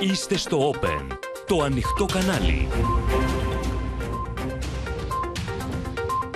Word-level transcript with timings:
Είστε 0.00 0.36
στο 0.36 0.72
Open, 0.74 1.06
το 1.46 1.62
ανοιχτό 1.62 2.06
κανάλι. 2.12 2.68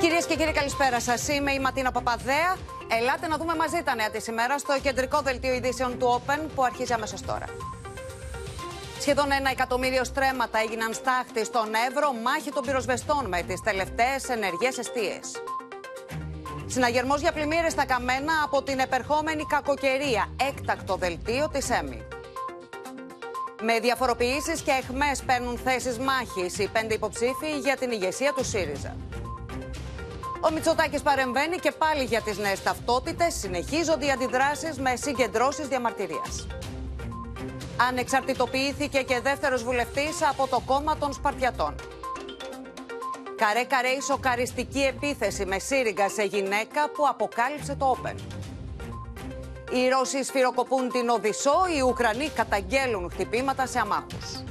Κυρίες 0.01 0.27
και 0.27 0.37
κύριοι, 0.37 0.53
καλησπέρα 0.53 1.01
σας. 1.01 1.29
Είμαι 1.29 1.53
η 1.53 1.59
Ματίνα 1.61 1.93
Παπαδέα. 1.93 2.57
Ελάτε 3.01 3.27
να 3.29 3.37
δούμε 3.37 3.55
μαζί 3.55 3.83
τα 3.85 3.95
νέα 3.95 4.11
της 4.11 4.27
ημέρας 4.27 4.61
στο 4.61 4.81
κεντρικό 4.83 5.21
δελτίο 5.21 5.55
ειδήσεων 5.55 5.99
του 5.99 6.23
Open 6.27 6.39
που 6.55 6.65
αρχίζει 6.65 6.93
αμέσως 6.93 7.21
τώρα. 7.21 7.47
Σχεδόν 9.01 9.33
ένα 9.33 9.51
εκατομμύριο 9.51 10.05
στρέμματα 10.05 10.59
έγιναν 10.59 10.93
στάχτη 10.93 11.45
στον 11.45 11.69
Εύρο, 11.89 12.13
μάχη 12.13 12.51
των 12.51 12.63
πυροσβεστών 12.63 13.27
με 13.29 13.43
τις 13.43 13.61
τελευταίες 13.61 14.29
ενεργές 14.29 14.79
αιστείες. 14.79 15.43
Συναγερμός 16.67 17.21
για 17.21 17.33
πλημμύρες 17.33 17.73
στα 17.73 17.87
καμένα 17.87 18.33
από 18.45 18.63
την 18.63 18.79
επερχόμενη 18.79 19.45
κακοκαιρία. 19.45 20.29
Έκτακτο 20.49 20.97
δελτίο 20.97 21.49
της 21.49 21.71
ΕΜΗ. 21.71 22.07
Με 23.67 23.79
διαφοροποιήσεις 23.81 24.61
και 24.61 24.71
εχμές 24.71 25.23
παίρνουν 25.27 25.59
θέσεις 25.59 25.99
μάχης 25.99 26.59
οι 26.59 26.69
πέντε 26.73 26.95
υποψήφοι 26.95 27.59
για 27.63 27.77
την 27.77 27.91
ηγεσία 27.91 28.33
του 28.37 28.45
ΣΥΡΙΖΑ. 28.45 28.97
Ο 30.41 30.51
Μητσοτάκης 30.53 31.03
παρεμβαίνει 31.03 31.57
και 31.57 31.73
πάλι 31.79 32.05
για 32.05 32.21
τις 32.21 32.39
νέες 32.39 32.63
ταυτότητες. 32.63 33.35
Συνεχίζονται 33.35 34.07
οι 34.07 34.11
αντιδράσεις 34.11 34.79
με 34.79 34.97
συγκεντρώσεις 34.97 35.67
διαμαρτυρίας. 35.69 36.47
Ανεξαρτητοποιήθηκε 37.89 39.03
και 39.03 39.21
δεύτερος 39.21 39.65
βουλευτής 39.65 40.23
από 40.31 40.47
το 40.49 40.63
κόμμα 40.67 40.97
των 40.97 41.13
Σπαρτιατών. 41.13 41.75
Καρέ 43.37 43.65
καρέ 43.65 43.89
η 43.89 44.01
σοκαριστική 44.01 44.81
επίθεση 44.81 45.47
με 45.47 45.59
σύριγγα 45.59 46.09
σε 46.09 46.23
γυναίκα 46.23 46.91
που 46.91 47.07
αποκάλυψε 47.09 47.75
το 47.75 47.97
Open. 47.97 48.44
Οι 49.75 49.89
Ρώσοι 49.89 50.23
σφυροκοπούν 50.23 50.89
την 50.89 51.09
Οδυσσό, 51.09 51.67
οι 51.77 51.81
Ουκρανοί 51.81 52.29
καταγγέλουν 52.29 53.11
χτυπήματα 53.11 53.67
σε 53.67 53.79
αμάχους. 53.79 54.43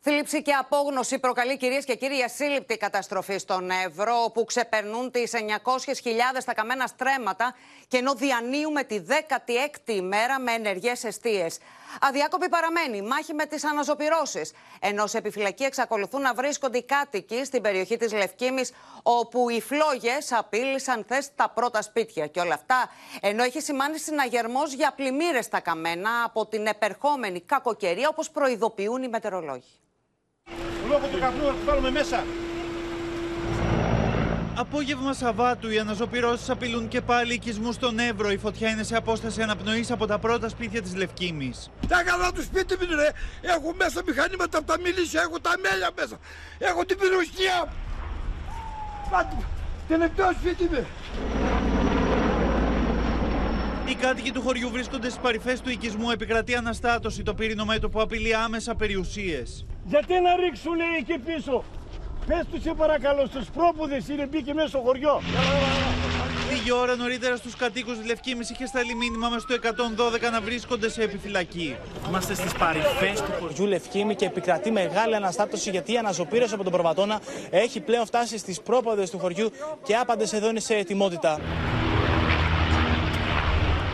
Θλίψη 0.00 0.42
και 0.42 0.52
απόγνωση 0.52 1.18
προκαλεί 1.18 1.56
κυρίες 1.56 1.84
και 1.84 1.94
κύριοι 1.94 2.22
ασύλληπτη 2.22 2.76
καταστροφή 2.76 3.38
στον 3.38 3.70
Εύρο, 3.70 4.22
όπου 4.24 4.44
ξεπερνούν 4.44 5.10
τις 5.10 5.32
900.000 5.34 6.44
τα 6.44 6.54
καμένα 6.54 6.86
στρέμματα 6.86 7.54
και 7.88 7.96
ενώ 7.96 8.14
διανύουμε 8.14 8.84
τη 8.84 9.00
16η 9.08 9.90
ημέρα 9.90 10.40
με 10.40 10.52
ενεργές 10.52 11.04
αιστείες. 11.04 11.58
Αδιάκοπη 12.00 12.48
παραμένει 12.48 13.02
μάχη 13.02 13.34
με 13.34 13.46
τις 13.46 13.64
αναζωπηρώσεις. 13.64 14.52
Ενώ 14.80 15.06
σε 15.06 15.18
επιφυλακή 15.18 15.64
εξακολουθούν 15.64 16.20
να 16.20 16.34
βρίσκονται 16.34 16.78
οι 16.78 16.84
κάτοικοι 16.84 17.44
στην 17.44 17.62
περιοχή 17.62 17.96
της 17.96 18.12
Λευκήμης, 18.12 18.72
όπου 19.02 19.48
οι 19.48 19.60
φλόγες 19.60 20.32
απείλησαν 20.32 21.04
θε 21.08 21.22
τα 21.36 21.48
πρώτα 21.48 21.82
σπίτια. 21.82 22.26
Και 22.26 22.40
όλα 22.40 22.54
αυτά 22.54 22.90
ενώ 23.20 23.42
έχει 23.42 23.60
σημάνει 23.60 23.98
συναγερμός 23.98 24.72
για 24.72 24.92
πλημμύρες 24.96 25.44
στα 25.44 25.60
καμένα 25.60 26.10
από 26.24 26.46
την 26.46 26.66
επερχόμενη 26.66 27.40
κακοκαιρία, 27.40 28.08
όπως 28.08 28.30
προειδοποιούν 28.30 29.02
οι 29.02 29.08
μετεωρολόγοι. 29.08 29.80
Λόγω 30.88 31.06
του 31.06 31.18
καπνού 31.20 31.46
θα 31.46 31.54
βάλουμε 31.64 31.90
μέσα. 31.90 32.24
Απόγευμα 34.62 35.12
Σαββάτου, 35.12 35.70
οι 35.70 35.78
αναζωπηρώσεις 35.78 36.50
απειλούν 36.50 36.88
και 36.88 37.00
πάλι 37.00 37.34
οικισμούς 37.34 37.74
στον 37.74 37.98
Εύρο. 37.98 38.30
Η 38.30 38.36
φωτιά 38.36 38.68
είναι 38.68 38.82
σε 38.82 38.96
απόσταση 38.96 39.42
αναπνοής 39.42 39.90
από 39.90 40.06
τα 40.06 40.18
πρώτα 40.18 40.48
σπίτια 40.48 40.82
της 40.82 40.96
Λευκήμης. 40.96 41.70
Τα 41.88 42.02
καλά 42.02 42.32
του 42.32 42.42
σπίτι 42.42 42.74
μου 42.80 42.94
ρε. 42.94 43.10
Έχω 43.40 43.74
μέσα 43.78 44.02
μηχανήματα 44.06 44.58
από 44.58 44.66
τα 44.66 44.80
μιλήσια, 44.80 45.20
έχω 45.20 45.40
τα 45.40 45.50
μέλια 45.62 45.90
μέσα. 45.96 46.18
Έχω 46.58 46.84
την 46.84 46.98
πυροσχεία. 46.98 47.72
Πάτε, 49.10 49.36
τελευταίο 49.88 50.32
σπίτι 50.32 50.64
μου. 50.72 50.86
Οι 53.86 53.94
κάτοικοι 53.94 54.30
του 54.30 54.42
χωριού 54.42 54.70
βρίσκονται 54.70 55.08
στις 55.08 55.22
παρυφές 55.22 55.60
του 55.60 55.70
οικισμού. 55.70 56.10
Επικρατεί 56.10 56.54
αναστάτωση. 56.54 57.22
Το 57.22 57.34
πύρινο 57.34 57.64
μέτωπο 57.64 58.02
απειλεί 58.02 58.34
άμεσα 58.34 58.74
περιουσίες. 58.74 59.66
Γιατί 59.84 60.12
να 60.20 60.36
ρίξουν 60.36 60.76
εκεί 60.98 61.18
πίσω; 61.18 61.64
Πες 62.26 62.44
τους 62.52 62.62
σε 62.62 62.74
παρακαλώ 62.76 63.26
στους 63.26 63.46
πρόπουδες 63.50 64.08
είναι 64.08 64.26
μπήκε 64.26 64.54
μέσα 64.54 64.68
στο 64.68 64.78
χωριό. 64.78 65.22
Λίγη 66.50 66.72
ώρα 66.72 66.96
νωρίτερα 66.96 67.36
στους 67.36 67.56
κατοίκους 67.56 67.96
της 67.96 68.06
Λευκήμης 68.06 68.50
είχε 68.50 68.66
σταλεί 68.66 68.94
μήνυμα 68.94 69.28
μες 69.28 69.42
στο 69.42 69.54
112 69.54 70.30
να 70.32 70.40
βρίσκονται 70.40 70.88
σε 70.88 71.02
επιφυλακή. 71.02 71.76
Είμαστε 72.08 72.34
στις 72.34 72.52
παρυφές 72.52 73.20
του 73.20 73.32
χωριού 73.40 73.66
Λευκήμη 73.66 74.14
και 74.14 74.24
επικρατεί 74.24 74.70
μεγάλη 74.70 75.14
αναστάτωση 75.14 75.70
γιατί 75.70 75.92
η 75.92 75.96
αναζωπήρωση 75.96 76.54
από 76.54 76.62
τον 76.62 76.72
Προβατώνα 76.72 77.20
έχει 77.50 77.80
πλέον 77.80 78.06
φτάσει 78.06 78.38
στις 78.38 78.60
πρόποδες 78.60 79.10
του 79.10 79.18
χωριού 79.18 79.50
και 79.82 79.94
άπαντες 79.94 80.32
εδώ 80.32 80.48
είναι 80.48 80.60
σε 80.60 80.74
ετοιμότητα. 80.74 81.40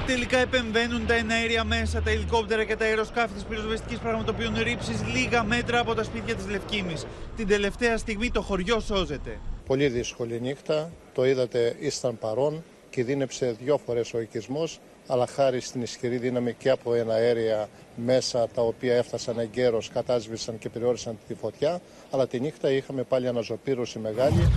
Τελικά 0.09 0.39
επεμβαίνουν 0.39 1.07
τα 1.07 1.15
εναέρια 1.15 1.65
μέσα, 1.65 2.03
τα 2.03 2.11
ελικόπτερα 2.11 2.65
και 2.65 2.77
τα 2.77 2.85
αεροσκάφη 2.85 3.33
της 3.33 3.43
πυροσβεστικής 3.45 3.99
πραγματοποιούν 3.99 4.55
ρήψεις 4.63 5.03
λίγα 5.15 5.45
μέτρα 5.45 5.79
από 5.81 5.95
τα 5.95 6.03
σπίτια 6.03 6.35
της 6.35 6.49
Λευκήμης. 6.49 7.07
Την 7.37 7.47
τελευταία 7.47 7.97
στιγμή 7.97 8.31
το 8.31 8.43
χωριό 8.43 8.81
σώζεται. 8.81 9.39
Πολύ 9.67 9.89
δύσκολη 9.89 10.41
νύχτα. 10.41 10.91
Το 11.15 11.27
είδατε, 11.27 11.77
ήσταν 11.81 12.19
παρόν. 12.19 12.65
Κινδύνεψε 12.91 13.57
δύο 13.61 13.79
φορές 13.87 14.15
ο 14.15 14.21
οικισμός, 14.21 14.81
αλλά 15.07 15.27
χάρη 15.27 15.61
στην 15.61 15.83
ισχυρή 15.83 16.17
δύναμη 16.17 16.53
και 16.53 16.71
από 16.71 16.95
ένα 16.95 17.15
αέρια 17.15 17.69
μέσα 17.97 18.49
τα 18.49 18.63
οποία 18.63 18.97
έφτασαν 18.97 19.39
εγκαίρως, 19.39 19.89
κατάσβησαν 19.89 20.59
και 20.59 20.69
περιόρισαν 20.69 21.19
τη 21.29 21.35
φωτιά. 21.35 21.81
Αλλά 22.11 22.27
τη 22.27 22.41
νύχτα 22.41 22.71
είχαμε 22.71 23.03
πάλι 23.03 23.29
αναζωπήρωση 23.29 23.99
μεγάλη. 23.99 24.51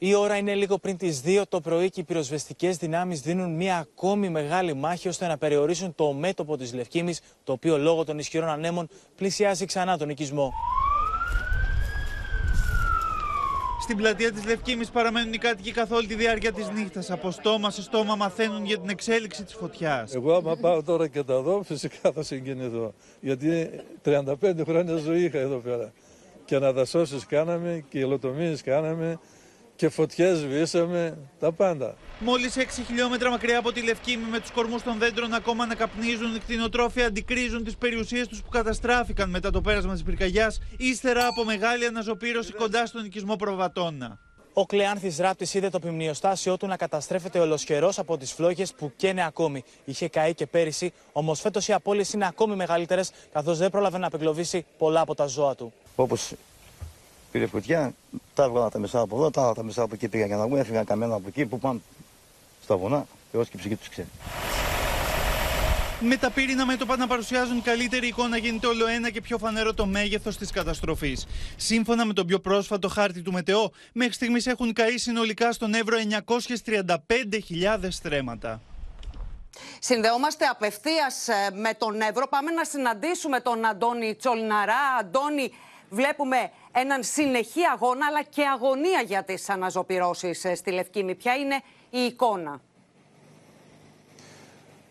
Η 0.00 0.14
ώρα 0.14 0.36
είναι 0.36 0.54
λίγο 0.54 0.78
πριν 0.78 0.96
τις 0.96 1.22
2 1.24 1.42
το 1.48 1.60
πρωί 1.60 1.90
και 1.90 2.00
οι 2.00 2.04
πυροσβεστικές 2.04 2.76
δυνάμεις 2.76 3.20
δίνουν 3.20 3.54
μια 3.54 3.76
ακόμη 3.76 4.28
μεγάλη 4.28 4.74
μάχη 4.74 5.08
ώστε 5.08 5.26
να 5.26 5.38
περιορίσουν 5.38 5.94
το 5.94 6.12
μέτωπο 6.12 6.56
της 6.56 6.74
Λευκήμης, 6.74 7.20
το 7.44 7.52
οποίο 7.52 7.78
λόγω 7.78 8.04
των 8.04 8.18
ισχυρών 8.18 8.48
ανέμων 8.48 8.88
πλησιάζει 9.16 9.64
ξανά 9.64 9.98
τον 9.98 10.08
οικισμό. 10.08 10.52
Στην 13.80 13.96
πλατεία 13.96 14.32
της 14.32 14.44
Λευκήμης 14.44 14.90
παραμένουν 14.90 15.32
οι 15.32 15.38
κάτοικοι 15.38 15.72
καθ' 15.72 15.92
όλη 15.92 16.06
τη 16.06 16.14
διάρκεια 16.14 16.52
της 16.52 16.70
νύχτας. 16.70 17.10
Από 17.10 17.30
στόμα 17.30 17.70
σε 17.70 17.82
στόμα 17.82 18.16
μαθαίνουν 18.16 18.64
για 18.64 18.78
την 18.78 18.88
εξέλιξη 18.88 19.44
της 19.44 19.54
φωτιάς. 19.54 20.14
Εγώ, 20.14 20.34
άμα 20.34 20.56
πάω 20.56 20.82
τώρα 20.82 21.08
και 21.08 21.22
τα 21.22 21.40
δω, 21.40 21.62
φυσικά 21.62 22.12
θα 22.12 22.22
συγκινηθώ. 22.22 22.94
Γιατί 23.20 23.70
35 24.04 24.64
χρόνια 24.64 24.96
ζωή 24.96 25.22
είχα 25.22 25.38
εδώ 25.38 25.56
πέρα. 25.56 25.92
Και 26.44 26.54
αναδασώσεις 26.54 27.26
κάναμε 27.26 27.84
και 27.88 27.98
υλοτομίε 27.98 28.56
κάναμε 28.64 29.18
και 29.78 29.88
φωτιές 29.88 30.38
σβήσαμε, 30.38 31.18
τα 31.38 31.52
πάντα. 31.52 31.94
Μόλις 32.18 32.56
6 32.56 32.82
χιλιόμετρα 32.86 33.30
μακριά 33.30 33.58
από 33.58 33.72
τη 33.72 33.82
Λευκήμη 33.82 34.24
με 34.30 34.40
τους 34.40 34.50
κορμούς 34.50 34.82
των 34.82 34.98
δέντρων 34.98 35.34
ακόμα 35.34 35.66
να 35.66 35.74
καπνίζουν, 35.74 36.34
οι 36.34 36.38
κτηνοτρόφοι 36.38 37.02
αντικρίζουν 37.02 37.64
τις 37.64 37.76
περιουσίες 37.76 38.28
τους 38.28 38.42
που 38.42 38.48
καταστράφηκαν 38.48 39.30
μετά 39.30 39.50
το 39.50 39.60
πέρασμα 39.60 39.92
της 39.92 40.02
πυρκαγιάς, 40.02 40.60
ύστερα 40.76 41.26
από 41.26 41.44
μεγάλη 41.44 41.86
αναζωπήρωση 41.86 42.52
κοντά 42.52 42.86
στον 42.86 43.04
οικισμό 43.04 43.36
Προβατώνα. 43.36 44.18
Ο 44.52 44.66
Κλεάνθης 44.66 45.18
Ράπτης 45.18 45.54
είδε 45.54 45.68
το 45.68 45.78
ποιμνιοστάσιό 45.78 46.56
του 46.56 46.66
να 46.66 46.76
καταστρέφεται 46.76 47.38
ολοσχερός 47.38 47.98
από 47.98 48.16
τις 48.16 48.32
φλόγες 48.32 48.72
που 48.72 48.92
καίνε 48.96 49.24
ακόμη. 49.24 49.64
Είχε 49.84 50.08
καεί 50.08 50.34
και 50.34 50.46
πέρυσι, 50.46 50.92
όμως 51.12 51.40
φέτος 51.40 51.68
οι 51.68 51.72
απώλειες 51.72 52.12
είναι 52.12 52.26
ακόμη 52.26 52.54
μεγαλύτερες, 52.54 53.10
καθώς 53.32 53.58
δεν 53.58 53.70
πρόλαβε 53.70 53.98
να 53.98 54.06
απεγκλωβίσει 54.06 54.66
πολλά 54.78 55.00
από 55.00 55.14
τα 55.14 55.26
ζώα 55.26 55.54
του. 55.54 55.72
Όπως 55.96 56.32
πήρε 57.32 57.46
φωτιά, 57.46 57.94
τα 58.34 58.44
έβγαλα 58.44 58.68
τα 58.68 58.78
μεσά 58.78 59.00
από 59.00 59.16
εδώ, 59.16 59.30
τα 59.30 59.42
άλλα 59.42 59.54
τα 59.54 59.62
μεσά 59.62 59.82
από 59.82 59.94
εκεί 59.94 60.08
πήγα 60.08 60.26
για 60.26 60.36
να 60.36 60.46
βγουν, 60.46 60.58
έφυγαν 60.58 60.84
καμένα 60.84 61.14
από 61.14 61.24
εκεί 61.28 61.46
που 61.46 61.58
πάνε 61.58 61.80
στα 62.62 62.76
βουνά, 62.76 63.06
έως 63.32 63.48
και 63.48 63.56
η 63.56 63.58
ψυχή 63.58 63.76
τους 63.76 63.88
ξέρει. 63.88 64.08
Με 66.00 66.16
τα 66.16 66.30
πύρινα 66.30 66.66
μέτωπα 66.66 66.96
να 66.96 67.06
παρουσιάζουν 67.06 67.62
καλύτερη 67.62 68.06
εικόνα 68.06 68.36
γίνεται 68.36 68.66
όλο 68.66 68.86
ένα 68.86 69.10
και 69.10 69.20
πιο 69.20 69.38
φανερό 69.38 69.74
το 69.74 69.86
μέγεθος 69.86 70.36
της 70.36 70.50
καταστροφής. 70.50 71.26
Σύμφωνα 71.56 72.04
με 72.04 72.12
τον 72.12 72.26
πιο 72.26 72.38
πρόσφατο 72.38 72.88
χάρτη 72.88 73.22
του 73.22 73.32
ΜΕΤΕΟ, 73.32 73.70
μέχρι 73.92 74.12
στιγμής 74.12 74.46
έχουν 74.46 74.72
καεί 74.72 74.96
συνολικά 74.96 75.52
στον 75.52 75.74
Εύρο 75.74 75.96
935.000 76.26 77.88
στρέμματα. 77.88 78.60
Συνδεόμαστε 79.78 80.44
απευθείας 80.44 81.26
με 81.54 81.74
τον 81.74 82.00
Εύρο. 82.00 82.28
Πάμε 82.28 82.50
να 82.50 82.64
συναντήσουμε 82.64 83.40
τον 83.40 83.64
Αντώνη 83.64 84.14
Τσολναρά. 84.14 84.82
Αντώνη, 85.00 85.52
βλέπουμε 85.90 86.50
έναν 86.72 87.02
συνεχή 87.02 87.64
αγώνα 87.64 88.06
αλλά 88.06 88.22
και 88.22 88.44
αγωνία 88.44 89.02
για 89.02 89.24
τις 89.24 89.48
αναζωπυρώσεις 89.48 90.46
στη 90.54 90.70
Λευκήμη. 90.70 91.14
Ποια 91.14 91.36
είναι 91.36 91.62
η 91.90 91.98
εικόνα. 91.98 92.60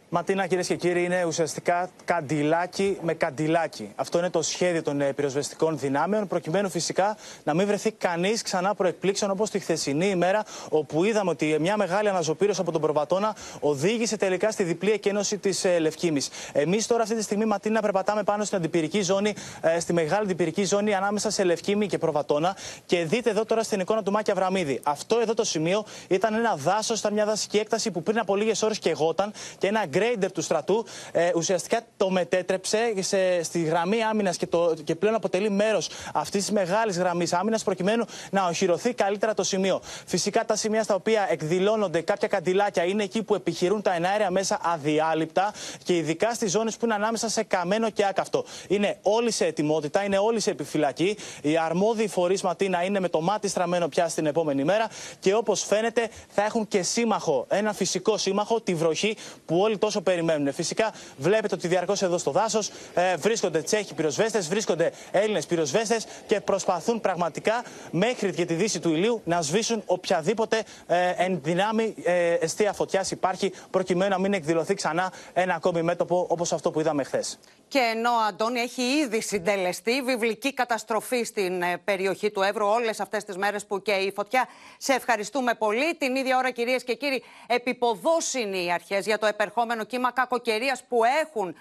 Ματίνα, 0.09 0.48
κυρίες 0.48 0.68
και 0.68 0.75
κύριοι, 0.75 1.04
είναι 1.04 1.24
ουσιαστικά 1.25 1.89
καντιλάκι 2.06 2.98
με 3.01 3.13
καντιλάκι. 3.13 3.92
Αυτό 3.95 4.18
είναι 4.18 4.30
το 4.30 4.42
σχέδιο 4.42 4.83
των 4.83 5.01
ε, 5.01 5.13
πυροσβεστικών 5.13 5.77
δυνάμεων, 5.77 6.27
προκειμένου 6.27 6.69
φυσικά 6.69 7.18
να 7.44 7.54
μην 7.54 7.68
βρεθεί 7.68 7.92
κανείς 7.92 8.42
ξανά 8.42 8.75
προεκπλήξεων 8.75 9.31
όπως 9.31 9.50
τη 9.50 9.59
χθεσινή 9.59 10.07
ημέρα, 10.07 10.44
όπου 10.69 11.04
είδαμε 11.04 11.30
ότι 11.30 11.57
μια 11.59 11.77
μεγάλη 11.77 12.09
αναζωπήρωση 12.09 12.62
από 12.62 12.71
τον 12.71 12.81
Προβατόνα 12.81 13.36
οδήγησε 13.59 14.18
τελικά 14.18 14.51
στη 14.51 14.63
διπλή 14.63 14.92
εκένωση 14.92 15.38
της 15.38 15.65
ε, 15.65 15.80
Λευκήμης. 15.80 16.30
Εμείς 16.51 16.88
τώρα 16.88 17.03
αυτή 17.03 17.15
τη 17.15 17.21
στιγμή, 17.21 17.45
Ματίνα, 17.45 17.81
περπατάμε 17.81 18.24
πάνω 18.24 18.44
στην 18.44 18.57
αντιπυρική 18.57 19.01
ζώνη, 19.01 19.33
ε, 19.62 19.80
στη 19.80 19.94
μεγάλη 19.94 20.24
αντιπυρική 20.24 20.63
ζώνη 20.63 20.94
ανάμεσα 20.94 21.30
σε 21.30 21.44
Λευκήμη 21.44 21.88
και 21.88 21.98
Προβατόνα. 21.98 22.56
Και 22.86 23.06
δείτε 23.06 23.30
εδώ 23.30 23.45
τώρα 23.45 23.63
στην 23.63 23.80
εικόνα 23.80 24.03
του 24.03 24.12
Μάκια 24.12 24.33
Βραμίδη. 24.33 24.80
Αυτό 24.83 25.19
εδώ 25.19 25.33
το 25.33 25.44
σημείο 25.44 25.86
ήταν 26.07 26.33
ένα 26.33 26.56
δάσος, 26.56 27.00
ήταν 27.00 27.13
μια 27.13 27.25
δασική 27.25 27.57
έκταση 27.57 27.92
που 27.92 28.03
πριν 28.03 28.19
από 28.19 28.36
λίγες 28.36 28.62
ώρες 28.62 28.80
κεγόταν 28.80 29.33
και 29.57 29.68
ένα 29.68 29.86
γκρέιντερ 30.07 30.31
του 30.31 30.42
στρατού 30.42 30.86
ε, 31.12 31.31
ουσιαστικά 31.36 31.81
το 31.98 32.09
μετέτρεψε 32.09 32.94
σε, 33.00 33.44
στη 33.44 33.62
γραμμή 33.62 34.04
άμυνας 34.04 34.38
και, 34.38 34.48
και 34.83 34.95
πλέον 34.95 35.15
αποτελεί 35.15 35.50
μέρος 35.50 35.89
αυτής 36.13 36.42
της 36.42 36.51
μεγάλης 36.51 36.98
γραμμής 36.98 37.33
άμυνας 37.33 37.63
προκειμένου 37.63 38.06
να 38.31 38.45
οχυρωθεί 38.45 38.94
καλύτερα 38.94 39.33
το 39.33 39.44
σημείο. 39.44 39.81
Φυσικά 40.06 40.45
τα 40.45 40.56
σημεία 40.56 40.83
στα 40.83 40.95
οποία 40.95 41.27
εκδηλώνονται 41.30 42.01
κάποια 42.01 42.27
καντιλάκια 42.27 42.83
είναι 42.83 43.04
εκεί 43.04 43.24
που 43.24 43.36
επιχειρούν 43.36 43.81
τα 43.81 43.94
εναέρια 43.94 44.31
μέσα 44.31 44.59
αδιάλειπτα 44.63 45.54
και 45.83 45.95
ειδικά 45.95 46.33
στις 46.33 46.51
ζώνες 46.51 46.77
που 46.77 46.86
είναι 46.86 46.94
ανάμεσα 46.94 47.30
σε 47.30 47.44
καμένο 47.44 47.89
και 47.89 48.06
άκαυτο. 48.06 48.45
Είναι 48.68 48.98
όλοι 49.01 49.31
σε 49.31 49.45
ετοιμότητα, 49.45 50.03
είναι 50.03 50.18
όλοι 50.18 50.39
σε 50.39 50.51
επιφυλακή. 50.51 51.18
Οι 51.42 51.57
αρμόδιοι 51.57 52.07
φορείς 52.07 52.42
Ματίνα 52.42 52.83
είναι 52.83 53.00
με 53.00 53.10
το 53.10 53.21
μάτι 53.21 53.48
στραμμένο 53.48 53.88
πια 53.88 54.07
στην 54.07 54.25
επόμενη 54.25 54.63
μέρα 54.63 54.89
και 55.19 55.33
όπως 55.33 55.63
φαίνεται 55.63 56.10
θα 56.30 56.44
έχουν 56.44 56.68
και 56.68 56.81
σύμμαχο, 56.81 57.45
ένα 57.50 57.74
φυσικό 57.74 58.18
σύμμαχο, 58.18 58.62
τη 58.62 58.74
βροχή 58.74 59.18
που 59.45 59.60
όλοι 59.60 59.77
τόσο 59.88 60.01
περιμένουν. 60.01 60.54
Φυσικά 60.54 60.94
βλέπετε 61.18 61.56
ότι 61.56 61.68
διαρκώς 61.68 62.01
εδώ 62.01 62.18
στο 62.18 62.31
δάσος 62.31 62.72
ε, 62.94 63.16
βρίσκονται 63.16 63.62
Τσέχοι 63.62 63.94
πυροσβέστες, 63.94 64.48
βρίσκονται 64.48 64.92
Έλληνες 65.12 65.45
πυροσβέστες 65.45 66.06
και 66.28 66.42
προσπαθούν 66.42 67.01
πραγματικά 67.01 67.63
μέχρι 67.92 68.34
και 68.34 68.45
τη 68.45 68.54
δύση 68.54 68.80
του 68.80 68.89
ηλίου 68.89 69.22
να 69.24 69.42
σβήσουν 69.42 69.84
οποιαδήποτε 69.86 70.63
ε, 70.88 71.13
εν 71.18 71.39
δυνάμει 71.44 71.95
ε, 72.04 72.34
αιστεία 72.34 72.74
φωτιάς 72.74 73.12
υπάρχει, 73.12 73.51
προκειμένου 73.69 74.12
να 74.12 74.19
μην 74.19 74.34
εκδηλωθεί 74.34 74.74
ξανά 74.74 75.12
ένα 75.34 75.54
ακόμη 75.54 75.81
μέτωπο 75.81 76.25
όπως 76.30 76.54
αυτό 76.54 76.72
που 76.72 76.80
είδαμε 76.80 77.04
χθες. 77.04 77.39
Και 77.68 77.80
ενώ 77.80 78.12
ο 78.12 78.19
Αντώνη 78.28 78.60
έχει 78.60 78.81
ήδη 78.81 79.22
συντελεστεί 79.22 80.02
βιβλική 80.02 80.54
καταστροφή 80.54 81.24
στην 81.24 81.62
ε, 81.62 81.78
περιοχή 81.78 82.31
του 82.31 82.42
Εύρου 82.42 82.66
όλες 82.66 83.00
αυτές 83.00 83.24
τις 83.24 83.38
μέρες 83.38 83.66
που 83.66 83.81
και 83.81 83.92
η 83.92 84.12
φωτιά. 84.16 84.48
Σε 84.78 84.94
ευχαριστούμε 84.94 85.54
πολύ. 85.54 85.96
Την 85.96 86.16
ίδια 86.16 86.38
ώρα, 86.38 86.52
κυρίες 86.52 86.84
και 86.84 86.94
κύριοι, 86.94 87.24
επιποδόσυνοι 87.48 88.66
οι 88.66 88.72
αρχές 88.72 89.06
για 89.06 89.18
το 89.18 89.25
επερχόμενο 89.25 89.84
κύμα 89.84 90.12
κακοκαιρίας 90.12 90.84
που 90.84 91.04
έχουν 91.04 91.56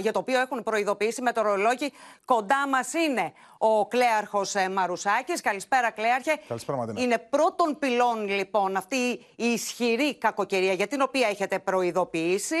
για 0.00 0.12
το 0.12 0.18
οποίο 0.18 0.40
έχουν 0.40 0.62
προειδοποιήσει 0.62 1.22
μετεωρολόγοι. 1.22 1.92
Κοντά 2.24 2.68
μας 2.68 2.92
είναι 2.92 3.32
ο 3.58 3.86
Κλέαρχος 3.86 4.54
ε, 4.54 4.68
Μαρουσάκης. 4.68 5.40
Καλησπέρα, 5.40 5.90
Κλέαρχε. 5.90 6.40
Καλησπέρα, 6.48 6.78
Ματίνα. 6.78 7.00
Είναι 7.00 7.18
πρώτον 7.18 7.78
πυλών, 7.78 8.28
λοιπόν, 8.28 8.76
αυτή 8.76 8.96
η 9.36 9.44
ισχυρή 9.44 10.14
κακοκαιρία 10.14 10.72
για 10.72 10.86
την 10.86 11.00
οποία 11.00 11.28
έχετε 11.28 11.58
προειδοποιήσει. 11.58 12.56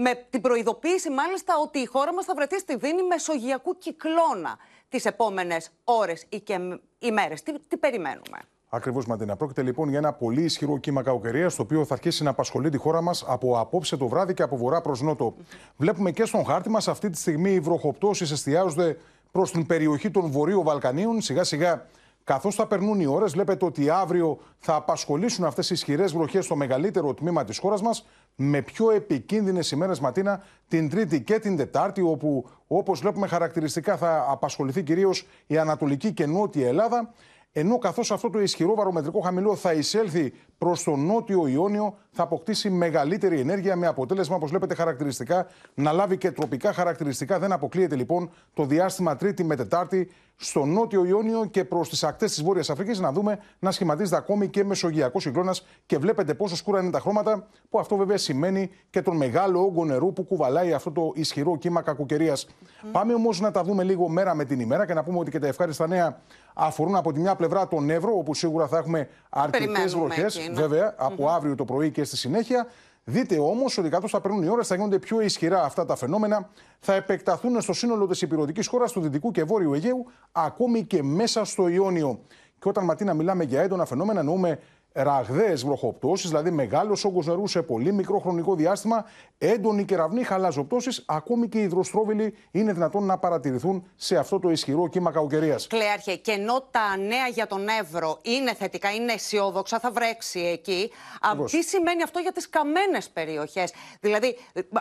Με 0.00 0.26
την 0.30 0.40
προειδοποίηση, 0.40 1.10
μάλιστα, 1.10 1.54
ότι 1.62 1.78
η 1.78 1.86
χώρα 1.86 2.14
μας 2.14 2.24
θα 2.24 2.34
βρεθεί 2.34 2.58
στη 2.58 2.76
δίνη 2.76 3.02
μεσογειακού 3.02 3.78
κυκλώνα 3.78 4.58
τις 4.88 5.04
επόμενες 5.04 5.70
ώρες 5.84 6.26
ή 6.28 6.40
και 6.40 6.58
ημέρε. 6.98 7.34
Τι, 7.34 7.52
τι 7.68 7.76
περιμένουμε; 7.76 8.38
Ακριβώς, 8.68 9.06
Ματίνα. 9.06 9.36
Πρόκειται 9.36 9.62
λοιπόν 9.62 9.88
για 9.88 9.98
ένα 9.98 10.12
πολύ 10.12 10.42
ισχυρό 10.42 10.78
κύμα 10.78 11.02
κακοκαιρίας, 11.02 11.54
το 11.54 11.62
οποίο 11.62 11.84
θα 11.84 11.94
αρχίσει 11.94 12.22
να 12.22 12.30
απασχολεί 12.30 12.70
τη 12.70 12.76
χώρα 12.76 13.00
μας 13.00 13.24
από 13.26 13.58
απόψε 13.60 13.96
το 13.96 14.08
βράδυ 14.08 14.34
και 14.34 14.42
από 14.42 14.56
βορρά 14.56 14.80
προς 14.80 15.00
νότο. 15.00 15.34
Βλέπουμε 15.76 16.10
και 16.10 16.24
στον 16.24 16.44
χάρτη 16.44 16.68
μας 16.70 16.88
αυτή 16.88 17.10
τη 17.10 17.18
στιγμή 17.18 17.50
οι 17.50 17.60
βροχοπτώσεις 17.60 18.30
εστιάζονται 18.30 18.96
προς 19.32 19.50
την 19.50 19.66
περιοχή 19.66 20.10
των 20.10 20.30
Βορείων 20.30 20.62
Βαλκανίων. 20.64 21.20
Σιγά 21.20 21.44
σιγά, 21.44 21.86
καθώς 22.28 22.54
θα 22.54 22.66
περνούν 22.66 23.00
οι 23.00 23.06
ώρες, 23.06 23.32
βλέπετε 23.32 23.64
ότι 23.64 23.90
αύριο 23.90 24.38
θα 24.58 24.74
απασχολήσουν 24.74 25.44
αυτές 25.44 25.70
οι 25.70 25.74
ισχυρές 25.74 26.12
βροχές 26.12 26.44
στο 26.44 26.56
μεγαλύτερο 26.56 27.14
τμήμα 27.14 27.44
της 27.44 27.58
χώρας 27.58 27.82
μας, 27.82 28.06
με 28.34 28.62
πιο 28.62 28.90
επικίνδυνες 28.90 29.70
ημέρες 29.70 30.00
Ματίνα 30.00 30.42
την 30.68 30.88
Τρίτη 30.88 31.22
και 31.22 31.38
την 31.38 31.56
Τετάρτη, 31.56 32.00
όπου 32.00 32.48
όπως 32.66 33.00
βλέπουμε 33.00 33.26
χαρακτηριστικά 33.26 33.96
θα 33.96 34.26
απασχοληθεί 34.28 34.82
κυρίως 34.82 35.26
η 35.46 35.58
Ανατολική 35.58 36.12
και 36.12 36.26
Νότια 36.26 36.68
Ελλάδα. 36.68 37.12
Ενώ 37.52 37.78
καθώς 37.78 38.10
αυτό 38.10 38.30
το 38.30 38.40
ισχυρό 38.40 38.74
βαρομετρικό 38.74 39.20
χαμηλό 39.20 39.56
θα 39.56 39.72
εισέλθει 39.72 40.32
προς 40.58 40.82
το 40.82 40.96
νότιο 40.96 41.46
Ιόνιο, 41.46 41.94
θα 42.18 42.24
αποκτήσει 42.24 42.70
μεγαλύτερη 42.70 43.40
ενέργεια 43.40 43.76
με 43.76 43.86
αποτέλεσμα, 43.86 44.36
όπως 44.36 44.50
βλέπετε 44.50 44.74
χαρακτηριστικά, 44.74 45.46
να 45.74 45.92
λάβει 45.92 46.16
και 46.16 46.30
τροπικά 46.30 46.72
χαρακτηριστικά. 46.72 47.38
Δεν 47.38 47.52
αποκλείεται 47.52 47.96
λοιπόν 47.96 48.30
το 48.54 48.64
διάστημα 48.64 49.16
Τρίτη 49.16 49.44
με 49.44 49.56
Τετάρτη 49.56 50.10
στο 50.36 50.64
νότιο 50.64 51.04
Ιόνιο 51.04 51.44
και 51.44 51.64
προς 51.64 51.88
τις 51.88 52.04
ακτές 52.04 52.30
της 52.30 52.42
Βόρειας 52.42 52.70
Αφρικής 52.70 52.98
να 52.98 53.12
δούμε 53.12 53.38
να 53.58 53.70
σχηματίζεται 53.70 54.16
ακόμη 54.16 54.48
και 54.48 54.64
μεσογειακός 54.64 55.22
συγκλώνας. 55.22 55.66
Και 55.86 55.98
βλέπετε 55.98 56.34
πόσο 56.34 56.56
σκούρα 56.56 56.80
είναι 56.80 56.90
τα 56.90 57.00
χρώματα, 57.00 57.46
που 57.70 57.78
αυτό 57.78 57.96
βέβαια 57.96 58.16
σημαίνει 58.16 58.70
και 58.90 59.02
τον 59.02 59.16
μεγάλο 59.16 59.60
όγκο 59.60 59.84
νερού 59.84 60.12
που 60.12 60.24
κουβαλάει 60.24 60.72
αυτό 60.72 60.92
το 60.92 61.12
ισχυρό 61.14 61.56
κύμα 61.56 61.82
κακοκαιρίας. 61.82 62.48
Πάμε 62.92 63.14
όμως 63.14 63.40
να 63.40 63.50
τα 63.50 63.62
δούμε 63.62 63.82
λίγο 63.82 64.08
μέρα 64.08 64.34
με 64.34 64.44
την 64.44 64.60
ημέρα 64.60 64.86
και 64.86 64.94
να 64.94 65.04
πούμε 65.04 65.18
ότι 65.18 65.30
και 65.30 65.38
τα 65.38 65.46
ευχάριστα 65.46 65.86
νέα 65.86 66.20
αφορούν 66.54 66.96
από 66.96 67.12
τη 67.12 67.20
μια 67.20 67.34
πλευρά 67.34 67.68
τον 67.68 67.90
Εύρο, 67.90 68.12
όπου 68.18 68.34
σίγουρα 68.34 68.66
θα 68.66 68.78
έχουμε 68.78 69.08
αρκετές 69.30 69.94
βροχές, 69.94 70.50
βέβαια, 70.52 70.94
από 70.96 71.28
αύριο 71.28 71.54
το 71.54 71.64
πρωί 71.64 71.90
και 71.90 72.04
στη 72.08 72.16
συνέχεια. 72.16 72.66
Δείτε 73.04 73.38
όμως 73.38 73.78
ότι 73.78 73.88
καθώ 73.88 74.08
θα 74.08 74.20
περνούν 74.20 74.42
οι 74.42 74.48
ώρες 74.48 74.66
θα 74.66 74.74
γίνονται 74.74 74.98
πιο 74.98 75.20
ισχυρά 75.20 75.64
αυτά 75.64 75.84
τα 75.84 75.96
φαινόμενα, 75.96 76.50
θα 76.78 76.94
επεκταθούν 76.94 77.60
στο 77.60 77.72
σύνολο 77.72 78.06
της 78.06 78.22
υπηρετικής 78.22 78.66
χώρας 78.66 78.92
του 78.92 79.00
Δυτικού 79.00 79.30
και 79.30 79.44
Βόρειου 79.44 79.74
Αιγαίου, 79.74 80.06
ακόμη 80.32 80.84
και 80.84 81.02
μέσα 81.02 81.44
στο 81.44 81.68
Ιόνιο. 81.68 82.20
Και 82.58 82.68
όταν 82.68 82.84
Ματίνα 82.84 83.14
μιλάμε 83.14 83.44
για 83.44 83.60
έντονα 83.60 83.84
φαινόμενα, 83.84 84.20
εννοούμε 84.20 84.58
ραγδαίες 84.92 85.64
βροχοπτώσεις, 85.64 86.28
δηλαδή 86.28 86.50
μεγάλος 86.50 87.04
όγκος 87.04 87.26
νερού 87.26 87.46
σε 87.46 87.62
πολύ 87.62 87.92
μικρό 87.92 88.18
χρονικό 88.18 88.54
διάστημα, 88.54 89.04
έντονη 89.38 89.84
κεραυνή, 89.84 90.22
χαλαζοπτώσει, 90.22 91.02
ακόμη 91.06 91.48
και 91.48 91.58
οι 91.58 91.62
υδροστρόβιλοι 91.62 92.34
είναι 92.50 92.72
δυνατόν 92.72 93.04
να 93.04 93.18
παρατηρηθούν 93.18 93.90
σε 93.96 94.16
αυτό 94.16 94.38
το 94.38 94.50
ισχυρό 94.50 94.88
κύμα 94.88 95.10
κακοκαιρίας. 95.10 95.66
Κλέαρχε, 95.66 96.16
και 96.16 96.32
ενώ 96.32 96.68
τα 96.70 96.96
νέα 96.96 97.26
για 97.26 97.46
τον 97.46 97.68
Εύρο 97.80 98.18
είναι 98.22 98.54
θετικά, 98.54 98.94
είναι 98.94 99.12
αισιόδοξα, 99.12 99.78
θα 99.78 99.90
βρέξει 99.90 100.40
εκεί. 100.40 100.90
Α, 101.20 101.44
τι 101.44 101.62
σημαίνει 101.62 102.02
αυτό 102.02 102.18
για 102.18 102.32
τις 102.32 102.48
καμένες 102.48 103.08
περιοχές; 103.08 103.72
Δηλαδή, 104.00 104.36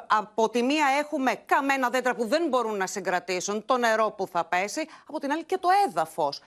από 0.07 0.49
τη 0.49 0.63
μία 0.63 0.85
έχουμε 0.99 1.31
καμένα 1.45 1.89
δέντρα 1.89 2.15
που 2.15 2.27
δεν 2.27 2.47
μπορούν 2.49 2.77
να 2.77 2.87
συγκρατήσουν 2.87 3.65
το 3.65 3.77
νερό 3.77 4.13
που 4.17 4.27
θα 4.27 4.45
πέσει, 4.45 4.87
από 5.07 5.19
την 5.19 5.31
άλλη 5.31 5.43
και 5.43 5.57
το 5.57 5.67
έδαφος 5.87 6.41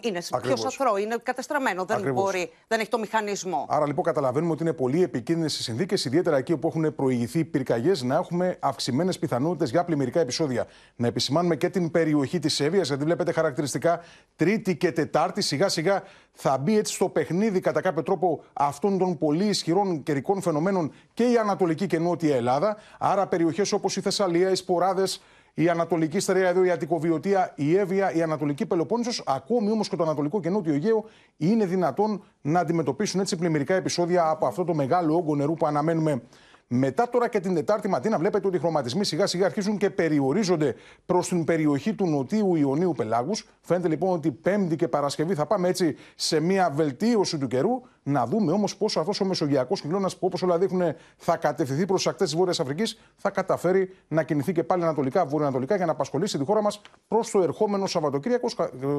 είναι 0.00 0.18
Ακριβώς. 0.30 0.60
πιο 0.60 0.70
σαθρό, 0.70 0.96
είναι 0.96 1.16
κατεστραμμένο, 1.22 1.84
δεν 1.84 2.12
μπορεί, 2.12 2.50
δεν 2.68 2.80
έχει 2.80 2.88
το 2.88 2.98
μηχανισμό. 2.98 3.66
Άρα 3.68 3.86
λοιπόν 3.86 4.04
καταλαβαίνουμε 4.04 4.52
ότι 4.52 4.62
είναι 4.62 4.72
πολύ 4.72 5.02
επικίνδυνες 5.02 5.58
οι 5.58 5.62
συνθήκες, 5.62 6.04
ιδιαίτερα 6.04 6.36
εκεί 6.36 6.52
όπου 6.52 6.68
έχουν 6.68 6.94
προηγηθεί 6.94 7.44
πυρκαγιές, 7.44 8.02
να 8.02 8.14
έχουμε 8.14 8.56
αυξημένες 8.60 9.18
πιθανότητες 9.18 9.70
για 9.70 9.84
πλημμυρικά 9.84 10.20
επεισόδια. 10.20 10.66
Να 10.96 11.06
επισημάνουμε 11.06 11.56
και 11.56 11.68
την 11.68 11.90
περιοχή 11.90 12.38
της 12.38 12.60
Εύβοιας, 12.60 12.88
γιατί 12.88 13.04
βλέπετε 13.04 13.32
χαρακτηριστικά 13.32 14.00
Τρίτη 14.36 14.76
και 14.76 14.92
Τετάρτη 14.92 15.42
σιγά 15.42 15.68
σιγά 15.68 16.02
θα 16.32 16.58
μπει 16.58 16.78
έτσι 16.78 16.94
στο 16.94 17.08
παιχνίδι 17.08 17.60
κατά 17.60 17.80
κάποιο 17.80 18.02
τρόπο 18.02 18.42
αυτών 18.52 18.98
των 18.98 19.18
πολύ 19.18 19.44
ισχυρών 19.44 20.02
καιρικών 20.02 20.42
φαινομένων 20.42 20.92
και 21.14 21.24
η 21.24 21.36
Ανατολική 21.36 21.86
και 21.86 21.98
Νότια 21.98 22.36
Ελλάδα. 22.36 22.76
Άρα 22.98 23.26
περιοχές 23.26 23.72
όπως 23.72 23.96
η 23.96 24.00
Θεσσαλία, 24.00 24.50
οι 24.50 24.54
Σποράδες, 24.54 25.22
η 25.54 25.68
Ανατολική 25.68 26.20
Στερεά 26.20 26.48
εδώ, 26.48 26.64
η 26.64 26.70
Αττικοβιωτία, 26.70 27.52
η 27.54 27.76
Εύβοια, 27.76 28.12
η 28.12 28.22
Ανατολική 28.22 28.66
Πελοπόννησος, 28.66 29.22
ακόμη 29.26 29.70
όμως 29.70 29.88
και 29.88 29.96
το 29.96 30.02
Ανατολικό 30.02 30.40
και 30.40 30.50
Νότιο 30.50 30.72
Αιγαίο, 30.72 31.04
είναι 31.36 31.66
δυνατόν 31.66 32.22
να 32.40 32.60
αντιμετωπίσουν 32.60 33.20
έτσι 33.20 33.36
πλημμυρικά 33.36 33.74
επεισόδια 33.74 34.28
από 34.28 34.46
αυτό 34.46 34.64
το 34.64 34.74
μεγάλο 34.74 35.14
όγκο 35.16 35.34
νερού 35.36 35.54
που 35.54 35.66
αναμένουμε 35.66 36.22
μετά 36.68 37.08
τώρα 37.08 37.28
και 37.28 37.40
την 37.40 37.54
Τετάρτη 37.54 37.88
Ματίνα 37.88 38.18
βλέπετε 38.18 38.46
ότι 38.46 38.56
οι 38.56 38.58
χρωματισμοί 38.58 39.04
σιγά 39.04 39.26
σιγά 39.26 39.46
αρχίζουν 39.46 39.76
και 39.76 39.90
περιορίζονται 39.90 40.74
προς 41.06 41.28
την 41.28 41.44
περιοχή 41.44 41.94
του 41.94 42.06
νοτίου 42.06 42.54
Ιωνίου 42.54 42.92
Πελάγους. 42.96 43.46
Φαίνεται 43.60 43.88
λοιπόν 43.88 44.12
ότι 44.12 44.30
Πέμπτη 44.30 44.76
και 44.76 44.88
Παρασκευή 44.88 45.34
θα 45.34 45.46
πάμε 45.46 45.68
έτσι 45.68 45.96
σε 46.14 46.40
μια 46.40 46.70
βελτίωση 46.70 47.38
του 47.38 47.46
καιρού. 47.46 47.80
Να 48.06 48.26
δούμε 48.26 48.52
όμως 48.52 48.76
πόσο 48.76 49.00
αυτός 49.00 49.20
ο 49.20 49.24
μεσογειακός 49.24 49.80
κυκλώνα 49.80 50.08
που 50.08 50.26
όπως 50.26 50.42
όλα 50.42 50.58
δείχνουν 50.58 50.94
θα 51.16 51.36
κατευθυνθεί 51.36 51.86
προς 51.86 52.02
τις 52.02 52.10
ακτές 52.10 52.28
της 52.28 52.36
Βόρειας 52.36 52.60
Αφρικής 52.60 53.00
θα 53.16 53.30
καταφέρει 53.30 53.96
να 54.08 54.22
κινηθεί 54.22 54.52
και 54.52 54.64
πάλι 54.64 54.82
ανατολικά, 54.82 55.26
βορειοανατολικά 55.26 55.76
για 55.76 55.86
να 55.86 55.92
απασχολήσει 55.92 56.38
τη 56.38 56.44
χώρα 56.44 56.62
μας 56.62 56.80
προς 57.08 57.30
το 57.30 57.42
ερχόμενο 57.42 57.86
Σαββατοκύριακο, 57.86 58.48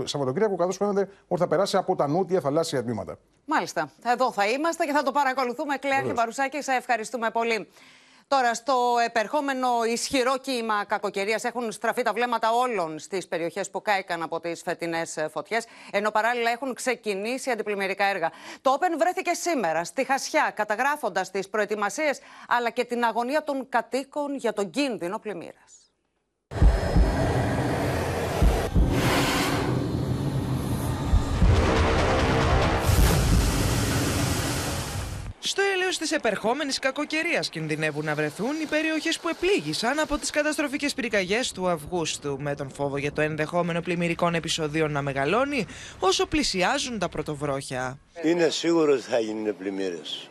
Σαββατοκύριακο 0.03 0.55
καθώς 0.55 0.77
φαίνεται 0.77 1.09
ότι 1.27 1.41
θα 1.41 1.47
περάσει 1.47 1.77
από 1.77 1.95
τα 1.95 2.07
νότια 2.07 2.41
θαλάσσια 2.41 2.83
τμήματα. 2.83 3.17
Μάλιστα. 3.45 3.91
Εδώ 4.03 4.31
θα 4.31 4.49
είμαστε 4.49 4.85
και 4.85 4.91
θα 4.91 5.03
το 5.03 5.11
παρακολουθούμε. 5.11 5.77
Κλέα 5.77 6.01
και 6.01 6.13
Παρουσάκη, 6.13 6.61
σε 6.61 6.71
ευχαριστούμε 6.71 7.29
πολύ. 7.29 7.67
Τώρα, 8.27 8.53
στο 8.53 8.95
επερχόμενο 9.05 9.83
ισχυρό 9.83 10.37
κύμα 10.37 10.83
κακοκαιρίας 10.85 11.43
έχουν 11.43 11.71
στραφεί 11.71 12.01
τα 12.01 12.13
βλέμματα 12.13 12.51
όλων 12.51 12.99
στις 12.99 13.27
περιοχές 13.27 13.69
που 13.69 13.81
κάηκαν 13.81 14.21
από 14.21 14.39
τις 14.39 14.61
φετινές 14.61 15.25
φωτιές, 15.31 15.65
ενώ 15.91 16.11
παράλληλα 16.11 16.51
έχουν 16.51 16.73
ξεκινήσει 16.73 17.51
αντιπλημμυρικά 17.51 18.05
έργα. 18.05 18.31
Το 18.61 18.77
Open 18.79 18.97
βρέθηκε 18.97 19.33
σήμερα 19.33 19.83
στη 19.83 20.03
Χασιά, 20.03 20.51
καταγράφοντας 20.55 21.31
τις 21.31 21.49
προετοιμασίες 21.49 22.19
αλλά 22.47 22.69
και 22.69 22.85
την 22.85 23.03
αγωνία 23.03 23.43
των 23.43 23.69
κατοίκων 23.69 24.35
για 24.35 24.53
τον 24.53 24.69
κίνδυνο 24.69 25.19
πλημμύρας. 25.19 25.74
Στο 35.47 35.61
έλεος 35.73 35.97
της 35.97 36.11
επερχόμενης 36.11 36.79
κακοκαιρίας 36.79 37.49
κινδυνεύουν 37.49 38.05
να 38.05 38.15
βρεθούν 38.15 38.61
οι 38.61 38.65
περιοχές 38.65 39.19
που 39.19 39.29
επλήγησαν 39.29 39.99
από 39.99 40.17
τις 40.17 40.29
καταστροφικές 40.29 40.93
πυρκαγιές 40.93 41.51
του 41.51 41.69
Αυγούστου, 41.69 42.37
με 42.39 42.55
τον 42.55 42.69
φόβο 42.69 42.97
για 42.97 43.11
το 43.11 43.21
ενδεχόμενο 43.21 43.81
πλημμυρικών 43.81 44.35
επεισοδίων 44.35 44.91
να 44.91 45.01
μεγαλώνει 45.01 45.65
όσο 45.99 46.25
πλησιάζουν 46.25 46.99
τα 46.99 47.09
πρωτοβρόχια. 47.09 47.99
Είναι 48.23 48.49
σίγουρο 48.49 48.93
ότι 48.93 49.01
θα 49.01 49.19
γίνουν 49.19 49.57
πλημμύρες. 49.57 50.29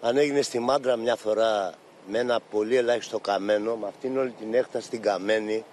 Αν 0.00 0.16
έγινε 0.16 0.42
στη 0.42 0.58
Μάντρα 0.58 0.96
μια 0.96 1.16
φορά 1.16 1.72
με 2.08 2.18
ένα 2.18 2.40
πολύ 2.50 2.76
ελάχιστο 2.76 3.18
καμένο, 3.18 3.76
με 3.76 3.86
αυτήν 3.86 4.18
όλη 4.18 4.30
την 4.30 4.54
έκταση 4.54 4.86
στην 4.86 5.02
καμένη, 5.02 5.64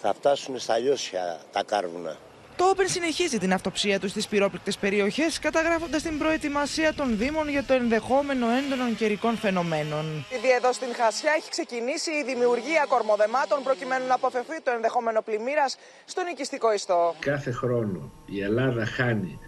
θα 0.00 0.14
φτάσουν 0.14 0.58
στα 0.58 0.78
λιώσια 0.78 1.40
τα 1.52 1.62
κάρβουνα. 1.62 2.16
Το 2.60 2.74
Open 2.76 2.84
συνεχίζει 2.86 3.38
την 3.38 3.52
αυτοψία 3.52 4.00
τους 4.00 4.10
στις 4.10 4.28
πυρόπληκτες 4.28 4.78
περιοχές, 4.78 5.38
καταγράφοντας 5.38 6.02
την 6.02 6.18
προετοιμασία 6.18 6.94
των 6.94 7.16
Δήμων 7.16 7.48
για 7.48 7.64
το 7.64 7.74
ενδεχόμενο 7.74 8.46
έντονων 8.50 8.96
καιρικών 8.96 9.36
φαινομένων. 9.36 10.04
Ήδη 10.36 10.50
εδώ 10.58 10.72
στην 10.72 10.88
Χασιά 10.94 11.32
έχει 11.38 11.50
ξεκινήσει 11.50 12.10
η 12.10 12.22
δημιουργία 12.24 12.84
κορμοδεμάτων 12.88 13.62
προκειμένου 13.62 14.06
να 14.06 14.14
αποφευθεί 14.14 14.62
το 14.62 14.70
ενδεχόμενο 14.70 15.22
πλημμύρας 15.22 15.76
στον 16.04 16.24
οικιστικό 16.26 16.72
ιστό. 16.72 17.14
Κάθε 17.18 17.50
χρόνο 17.50 18.10
η 18.26 18.40
Ελλάδα 18.40 18.86
χάνει 18.86 19.38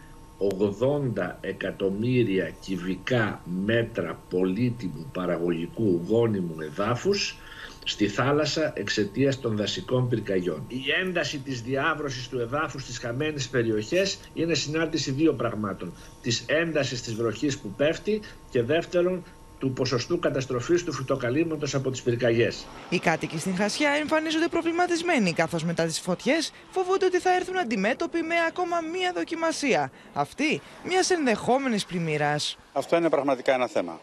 80 1.17 1.37
εκατομμύρια 1.41 2.53
κυβικά 2.61 3.41
μέτρα 3.45 4.19
πολύτιμου 4.31 5.11
παραγωγικού 5.13 6.01
γόνιμου 6.09 6.57
εδάφους 6.61 7.37
στη 7.85 8.09
θάλασσα 8.09 8.73
εξαιτίας 8.77 9.41
των 9.41 9.57
δασικών 9.57 10.09
πυρκαγιών. 10.09 10.65
Η 10.69 10.83
ένταση 11.03 11.39
της 11.39 11.63
διάβρωσης 11.63 12.29
του 12.29 12.39
εδάφους 12.39 12.83
στις 12.83 12.99
χαμένες 12.99 13.49
περιοχές 13.49 14.19
είναι 14.35 14.55
συνάρτηση 14.55 15.11
δύο 15.11 15.33
πραγμάτων. 15.35 15.93
Της 16.23 16.45
έντασης 16.47 17.03
της 17.03 17.15
βροχής 17.15 17.59
που 17.59 17.69
πέφτει 17.77 18.21
και 18.51 18.63
δεύτερον 18.63 19.23
του 19.59 19.73
ποσοστού 19.73 20.19
καταστροφής 20.19 20.85
του 20.85 20.93
φυτοκαλύμματος 20.93 21.75
από 21.75 21.91
τις 21.91 22.03
πυρκαγιές. 22.03 22.67
Οι 22.89 22.99
κάτοικοι 22.99 23.39
στην 23.39 23.57
Χασιά 23.57 23.91
εμφανίζονται 23.91 24.49
προβληματισμένοι 24.49 25.33
καθώς 25.33 25.65
μετά 25.65 25.85
τις 25.85 26.01
φωτιές 26.01 26.53
φοβούνται 26.71 27.05
ότι 27.05 27.19
θα 27.19 27.35
έρθουν 27.35 27.59
αντιμέτωποι 27.59 28.23
με 28.23 28.35
ακόμα 28.49 28.77
μία 28.93 29.13
δοκιμασία. 29.15 29.91
Αυτή 30.13 30.61
μιας 30.87 31.11
ενδεχόμενης 31.11 31.85
πλημμύρας. 31.87 32.59
Αυτό 32.73 32.97
είναι 32.97 33.09
πραγματικά 33.09 33.55
ένα 33.55 33.67
θέμα. 33.67 34.01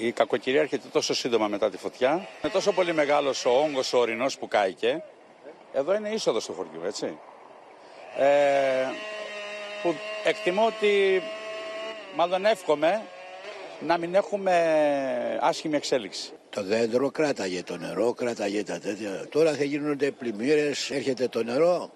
Η 0.00 0.12
κακοκαιρία 0.12 0.60
έρχεται 0.60 0.88
τόσο 0.92 1.14
σύντομα 1.14 1.48
μετά 1.48 1.70
τη 1.70 1.76
φωτιά. 1.76 2.12
Είναι 2.42 2.52
τόσο 2.52 2.72
πολύ 2.72 2.92
μεγάλος 2.92 3.44
ο 3.44 3.50
όγκος 3.50 3.92
ο 3.92 3.98
ορεινός 3.98 4.38
που 4.38 4.48
κάηκε. 4.48 5.02
Εδώ 5.72 5.94
είναι 5.94 6.08
είσοδος 6.08 6.46
του 6.46 6.52
χωριού, 6.52 6.80
έτσι. 6.86 7.18
Ε, 8.18 8.86
που 9.82 9.94
εκτιμώ 10.24 10.66
ότι, 10.66 11.22
μάλλον 12.16 12.44
εύχομαι, 12.44 13.02
να 13.86 13.98
μην 13.98 14.14
έχουμε 14.14 14.52
άσχημη 15.40 15.76
εξέλιξη. 15.76 16.32
Το 16.50 16.62
δέντρο 16.62 17.10
κράταγε 17.10 17.62
το 17.62 17.76
νερό, 17.76 18.12
κράταγε 18.12 18.62
τα 18.62 18.78
τέτοια. 18.78 19.26
Τώρα 19.30 19.54
θα 19.54 19.64
γίνονται 19.64 20.10
πλημμύρες, 20.10 20.90
έρχεται 20.90 21.28
το 21.28 21.42
νερό 21.42 21.90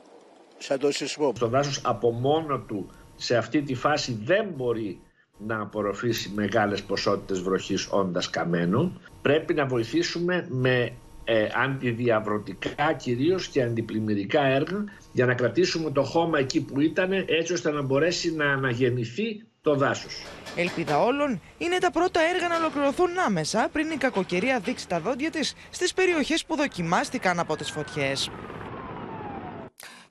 σαν 0.58 0.78
το 0.78 0.92
σεισμό. 0.92 1.32
Το 1.32 1.48
δάσος 1.48 1.80
από 1.84 2.10
μόνο 2.10 2.58
του 2.58 2.90
σε 3.16 3.36
αυτή 3.36 3.62
τη 3.62 3.74
φάση 3.74 4.18
δεν 4.24 4.46
μπορεί 4.56 5.00
να 5.46 5.60
απορροφήσει 5.60 6.32
μεγάλες 6.34 6.82
ποσότητες 6.82 7.40
βροχής 7.40 7.88
όντας 7.90 8.30
καμένο. 8.30 8.92
Πρέπει 9.22 9.54
να 9.54 9.66
βοηθήσουμε 9.66 10.46
με 10.48 10.92
ε, 11.24 11.46
αντιδιαβρωτικά 11.64 12.92
κυρίως 12.92 13.48
και 13.48 13.62
αντιπλημμυρικά 13.62 14.44
έργα 14.44 14.84
για 15.12 15.26
να 15.26 15.34
κρατήσουμε 15.34 15.90
το 15.90 16.02
χώμα 16.02 16.38
εκεί 16.38 16.60
που 16.64 16.80
ήταν 16.80 17.12
έτσι 17.12 17.52
ώστε 17.52 17.70
να 17.70 17.82
μπορέσει 17.82 18.34
να 18.34 18.52
αναγεννηθεί 18.52 19.42
το 19.62 19.74
δάσος. 19.74 20.22
Ελπίδα 20.56 21.02
όλων 21.02 21.40
είναι 21.58 21.78
τα 21.78 21.90
πρώτα 21.90 22.20
έργα 22.34 22.48
να 22.48 22.56
ολοκληρωθούν 22.56 23.18
άμεσα 23.26 23.68
πριν 23.72 23.90
η 23.90 23.96
κακοκαιρία 23.96 24.58
δείξει 24.58 24.88
τα 24.88 25.00
δόντια 25.00 25.30
της 25.30 25.54
στις 25.70 25.94
περιοχές 25.94 26.44
που 26.44 26.56
δοκιμάστηκαν 26.56 27.38
από 27.38 27.56
τις 27.56 27.70
φωτιές. 27.70 28.30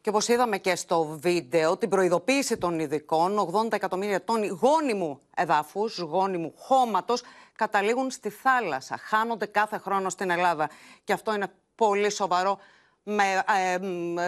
Και 0.02 0.10
όπως 0.10 0.28
είδαμε 0.28 0.58
και 0.58 0.76
στο 0.76 1.04
βίντεο, 1.04 1.78
την 1.78 1.90
προειδοποίηση 1.90 2.58
των 2.58 2.80
ειδικών, 2.80 3.52
80 3.54 3.74
εκατομμύρια 3.74 4.24
τόνοι 4.24 4.48
γόνιμου 4.48 5.22
εδάφους, 5.36 6.00
γόνιμου 6.00 6.54
χώματος, 6.58 7.24
καταλήγουν 7.56 8.12
στη 8.12 8.30
θάλασσα. 8.30 8.98
Χάνονται 8.98 9.46
κάθε 9.46 9.78
χρόνο 9.78 10.10
στην 10.10 10.30
Ελλάδα. 10.30 10.70
Και 11.04 11.14
αυτό 11.14 11.34
είναι 11.34 11.48
πολύ 11.76 12.10
σοβαρό 12.10 12.58
με 13.04 13.44
ε, 13.72 13.78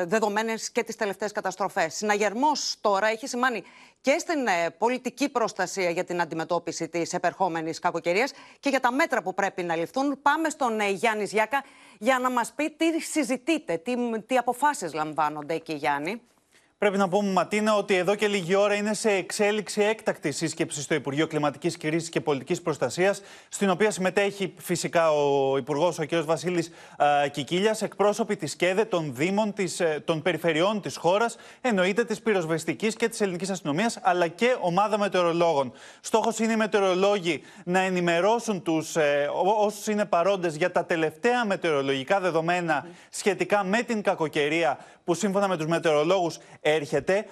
δεδομένες 0.06 0.72
και 0.72 0.84
τις 0.84 0.96
τελευταίες 0.96 1.32
καταστροφές. 1.32 1.96
Συναγερμός 1.96 2.76
τώρα 2.82 3.08
έχει 3.08 3.28
σημάνει 3.28 3.64
και 4.02 4.18
στην 4.20 4.48
ε, 4.48 4.70
πολιτική 4.70 5.30
προστασία 5.30 5.90
για 5.90 6.04
την 6.04 6.22
αντιμετώπιση 6.22 6.88
της 6.88 7.14
επερχόμενης 7.14 7.80
κακοκαιρίας 7.80 8.32
και 8.60 8.70
για 8.70 8.80
τα 8.80 8.92
μέτρα 8.92 9.22
που 9.22 9.34
πρέπει 9.34 9.64
να 9.64 9.76
ληφθούν. 9.76 10.22
Πάμε 10.22 10.50
στον 10.50 10.80
ε, 10.80 10.90
Γιάννης 10.90 11.30
Ζιάκα 11.30 11.64
για 12.00 12.20
να 12.20 12.30
μας 12.30 12.54
πει 12.54 12.72
τι 12.72 13.02
συζητείτε, 13.02 13.78
τι, 13.78 13.94
τι 14.22 14.38
αποφάσεις 14.38 14.94
λαμβάνονται 14.94 15.54
εκεί 15.54 15.74
Γιάννη. 15.74 16.22
Πρέπει 16.84 16.98
να 16.98 17.10
πούμε, 17.10 17.32
Ματίνα, 17.32 17.76
ότι 17.76 17.96
εδώ 17.96 18.16
και 18.16 18.28
λίγη 18.28 18.56
ώρα 18.56 18.74
είναι 18.74 18.94
σε 18.94 19.10
εξέλιξη 19.10 19.82
έκτακτη 19.82 20.32
σύσκεψη 20.32 20.82
στο 20.82 20.96
Υπουργείο 20.96 21.28
Κλιματικής 21.28 21.78
Κρίση 21.78 22.10
και 22.10 22.22
Πολιτικής 22.22 22.62
Προστασίας, 22.62 23.22
στην 23.50 23.70
οποία 23.70 23.92
συμμετέχει 23.92 24.54
φυσικά 24.58 25.12
ο 25.12 25.58
Υπουργός, 25.58 26.00
ο 26.00 26.06
κ. 26.06 26.16
Βασίλης 26.16 26.72
Κικίλιας, 27.32 27.82
εκπρόσωποι 27.82 28.36
της 28.36 28.56
ΚΕΔΕ, 28.56 28.86
των 28.86 29.12
Δήμων, 29.16 29.54
της, 29.54 29.80
ε, 29.80 30.02
των 30.06 30.22
περιφερειών 30.22 30.82
της 30.82 30.98
χώρας, 30.98 31.36
εννοείται 31.62 32.04
της 32.04 32.22
πυροσβεστικής 32.22 32.96
και 32.96 33.08
της 33.10 33.22
ελληνικής 33.22 33.50
αστυνομίας, 33.50 34.00
αλλά 34.02 34.28
και 34.28 34.56
ομάδα 34.60 34.98
μετεωρολόγων. 34.98 35.72
Στόχος 36.02 36.40
είναι 36.40 36.52
οι 36.52 36.56
μετεωρολόγοι 36.56 37.42
να 37.64 37.80
ενημερώσουν 37.80 38.64
τους 38.64 38.96
ε, 38.96 39.30
όσους 39.58 39.88
είναι 39.88 40.06
παρόντες 40.06 40.56
για 40.56 40.72
τα 40.72 40.86
τελευταία 40.86 41.46
μετεωρολογικά 41.46 42.20
δεδομένα 42.20 42.86
σχετικά 43.10 43.64
με 43.64 43.82
την 43.82 44.02
κακοκαιρία 44.02 44.78
που 45.04 45.14
σύμφωνα 45.14 45.48
με 45.48 45.58
τους 45.58 45.66
μετεωρολόγους 45.66 46.38
έρχεται. 46.62 47.26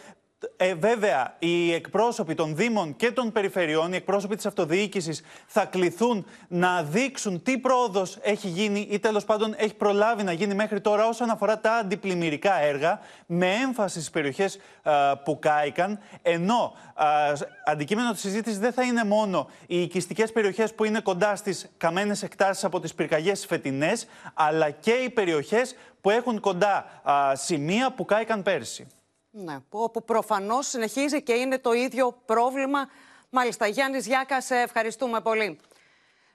Ε, 0.58 0.74
βέβαια, 0.74 1.36
οι 1.40 1.74
εκπρόσωποι 1.74 2.36
των 2.36 2.56
Δήμων 2.56 2.96
και 2.96 3.12
των 3.12 3.32
Περιφερειών, 3.32 3.94
οι 3.94 3.96
εκπρόσωποι 3.96 4.36
της 4.36 4.46
αυτοδιοίκησης 4.46 5.22
θα 5.48 5.66
κληθούν 5.66 6.26
να 6.48 6.84
δείξουν 6.84 7.44
τι 7.44 7.58
πρόοδος 7.58 8.18
έχει 8.22 8.48
γίνει 8.48 8.88
ή 8.90 9.00
τέλος 9.00 9.26
πάντων 9.26 9.54
έχει 9.58 9.74
προλάβει 9.74 10.24
να 10.24 10.32
γίνει 10.32 10.54
μέχρι 10.54 10.82
τώρα 10.82 11.08
όσον 11.08 11.30
αφορά 11.30 11.60
τα 11.60 11.74
αντιπλημμυρικά 11.74 12.62
έργα 12.62 13.00
με 13.26 13.54
έμφαση 13.54 13.98
στις 13.98 14.10
περιοχές 14.10 14.60
που 15.24 15.40
κάηκαν, 15.40 16.00
ενώ 16.22 16.74
α, 16.94 17.08
αντικείμενο 17.66 18.12
της 18.12 18.22
συζήτησης 18.22 18.60
δεν 18.60 18.74
θα 18.74 18.84
είναι 18.84 19.04
μόνο 19.04 19.50
οι 19.68 19.82
οικιστικές 19.82 20.32
περιοχές 20.32 20.74
που 20.74 20.84
είναι 20.84 21.00
κοντά 21.00 21.36
στις 21.36 21.72
καμένες 21.78 22.24
εκτάσεις 22.24 22.64
από 22.64 22.80
τις 22.80 22.94
πυρκαγιές 22.94 23.46
φετινές, 23.46 24.08
αλλά 24.34 24.70
και 24.70 24.92
οι 24.92 25.10
περιοχές 25.10 25.76
που 26.02 26.10
έχουν 26.10 26.40
κοντά 26.40 27.02
α, 27.04 27.36
σημεία 27.36 27.92
που 27.92 28.06
κάηκαν 28.06 28.44
πέρσι. 28.44 28.88
Ναι, 29.34 29.58
όπου 29.70 30.04
προφανώς 30.04 30.68
συνεχίζει 30.68 31.22
και 31.24 31.34
είναι 31.34 31.58
το 31.58 31.72
ίδιο 31.72 32.22
πρόβλημα. 32.26 32.90
Μάλιστα, 33.30 33.68
Γιάννης 33.68 34.08
Γιάκα, 34.08 34.42
σε 34.42 34.56
ευχαριστούμε 34.56 35.22
πολύ. 35.22 35.60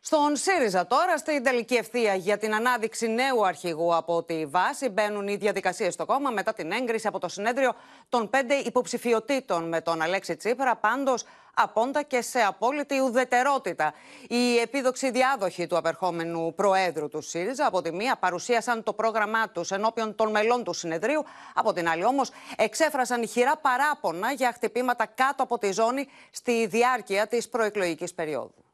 Στον 0.01 0.37
ΣΥΡΙΖΑ 0.37 0.87
τώρα, 0.87 1.19
στην 1.19 1.43
τελική 1.43 1.75
ευθεία 1.75 2.15
για 2.15 2.39
την 2.39 2.55
ανάδειξη 2.55 3.09
νέου 3.09 3.47
αρχηγού 3.47 3.95
από 3.95 4.23
τη 4.23 4.47
βάση, 4.47 4.89
μπαίνουν 4.89 5.29
οι 5.29 5.37
διαδικασίες 5.37 5.95
στο 5.95 6.05
κόμμα 6.07 6.31
μετά 6.31 6.53
την 6.53 6.73
έγκριση 6.73 7.07
από 7.07 7.19
το 7.19 7.29
συνέδριο 7.29 7.75
των 8.09 8.31
πέντε 8.31 8.55
υποψηφιωτήτων 8.55 9.69
με 9.69 9.81
τον 9.81 10.03
Αλέξη 10.03 10.37
Τσίπρα. 10.37 10.77
Πάντως, 10.77 11.25
απόντα 11.59 12.03
και 12.03 12.23
σε 12.23 12.41
απόλυτη 12.41 13.01
ουδετερότητα. 13.01 13.95
Οι 14.29 14.59
επίδοξοι 14.59 15.11
διάδοχοι 15.11 15.67
του 15.67 15.77
απερχόμενου 15.77 16.55
Προέδρου 16.55 17.09
του 17.09 17.21
ΣΥΡΙΖΑ, 17.21 17.67
από 17.67 17.83
τη 17.83 17.93
μία, 17.93 18.17
παρουσίασαν 18.17 18.83
το 18.83 18.93
πρόγραμμά 18.93 19.49
τους 19.49 19.71
ενώπιον 19.71 20.15
των 20.15 20.31
μελών 20.31 20.65
του 20.65 20.73
συνεδρίου. 20.73 21.25
Από 21.55 21.73
την 21.73 21.89
άλλη, 21.89 22.05
όμως, 22.05 22.31
εξέφρασαν 22.57 23.23
ηχηρά 23.23 23.57
παράπονα 23.57 24.33
για 24.33 24.53
χτυπήματα 24.53 25.07
κάτω 25.07 25.43
από 25.43 25.59
τη 25.59 25.73
ζώνη 25.73 26.09
στη 26.31 26.67
διάρκεια 26.67 27.27
της 27.27 27.49
προεκλογικής 27.49 28.15
περίοδου. 28.15 28.66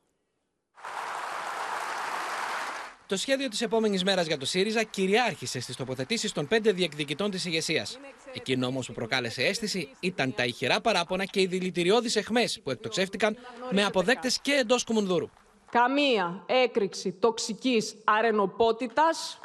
Το 3.12 3.18
σχέδιο 3.18 3.48
της 3.48 3.60
επόμενης 3.60 4.04
μέρας 4.04 4.26
για 4.26 4.38
το 4.38 4.46
ΣΥΡΙΖΑ 4.46 4.82
κυριάρχησε 4.82 5.60
στις 5.60 5.76
τοποθετήσεις 5.76 6.32
των 6.32 6.48
πέντε 6.48 6.72
διεκδικητών 6.72 7.30
της 7.30 7.44
ηγεσίας. 7.44 7.98
Εκείνο 8.32 8.66
όμως 8.66 8.86
που 8.86 8.92
προκάλεσε 8.92 9.42
αίσθηση 9.42 9.88
ήταν 10.00 10.34
τα 10.34 10.44
ηχηρά 10.44 10.80
παράπονα 10.80 11.24
και 11.24 11.40
οι 11.40 11.46
δηλητηριώδεις 11.46 12.16
εχμές 12.16 12.60
που 12.64 12.70
εκτοξεύτηκαν 12.70 13.36
με 13.70 13.84
αποδέκτες 13.84 14.38
και 14.40 14.52
εντός 14.52 14.84
Κουμουνδούρου. 14.84 15.30
καμία 15.70 16.42
έκρηξη 16.46 17.12
τοξικής 17.12 17.94
αρενοπότητας, 18.04 19.38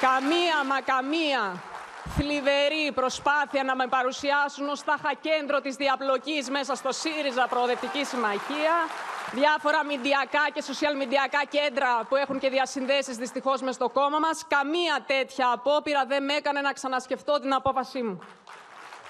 καμία 0.00 0.64
μα 0.64 0.80
καμία 0.80 1.62
θλιβερή 2.16 2.92
προσπάθεια 2.94 3.64
να 3.64 3.76
με 3.76 3.86
παρουσιάσουν 3.86 4.68
ως 4.68 4.84
τάχα 4.84 5.14
κέντρο 5.20 5.60
της 5.60 5.74
διαπλοκής 5.76 6.50
μέσα 6.50 6.74
στο 6.74 6.92
ΣΥΡΙΖΑ 6.92 7.46
Προοδευτική 7.50 8.04
Συμμαχία, 8.04 8.74
διάφορα 9.32 9.84
μηντιακά 9.84 10.44
και 10.54 10.62
social 10.66 10.96
μηντιακά 10.96 11.44
κέντρα 11.50 12.06
που 12.08 12.16
έχουν 12.16 12.38
και 12.38 12.48
διασυνδέσεις 12.48 13.16
δυστυχώς 13.16 13.60
μες 13.60 13.74
στο 13.74 13.88
κόμμα 13.88 14.18
μας. 14.18 14.44
Καμία 14.48 15.04
τέτοια 15.06 15.50
απόπειρα 15.52 16.04
δεν 16.06 16.24
με 16.24 16.34
έκανε 16.34 16.60
να 16.60 16.72
ξανασκεφτώ 16.72 17.40
την 17.40 17.54
απόφασή 17.54 18.02
μου. 18.02 18.18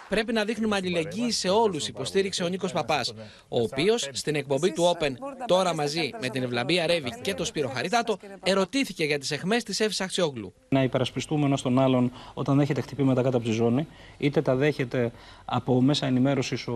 Πρέπει 0.08 0.32
να 0.32 0.44
δείχνουμε 0.44 0.76
αλληλεγγύη 0.76 1.30
σε 1.30 1.48
όλους, 1.48 1.88
υποστήριξε 1.88 2.44
ο 2.44 2.48
Νίκος 2.48 2.72
Παπάς, 2.72 3.14
ο 3.48 3.60
οποίος 3.60 4.08
στην 4.12 4.34
εκπομπή 4.34 4.72
του 4.72 4.96
Open, 4.96 5.12
τώρα 5.46 5.74
μαζί 5.74 6.10
με 6.20 6.28
την 6.28 6.42
Ευλαμπία 6.42 6.86
Ρεύη 6.86 7.10
και 7.22 7.34
τον 7.34 7.46
Σπύρο 7.46 7.68
Χαριτάτο, 7.68 8.18
ερωτήθηκε 8.42 9.04
για 9.04 9.18
τις 9.18 9.30
εχμέ 9.30 9.56
της 9.56 9.80
Εύη 9.80 9.94
Αξιόγλου. 9.98 10.52
Να 10.68 10.82
υπερασπιστούμε 10.82 11.46
ένα 11.46 11.58
τον 11.62 11.78
άλλον 11.78 12.12
όταν 12.34 12.56
δέχεται 12.56 12.80
χτυπήματα 12.80 13.22
κάτω 13.22 13.36
από 13.36 13.46
τη 13.46 13.52
ζώνη, 13.52 13.86
είτε 14.18 14.42
τα 14.42 14.54
δέχεται 14.54 15.12
από 15.44 15.80
μέσα 15.80 16.06
ενημέρωσης 16.06 16.66
ο 16.68 16.72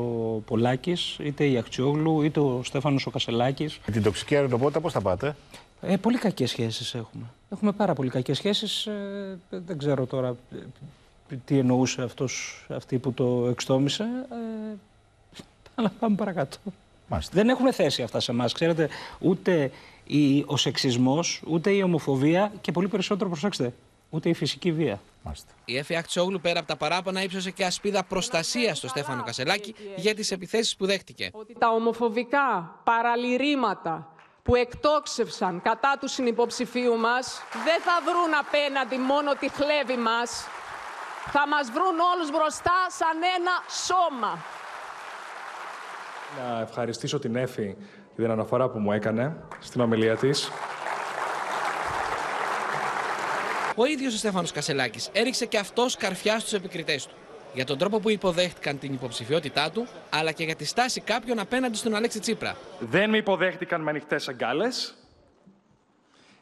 Πολάκης, 0.46 1.16
είτε 1.22 1.46
η 1.46 1.56
Αξιόγλου, 1.58 2.22
είτε 2.22 2.40
ο 2.40 2.60
Στέφανος 2.64 3.06
ο 3.06 3.10
Κασελάκης. 3.10 3.78
Με 3.86 3.92
την 3.92 4.02
τοξική 4.02 4.36
αεροπότα 4.36 4.80
πώς 4.80 4.92
θα 4.92 5.00
πάτε; 5.00 5.36
Ε, 5.80 5.96
πολύ 5.96 6.18
κακές 6.18 6.50
σχέσεις 6.50 6.94
έχουμε. 6.94 7.24
Έχουμε 7.50 7.72
πάρα 7.72 7.94
πολύ 7.94 8.10
κακές 8.10 8.36
σχέσεις. 8.36 8.86
Ε, 8.86 9.38
δεν 9.50 9.78
ξέρω 9.78 10.06
τώρα 10.06 10.36
τι 11.36 11.58
εννοούσε 11.58 12.02
αυτός, 12.02 12.64
αυτή 12.68 12.98
που 12.98 13.12
το 13.12 13.46
εξτόμησε. 13.50 14.04
Ε, 14.30 14.76
αλλά 15.74 15.92
πάμε 16.00 16.16
παρακάτω. 16.16 16.56
Δεν 17.32 17.48
έχουν 17.48 17.72
θέση 17.72 18.02
αυτά 18.02 18.20
σε 18.20 18.30
εμάς. 18.30 18.52
Ξέρετε, 18.52 18.88
ούτε 19.18 19.70
η, 20.04 20.44
ο 20.46 20.56
σεξισμός, 20.56 21.42
ούτε 21.46 21.70
η 21.70 21.82
ομοφοβία 21.82 22.52
και 22.60 22.72
πολύ 22.72 22.88
περισσότερο, 22.88 23.30
προσέξτε, 23.30 23.72
ούτε 24.10 24.28
η 24.28 24.34
φυσική 24.34 24.72
βία. 24.72 25.00
Μάλιστα. 25.22 25.52
Η 25.64 25.76
Εφη 25.76 25.96
Αξιόγλου 25.96 26.40
πέρα 26.40 26.58
από 26.58 26.68
τα 26.68 26.76
παράπονα 26.76 27.22
ύψωσε 27.22 27.50
και 27.50 27.64
ασπίδα 27.64 28.04
προστασίας 28.04 28.78
στο 28.78 28.88
Στέφανο 28.88 29.22
Κασελάκη 29.22 29.74
για 29.96 30.14
τις 30.14 30.30
επιθέσεις 30.30 30.76
που 30.76 30.86
δέχτηκε. 30.86 31.30
Ότι 31.32 31.54
τα 31.58 31.68
ομοφοβικά 31.68 32.78
παραλυρήματα 32.84 34.12
που 34.42 34.54
εκτόξευσαν 34.54 35.62
κατά 35.62 35.96
του 36.00 36.08
συνυποψηφίου 36.08 36.96
μας 36.96 37.42
δεν 37.52 37.80
θα 37.80 37.92
βρουν 38.04 38.34
απέναντι 38.40 38.98
μόνο 38.98 39.34
τη 39.34 39.48
χλέβη 39.48 39.96
μας, 39.96 40.46
θα 41.30 41.48
μας 41.48 41.70
βρουν 41.70 41.98
όλους 42.14 42.30
μπροστά 42.30 42.86
σαν 42.88 43.16
ένα 43.36 43.52
σώμα. 43.68 44.38
Να 46.38 46.60
ευχαριστήσω 46.60 47.18
την 47.18 47.36
Έφη 47.36 47.76
για 48.14 48.24
την 48.24 48.30
αναφορά 48.30 48.68
που 48.68 48.78
μου 48.78 48.92
έκανε 48.92 49.36
στην 49.58 49.80
ομιλία 49.80 50.16
της. 50.16 50.50
Ο 53.76 53.84
ίδιος 53.84 54.14
ο 54.14 54.16
Στέφανος 54.16 54.52
Κασελάκης 54.52 55.08
έριξε 55.12 55.46
και 55.46 55.58
αυτός 55.58 55.96
καρφιά 55.96 56.38
στους 56.38 56.52
επικριτές 56.52 57.06
του. 57.06 57.14
Για 57.54 57.64
τον 57.64 57.78
τρόπο 57.78 58.00
που 58.00 58.10
υποδέχτηκαν 58.10 58.78
την 58.78 58.92
υποψηφιότητά 58.92 59.70
του, 59.70 59.86
αλλά 60.10 60.32
και 60.32 60.44
για 60.44 60.54
τη 60.54 60.64
στάση 60.64 61.00
κάποιων 61.00 61.38
απέναντι 61.38 61.76
στον 61.76 61.94
Αλέξη 61.94 62.20
Τσίπρα. 62.20 62.56
Δεν 62.80 63.10
με 63.10 63.16
υποδέχτηκαν 63.16 63.80
με 63.80 63.90
ανοιχτές 63.90 64.28
αγκάλες. 64.28 64.94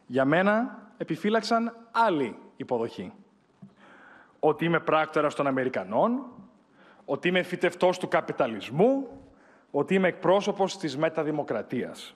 Για 0.06 0.24
μένα 0.24 0.78
επιφύλαξαν 0.96 1.76
άλλη 1.90 2.36
υποδοχή 2.56 3.12
ότι 4.40 4.64
είμαι 4.64 4.80
πράκτορας 4.80 5.34
των 5.34 5.46
Αμερικανών, 5.46 6.26
ότι 7.04 7.28
είμαι 7.28 7.42
φυτευτός 7.42 7.98
του 7.98 8.08
καπιταλισμού, 8.08 9.08
ότι 9.70 9.94
είμαι 9.94 10.08
εκπρόσωπος 10.08 10.76
της 10.78 10.96
μεταδημοκρατίας. 10.96 12.14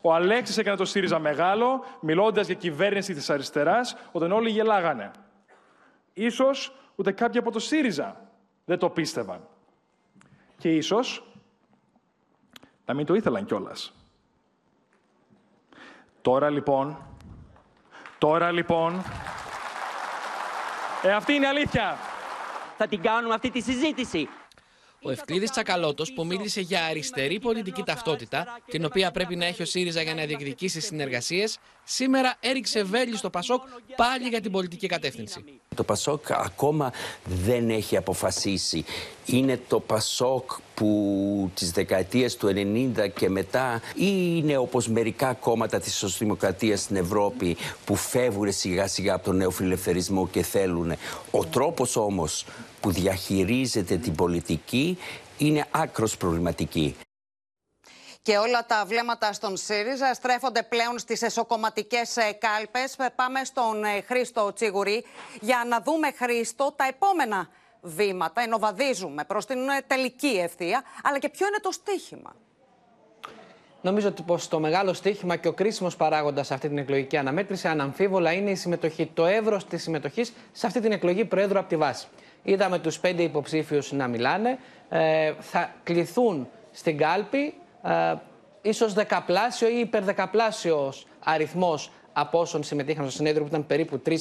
Ο 0.00 0.14
Αλέξης 0.14 0.58
έκανε 0.58 0.76
το 0.76 0.84
ΣΥΡΙΖΑ 0.84 1.18
μεγάλο, 1.18 1.84
μιλώντας 2.00 2.46
για 2.46 2.54
κυβέρνηση 2.54 3.14
της 3.14 3.30
αριστεράς, 3.30 3.96
όταν 4.12 4.32
όλοι 4.32 4.50
γελάγανε. 4.50 5.10
Ίσως 6.12 6.76
ούτε 6.94 7.12
κάποιοι 7.12 7.38
από 7.38 7.50
το 7.50 7.58
ΣΥΡΙΖΑ 7.58 8.28
δεν 8.64 8.78
το 8.78 8.90
πίστευαν. 8.90 9.40
Και 10.58 10.76
ίσως 10.76 11.32
να 12.86 12.94
μην 12.94 13.06
το 13.06 13.14
ήθελαν 13.14 13.44
κιόλας. 13.44 13.94
Τώρα 16.22 16.50
λοιπόν, 16.50 16.96
τώρα 18.18 18.50
λοιπόν, 18.50 19.02
ε, 21.04 21.12
αυτή 21.12 21.32
είναι 21.32 21.44
η 21.44 21.48
αλήθεια. 21.48 21.96
Θα 22.76 22.86
την 22.86 23.02
κάνουμε 23.02 23.34
αυτή 23.34 23.50
τη 23.50 23.60
συζήτηση. 23.60 24.28
Ο 25.06 25.10
Ευκλήδης 25.10 25.50
Τσακαλώτος 25.50 26.12
που 26.12 26.26
μίλησε 26.26 26.60
για 26.60 26.84
αριστερή 26.84 27.40
πολιτική 27.40 27.82
ταυτότητα, 27.82 28.60
την 28.66 28.84
οποία 28.84 29.10
πρέπει 29.10 29.36
να 29.36 29.44
έχει 29.44 29.62
ο 29.62 29.64
ΣΥΡΙΖΑ 29.64 30.02
για 30.02 30.14
να 30.14 30.24
διεκδικήσει 30.24 30.80
συνεργασίες, 30.80 31.58
σήμερα 31.84 32.36
έριξε 32.40 32.82
βέλη 32.82 33.16
στο 33.16 33.30
Πασόκ 33.30 33.62
πάλι 33.96 34.28
για 34.28 34.40
την 34.40 34.52
πολιτική 34.52 34.86
κατεύθυνση. 34.86 35.44
Το 35.74 35.84
Πασόκ 35.84 36.32
ακόμα 36.32 36.92
δεν 37.24 37.70
έχει 37.70 37.96
αποφασίσει. 37.96 38.84
Είναι 39.26 39.60
το 39.68 39.80
Πασόκ 39.80 40.50
που 40.74 41.50
τις 41.54 41.70
δεκαετίες 41.70 42.36
του 42.36 42.46
90 42.46 43.08
και 43.14 43.28
μετά 43.28 43.80
ή 43.94 44.34
είναι 44.36 44.56
όπως 44.56 44.88
μερικά 44.88 45.32
κόμματα 45.32 45.80
της 45.80 45.94
σοσιαλδημοκρατίας 45.94 46.80
στην 46.80 46.96
Ευρώπη 46.96 47.56
που 47.84 47.96
φεύγουν 47.96 48.52
σιγά 48.52 48.86
σιγά 48.86 49.14
από 49.14 49.24
τον 49.24 49.36
νεοφιλελευθερισμό 49.36 50.28
και 50.28 50.42
θέλουν. 50.42 50.92
Ο 51.30 51.44
τρόπος 51.44 51.96
όμως 51.96 52.44
που 52.84 52.90
διαχειρίζεται 52.90 53.96
την 53.96 54.14
πολιτική 54.14 54.98
είναι 55.38 55.66
άκρος 55.70 56.16
προβληματική. 56.16 56.96
Και 58.22 58.36
όλα 58.36 58.66
τα 58.66 58.84
βλέμματα 58.86 59.32
στον 59.32 59.56
ΣΥΡΙΖΑ 59.56 60.14
στρέφονται 60.14 60.62
πλέον 60.62 60.98
στις 60.98 61.22
εσωκομματικές 61.22 62.16
ε, 62.16 62.32
κάλπες. 62.32 62.96
Πάμε 63.14 63.44
στον 63.44 63.84
ε, 63.84 64.00
Χρήστο 64.00 64.52
Τσίγουρη 64.52 65.04
για 65.40 65.64
να 65.68 65.80
δούμε, 65.80 66.12
Χρήστο, 66.12 66.72
τα 66.76 66.86
επόμενα 66.86 67.48
βήματα. 67.80 68.42
Ενώ 68.42 68.58
βαδίζουμε 68.58 69.24
προς 69.24 69.46
την 69.46 69.68
ε, 69.68 69.82
τελική 69.86 70.38
ευθεία, 70.42 70.82
αλλά 71.02 71.18
και 71.18 71.28
ποιο 71.28 71.46
είναι 71.46 71.58
το 71.62 71.70
στίχημα. 71.70 72.34
Νομίζω 73.80 74.08
ότι 74.08 74.22
πως 74.22 74.48
το 74.48 74.60
μεγάλο 74.60 74.92
στίχημα 74.92 75.36
και 75.36 75.48
ο 75.48 75.52
κρίσιμος 75.52 75.96
παράγοντας 75.96 76.46
σε 76.46 76.54
αυτή 76.54 76.68
την 76.68 76.78
εκλογική 76.78 77.16
αναμέτρηση 77.16 77.68
αναμφίβολα 77.68 78.32
είναι 78.32 78.50
η 78.50 78.54
συμμετοχή, 78.54 79.10
το 79.14 79.26
εύρος 79.26 79.66
της 79.66 79.82
συμμετοχής 79.82 80.32
σε 80.52 80.66
αυτή 80.66 80.80
την 80.80 80.92
εκλογή 80.92 81.24
Προέδρου 81.24 81.58
από 81.58 81.68
τη 81.68 81.76
βάση. 81.76 82.06
Είδαμε 82.44 82.78
τους 82.78 82.98
πέντε 82.98 83.22
υποψήφιους 83.22 83.92
να 83.92 84.08
μιλάνε. 84.08 84.58
Ε, 84.88 85.32
θα 85.40 85.74
κληθούν 85.82 86.48
στην 86.72 86.98
κάλπη 86.98 87.54
ε, 87.82 88.14
ίσως 88.62 88.92
δεκαπλάσιο 88.92 89.68
ή 89.68 89.78
υπερδεκαπλάσιος 89.78 91.06
αριθμός 91.24 91.90
από 92.12 92.38
όσων 92.38 92.62
συμμετείχαν 92.62 93.04
στο 93.04 93.12
συνέδριο 93.12 93.42
που 93.42 93.48
ήταν 93.48 93.66
περίπου 93.66 94.02
3.000 94.06 94.14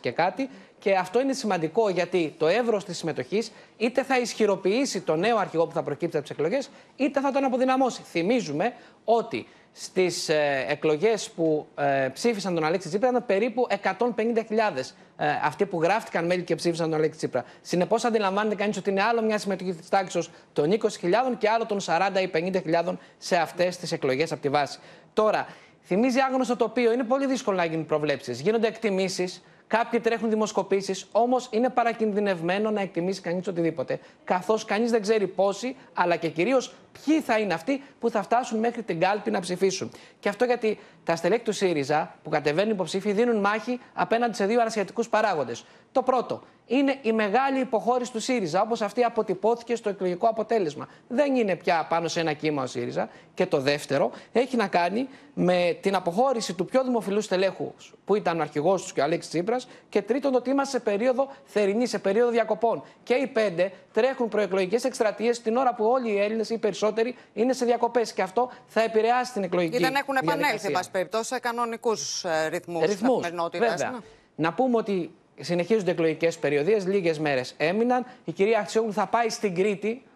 και 0.00 0.10
κάτι. 0.10 0.50
Και 0.78 0.94
αυτό 0.96 1.20
είναι 1.20 1.32
σημαντικό 1.32 1.88
γιατί 1.88 2.34
το 2.38 2.46
εύρος 2.46 2.84
της 2.84 2.98
συμμετοχής 2.98 3.52
είτε 3.76 4.02
θα 4.02 4.18
ισχυροποιήσει 4.18 5.00
το 5.00 5.16
νέο 5.16 5.36
αρχηγό 5.36 5.66
που 5.66 5.72
θα 5.72 5.82
προκύψει 5.82 6.16
από 6.16 6.26
τις 6.26 6.36
εκλογές, 6.36 6.70
είτε 6.96 7.20
θα 7.20 7.30
τον 7.30 7.44
αποδυναμώσει. 7.44 8.02
Θυμίζουμε 8.02 8.72
ότι 9.04 9.46
στις 9.76 10.28
ε, 10.28 10.64
εκλογές 10.68 11.30
που 11.30 11.66
ε, 11.74 12.08
ψήφισαν 12.12 12.54
τον 12.54 12.64
Αλέξη 12.64 12.88
Τσίπρα 12.88 13.08
ήταν 13.08 13.26
περίπου 13.26 13.66
150.000 13.98 14.14
ε, 15.16 15.26
αυτοί 15.42 15.66
που 15.66 15.82
γράφτηκαν 15.82 16.26
μέλη 16.26 16.42
και 16.42 16.54
ψήφισαν 16.54 16.90
τον 16.90 16.98
Αλέξη 16.98 17.18
Τσίπρα. 17.18 17.44
Συνεπώς, 17.60 18.04
αντιλαμβάνεται 18.04 18.54
κανείς 18.54 18.76
ότι 18.76 18.90
είναι 18.90 19.02
άλλο 19.02 19.22
μια 19.22 19.38
συμμετοχή 19.38 19.74
της 19.74 19.88
τάξης 19.88 20.30
των 20.52 20.70
20.000 20.70 20.80
και 21.38 21.48
άλλο 21.48 21.66
των 21.66 21.80
40 21.80 21.92
ή 22.22 22.30
50.000 22.84 22.94
σε 23.18 23.36
αυτές 23.36 23.76
τις 23.76 23.92
εκλογές 23.92 24.32
από 24.32 24.42
τη 24.42 24.48
βάση. 24.48 24.78
Τώρα, 25.12 25.46
θυμίζει 25.82 26.20
άγνωστο 26.20 26.56
τοπίο, 26.56 26.92
είναι 26.92 27.04
πολύ 27.04 27.26
δύσκολο 27.26 27.56
να 27.56 27.64
γίνουν 27.64 27.86
προβλέψεις. 27.86 28.40
Γίνονται 28.40 28.66
εκτιμήσεις. 28.66 29.42
Κάποιοι 29.66 30.00
τρέχουν 30.00 30.30
δημοσκοπήσεις, 30.30 31.06
όμως 31.12 31.48
είναι 31.50 31.68
παρακινδυνευμένο 31.68 32.70
να 32.70 32.80
εκτιμήσει 32.80 33.20
κανείς 33.20 33.46
οτιδήποτε. 33.46 33.98
Καθώς 34.24 34.64
κανείς 34.64 34.90
δεν 34.90 35.02
ξέρει 35.02 35.26
πόσοι, 35.26 35.76
αλλά 35.94 36.16
και 36.16 36.28
κυρίως 36.28 36.74
ποιοι 37.04 37.20
θα 37.20 37.38
είναι 37.38 37.54
αυτοί 37.54 37.82
που 38.00 38.10
θα 38.10 38.22
φτάσουν 38.22 38.58
μέχρι 38.58 38.82
την 38.82 39.00
κάλπη 39.00 39.30
να 39.30 39.40
ψηφίσουν. 39.40 39.90
Και 40.20 40.28
αυτό 40.28 40.44
γιατί 40.44 40.78
τα 41.04 41.16
στελέχη 41.16 41.42
του 41.42 41.52
ΣΥΡΙΖΑ 41.52 42.14
που 42.22 42.30
κατεβαίνουν 42.30 42.72
υποψήφοι 42.72 43.12
δίνουν 43.12 43.40
μάχη 43.40 43.80
απέναντι 43.94 44.36
σε 44.36 44.46
δύο 44.46 44.60
αρασιατικού 44.60 45.02
παράγοντες. 45.02 45.64
Το 45.92 46.02
πρώτο 46.02 46.42
είναι 46.66 46.98
η 47.02 47.12
μεγάλη 47.12 47.60
υποχώρηση 47.60 48.12
του 48.12 48.20
ΣΥΡΙΖΑ, 48.20 48.60
όπως 48.60 48.82
αυτή 48.82 49.02
αποτυπώθηκε 49.02 49.76
στο 49.76 49.88
εκλογικό 49.88 50.28
αποτέλεσμα. 50.28 50.88
Δεν 51.08 51.36
είναι 51.36 51.56
πια 51.56 51.86
πάνω 51.88 52.08
σε 52.08 52.20
ένα 52.20 52.32
κύμα 52.32 52.62
ο 52.62 52.66
ΣΥΡΙΖΑ. 52.66 53.08
Και 53.34 53.46
το 53.46 53.60
δεύτερο 53.60 54.10
έχει 54.32 54.56
να 54.56 54.66
κάνει 54.66 55.08
με 55.34 55.78
την 55.80 55.94
αποχώρηση 55.94 56.54
του 56.54 56.64
πιο 56.64 56.84
δημοφιλού 56.84 57.20
στελέχου, 57.20 57.72
που 58.04 58.14
ήταν 58.14 58.38
ο 58.38 58.42
αρχηγός 58.42 58.82
τους 58.82 58.92
και 58.92 59.00
ο 59.00 59.04
Αλέξης 59.04 59.30
Τσίπρας. 59.30 59.68
Και 59.88 60.02
τρίτον, 60.02 60.32
το 60.32 60.38
ότι 60.38 60.50
είμαστε 60.50 60.78
σε 60.78 60.84
περίοδο 60.84 61.28
θερινής, 61.44 61.90
σε 61.90 61.98
περίοδο 61.98 62.30
διακοπών. 62.30 62.82
Και 63.02 63.14
οι 63.14 63.26
πέντε 63.26 63.72
τρέχουν 63.92 64.28
προεκλογικές 64.28 64.84
εκστρατείες 64.84 65.42
την 65.42 65.56
ώρα 65.56 65.74
που 65.74 65.84
όλοι 65.84 66.12
οι 66.12 66.20
Έλληνες, 66.20 66.50
οι 66.50 66.58
περισσότεροι, 66.58 66.83
είναι 67.34 67.52
σε 67.52 67.64
διακοπές. 67.64 68.12
Και 68.12 68.22
αυτό 68.22 68.50
θα 68.66 68.82
επηρεάσει 68.82 69.32
την 69.32 69.42
εκλογική. 69.42 69.76
Ή 69.76 69.78
δεν 69.78 69.94
έχουν 69.94 70.16
επανέλθει, 70.16 70.72
εν 70.72 70.80
περιπτώσει, 70.92 71.24
σε 71.24 71.38
κανονικούς 71.38 72.24
ρυθμούς 72.48 72.96
Βέβαια. 73.52 74.02
Να 74.36 74.52
πούμε 74.52 74.76
ότι 74.76 75.10
συνεχίζονται 75.40 75.90
εκλογικές 75.90 76.38
περιοδίες, 76.38 76.86
λίγες 76.86 77.18
μέρες 77.18 77.54
έμειναν. 77.56 78.06
Η 78.24 78.32
κυρία 78.32 78.58
Αξιόγλου 78.58 78.92
θα 78.92 79.06
πάει 79.06 79.28
στην 79.28 79.54
Κρήτη 79.54 79.88
ε, 79.88 80.13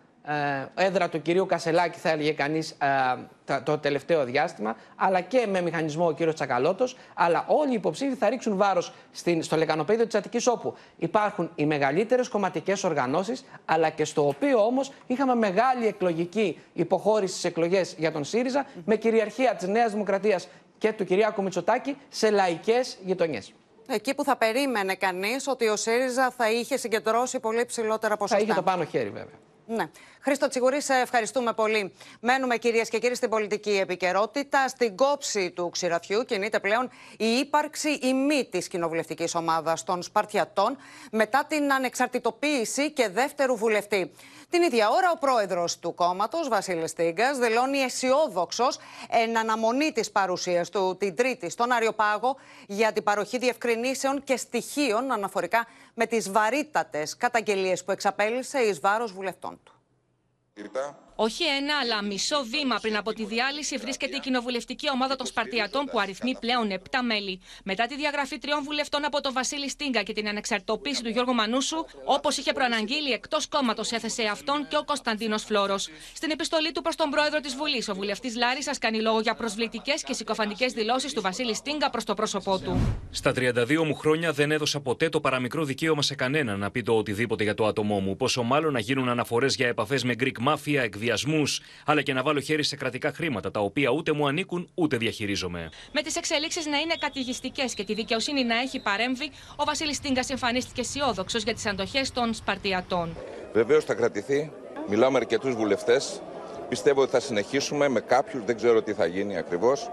έδρα 0.75 1.09
του 1.09 1.23
κυρίου 1.23 1.47
Κασελάκη, 1.47 1.99
θα 1.99 2.11
έλεγε 2.11 2.33
κανείς, 2.33 2.71
ε, 2.71 3.57
το 3.65 3.79
τελευταίο 3.79 4.25
διάστημα, 4.25 4.77
αλλά 4.97 5.21
και 5.21 5.47
με 5.51 5.61
μηχανισμό 5.61 6.07
ο 6.07 6.13
κύριος 6.13 6.35
Τσακαλώτος. 6.35 6.97
Αλλά 7.15 7.45
όλοι 7.49 7.71
οι 7.71 7.75
υποψήφοι 7.75 8.15
θα 8.15 8.29
ρίξουν 8.29 8.57
βάρος 8.57 8.93
στο 9.41 9.57
λεκανοπέδιο 9.57 10.07
της 10.07 10.15
Αττικής, 10.15 10.47
όπου 10.47 10.75
υπάρχουν 10.97 11.51
οι 11.55 11.67
μεγαλύτερες 11.67 12.29
κομματικές 12.29 12.85
οργανώσεις, 12.85 13.45
αλλά 13.65 13.91
και 13.91 14.05
στο 14.05 14.27
οποίο 14.27 14.65
όμως 14.65 14.93
είχαμε 15.07 15.35
μεγάλη 15.35 15.87
εκλογική 15.87 16.59
υποχώρηση 16.73 17.33
στις 17.33 17.45
εκλογές 17.45 17.95
για 17.99 18.13
τον 18.13 18.25
ΣΥΡΙΖΑ, 18.25 18.67
με 18.85 18.97
κυριαρχία 18.97 19.55
της 19.55 19.69
Νέας 19.69 19.93
Δημοκρατίας 19.93 20.49
και 20.79 20.93
του 20.93 21.05
Κυριάκου 21.05 21.43
Μητσοτάκη 21.43 21.97
σε 22.09 22.31
λαϊκές 22.31 22.99
γειτονιές. 23.05 23.53
Εκεί 23.91 24.15
που 24.15 24.25
θα 24.25 24.37
περίμενε 24.37 24.95
κανείς 24.95 25.47
ότι 25.47 25.69
ο 25.69 25.77
ΣΥΡΙΖΑ 25.77 26.31
θα 26.37 26.51
είχε 26.51 26.77
συγκεντρώσει 26.77 27.41
πολύ 27.41 27.65
ψηλότερα 27.65 28.17
ποσοστά. 28.17 28.37
Θα 28.37 28.43
είχε 28.43 28.55
το 28.55 28.63
πάνω 28.63 28.85
χέρι, 28.85 29.11
βέβαια. 29.11 29.39
Ναι. 29.67 29.91
Χρήστο 30.21 30.49
Τσιγουρή, 30.49 30.81
σε 30.83 30.95
ευχαριστούμε 30.95 31.53
πολύ. 31.53 31.93
Μένουμε 32.21 32.57
κυρίες 32.57 32.89
και 32.89 32.99
κύριοι 32.99 33.15
στην 33.15 33.29
πολιτική 33.29 33.71
επικαιρότητα. 33.71 34.69
Στην 34.69 34.97
κόψη 34.97 35.51
του 35.51 35.71
ξηραφιού 35.71 36.25
κινείται 36.25 36.61
πλέον 36.61 36.91
η 37.19 37.27
ύπαρξη 37.27 37.91
ή 37.91 38.15
μη 38.15 38.49
της 38.51 38.69
κοινοβουλευτικής 38.69 39.35
ομάδας 39.35 39.85
των 39.85 40.03
Σπαρτιατών 40.03 40.77
μετά 41.13 41.45
την 41.49 41.73
ανεξαρτητοποίηση 41.73 42.91
και 42.93 43.09
δεύτερου 43.09 43.57
βουλευτή. 43.57 44.13
Την 44.51 44.63
ίδια 44.63 44.89
ώρα, 44.89 45.11
ο 45.11 45.19
πρόεδρος 45.19 45.79
του 45.79 45.95
κόμματος, 45.95 46.49
Βασίλης 46.49 46.93
Τίγκα, 46.93 47.33
δηλώνει 47.35 47.79
αισιόδοξος 47.79 48.79
εν 49.09 49.39
αναμονή 49.39 49.93
της 49.93 50.11
παρουσίας 50.11 50.71
του 50.71 50.97
την 50.99 51.17
Τρίτη 51.17 51.51
στον 51.51 51.73
Αριοπάγο 51.73 52.37
για 52.67 52.93
την 52.93 53.03
παροχή 53.03 53.39
διευκρινήσεων 53.39 54.25
και 54.25 54.37
στοιχείων 54.37 55.13
αναφορικά 55.13 55.67
με 55.95 56.07
τις 56.07 56.31
βαρύτατες 56.31 57.17
καταγγελίες 57.17 57.85
που 57.85 57.91
εξαπέλυσε 57.91 58.59
εις 58.59 58.81
βάρος 58.81 59.13
βουλευτών 59.13 59.61
του. 59.65 59.73
Когда 60.59 60.93
Όχι 61.21 61.45
ένα, 61.45 61.75
αλλά 61.83 62.03
μισό 62.03 62.45
βήμα 62.51 62.79
πριν 62.81 62.97
από 62.97 63.13
τη 63.13 63.25
διάλυση 63.25 63.77
βρίσκεται 63.77 64.17
η 64.17 64.21
κοινοβουλευτική 64.21 64.91
ομάδα 64.91 65.17
των 65.17 65.27
Σπαρτιατών 65.27 65.85
που 65.85 66.01
αριθμεί 66.01 66.37
πλέον 66.41 66.69
7 66.73 66.99
μέλη. 67.07 67.41
Μετά 67.65 67.87
τη 67.87 67.97
διαγραφή 67.97 68.39
τριών 68.39 68.63
βουλευτών 68.63 69.05
από 69.05 69.21
τον 69.21 69.33
Βασίλη 69.33 69.69
Στίγκα 69.69 70.03
και 70.03 70.13
την 70.13 70.29
ανεξαρτητοποίηση 70.29 71.03
του 71.03 71.09
Γιώργου 71.09 71.35
Μανούσου, 71.35 71.85
όπως 72.05 72.37
είχε 72.37 72.53
προαναγγείλει, 72.53 73.13
εκτός 73.13 73.49
κόμματος 73.49 73.93
έθεσε 73.93 74.23
αυτόν 74.23 74.67
και 74.69 74.77
ο 74.77 74.85
Κωνσταντίνος 74.85 75.45
Φλόρο. 75.45 75.79
Στην 76.15 76.31
επιστολή 76.31 76.73
του 76.73 76.83
προς 76.83 76.97
τον 76.97 77.11
πρόεδρο 77.11 77.41
της 77.41 77.55
Βουλής, 77.57 77.89
ο 77.89 77.95
βουλευτής 77.95 78.37
Λάρισα 78.37 78.73
κάνει 78.81 79.01
λόγο 79.01 79.21
για 79.21 79.35
προσβλητικές 79.35 80.03
και 80.03 80.13
συκοφαντικές 80.13 80.73
δηλώσεις 80.73 81.13
του 81.13 81.21
Βασίλη 81.21 81.55
Στίγκα 81.55 81.91
προς 81.91 82.05
το 82.05 82.15
πρόσωπό 82.15 82.59
του. 82.59 83.01
Στα 83.11 83.33
32 83.33 83.85
μου 83.85 83.95
χρόνια 83.95 84.33
δεν 84.33 84.51
έδωσα 84.51 84.81
ποτέ 84.81 85.09
το 85.09 85.21
παραμικρό 85.21 85.65
δικαίωμα 85.65 86.03
σε 86.03 86.15
κανέναν 86.15 86.59
να 86.59 86.71
πει 86.71 86.83
το 86.83 86.93
οτιδήποτε 86.97 87.43
για 87.43 87.55
το 87.55 87.67
άτομό 87.67 88.01
μου, 88.01 88.17
πόσο 88.17 88.43
μάλλον 88.43 88.73
να 88.73 88.79
γίνουν 88.79 89.09
αναφορές 89.09 89.55
για 89.55 89.69
επαφές 89.69 90.05
με 90.05 90.15
Greek 90.19 90.49
Mafia, 90.49 90.85
εκβιασμού, 91.09 91.43
αλλά 91.85 92.03
και 92.03 92.13
να 92.13 92.23
βάλω 92.23 92.41
χέρι 92.41 92.63
σε 92.63 92.77
κρατικά 92.77 93.13
χρήματα, 93.13 93.51
τα 93.51 93.61
οποία 93.61 93.91
ούτε 93.91 94.13
μου 94.13 94.27
ανήκουν 94.27 94.69
ούτε 94.75 94.97
διαχειρίζομαι. 94.97 95.71
Με 95.93 96.03
τις 96.03 96.17
εξελίξεις 96.17 96.67
να 96.67 96.79
είναι 96.79 96.95
κατηγιστικέ 96.99 97.65
και 97.75 97.85
τη 97.85 97.95
δικαιοσύνη 97.95 98.45
να 98.45 98.59
έχει 98.59 98.79
παρέμβει, 98.81 99.31
ο 99.57 99.65
Βασίλης 99.65 100.01
Τίγκα 100.01 100.23
εμφανίστηκε 100.29 100.81
αισιόδοξος 100.81 101.43
για 101.43 101.55
τις 101.55 101.67
αντοχές 101.67 102.13
των 102.13 102.35
Σπαρτιατών. 102.35 103.17
Βεβαίως 103.53 103.85
θα 103.85 103.95
κρατηθεί. 103.95 104.53
Μιλάω 104.89 105.11
με 105.11 105.19
αρκετούς 105.19 105.55
βουλευτές. 105.55 106.23
Πιστεύω 106.69 107.03
ότι 107.03 107.11
θα 107.11 107.21
συνεχίσουμε 107.21 107.89
με 107.89 108.01
κάποιους, 108.01 108.45
δεν 108.45 108.57
ξέρω 108.57 108.83
τι 108.83 108.93
θα 108.93 109.07
γίνει 109.07 109.37
ακριβώς. 109.37 109.91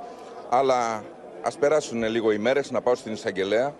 Αλλά 0.49 1.03
ας 1.41 1.57
περάσουν 1.57 2.03
λίγο 2.03 2.31
οι 2.31 2.37
μέρες 2.37 2.71
να 2.71 2.81
πάω 2.81 2.95
στην 2.95 3.13
εισαγγελέα, 3.13 3.75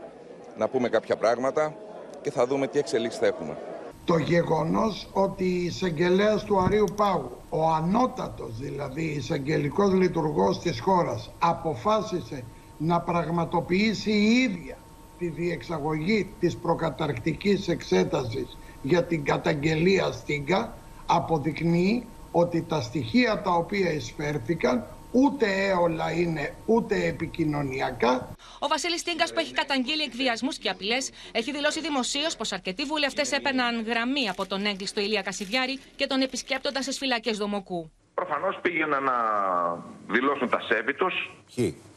να 0.57 0.67
πούμε 0.67 0.89
κάποια 0.89 1.15
πράγματα 1.15 1.75
και 2.21 2.31
θα 2.31 2.45
δούμε 2.45 2.67
τι 2.67 2.79
εξελίξεις 2.79 3.19
θα 3.19 3.25
έχουμε 3.25 3.57
το 4.05 4.17
γεγονός 4.17 5.07
ότι 5.13 5.43
η 5.43 5.65
εισαγγελέας 5.65 6.43
του 6.43 6.59
Αρίου 6.61 6.85
Πάγου, 6.95 7.31
ο 7.49 7.69
ανώτατος 7.69 8.57
δηλαδή 8.59 9.03
εισαγγελικός 9.03 9.93
λειτουργός 9.93 10.59
της 10.59 10.79
χώρας, 10.79 11.31
αποφάσισε 11.39 12.43
να 12.77 12.99
πραγματοποιήσει 12.99 14.11
η 14.11 14.31
ίδια 14.31 14.77
τη 15.17 15.27
διεξαγωγή 15.27 16.29
της 16.39 16.55
προκαταρκτικής 16.55 17.67
εξέτασης 17.67 18.57
για 18.81 19.03
την 19.03 19.23
καταγγελία 19.23 20.11
Στίγκα, 20.11 20.73
αποδεικνύει 21.05 22.05
ότι 22.31 22.61
τα 22.61 22.81
στοιχεία 22.81 23.41
τα 23.41 23.51
οποία 23.51 23.93
εισφέρθηκαν 23.93 24.87
ούτε 25.21 25.45
έολα 25.69 26.11
είναι, 26.11 26.53
ούτε 26.65 27.05
επικοινωνιακά. 27.05 28.35
Ο 28.59 28.67
Βασίλης 28.67 29.03
Τίγκα, 29.03 29.25
που 29.25 29.39
έχει 29.39 29.53
καταγγείλει 29.53 30.01
εκβιασμούς 30.01 30.57
και 30.57 30.69
απειλές, 30.69 31.11
έχει 31.31 31.51
δηλώσει 31.51 31.81
δημοσίως 31.81 32.35
πως 32.35 32.51
αρκετοί 32.51 32.83
βουλευτές 32.83 33.31
έπαιρναν 33.31 33.83
γραμμή 33.83 34.29
από 34.29 34.45
τον 34.45 34.65
έγκλειστο 34.65 35.01
Ηλία 35.01 35.21
Κασιδιάρη 35.21 35.79
και 35.95 36.07
τον 36.07 36.21
επισκέπτονταν 36.21 36.83
στις 36.83 36.97
φυλακές 36.97 37.37
Δομοκού. 37.37 37.91
Προφανώς 38.13 38.59
πήγαιναν 38.61 39.03
να 39.03 39.13
δηλώσουν 40.07 40.49
τα 40.49 40.61
σέβη 40.61 40.93
τους 40.93 41.31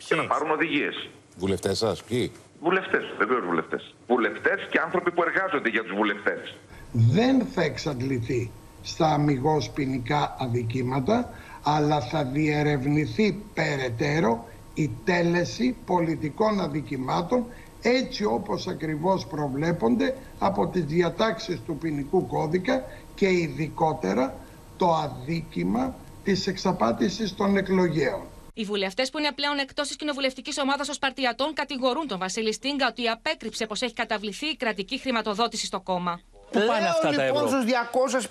και 0.06 0.14
να 0.14 0.26
πάρουν 0.26 0.50
οδηγίες. 0.50 1.08
Βουλευτές 1.36 1.78
σας, 1.78 2.02
ποιοι; 2.02 2.32
Βουλευτές, 2.60 3.04
βεβαίως 3.18 3.44
βουλευτές. 3.44 3.94
Βουλευτές 4.06 4.66
και 4.70 4.80
άνθρωποι 4.84 5.10
που 5.10 5.22
εργάζονται 5.22 5.68
για 5.68 5.82
τους 5.82 5.94
βουλευτές. 5.96 6.54
Δεν 6.92 7.46
θα 7.46 7.62
εξαντληθεί 7.62 8.50
στα 8.82 9.06
αμυγός 9.06 9.70
ποινικά 9.70 10.36
αδικήματα 10.38 11.30
αλλά 11.70 12.00
θα 12.00 12.24
διερευνηθεί 12.24 13.42
περαιτέρω 13.54 14.48
η 14.74 14.90
τέλεση 15.04 15.76
πολιτικών 15.86 16.60
αδικημάτων 16.60 17.44
έτσι 17.82 18.24
όπως 18.24 18.66
ακριβώς 18.66 19.26
προβλέπονται 19.26 20.16
από 20.38 20.66
τις 20.66 20.84
διατάξεις 20.84 21.60
του 21.66 21.76
ποινικού 21.76 22.26
κώδικα 22.26 22.84
και 23.14 23.28
ειδικότερα 23.30 24.34
το 24.76 24.94
αδίκημα 24.94 25.94
της 26.24 26.46
εξαπάτησης 26.46 27.34
των 27.34 27.56
εκλογέων. 27.56 28.22
Οι 28.54 28.64
βουλευτές 28.64 29.10
που 29.10 29.18
είναι 29.18 29.32
πλέον 29.34 29.58
εκτός 29.58 29.88
της 29.88 29.96
κοινοβουλευτικής 29.96 30.58
ομάδας 30.58 30.88
ως 30.88 30.98
Παρτιατών 30.98 31.54
κατηγορούν 31.54 32.06
τον 32.08 32.18
Βασίλη 32.18 32.52
Στίγκα 32.52 32.86
ότι 32.88 33.08
απέκρυψε 33.08 33.66
πως 33.66 33.82
έχει 33.82 33.94
καταβληθεί 33.94 34.46
η 34.46 34.56
κρατική 34.56 34.98
χρηματοδότηση 34.98 35.66
στο 35.66 35.80
κόμμα. 35.80 36.20
Πού 36.50 36.58
πάνε 36.66 36.80
Λέω 36.80 36.88
αυτά 36.90 37.10
λοιπόν 37.10 37.16
τα 37.16 37.22
ευρώ; 37.22 37.48
στους 37.48 37.64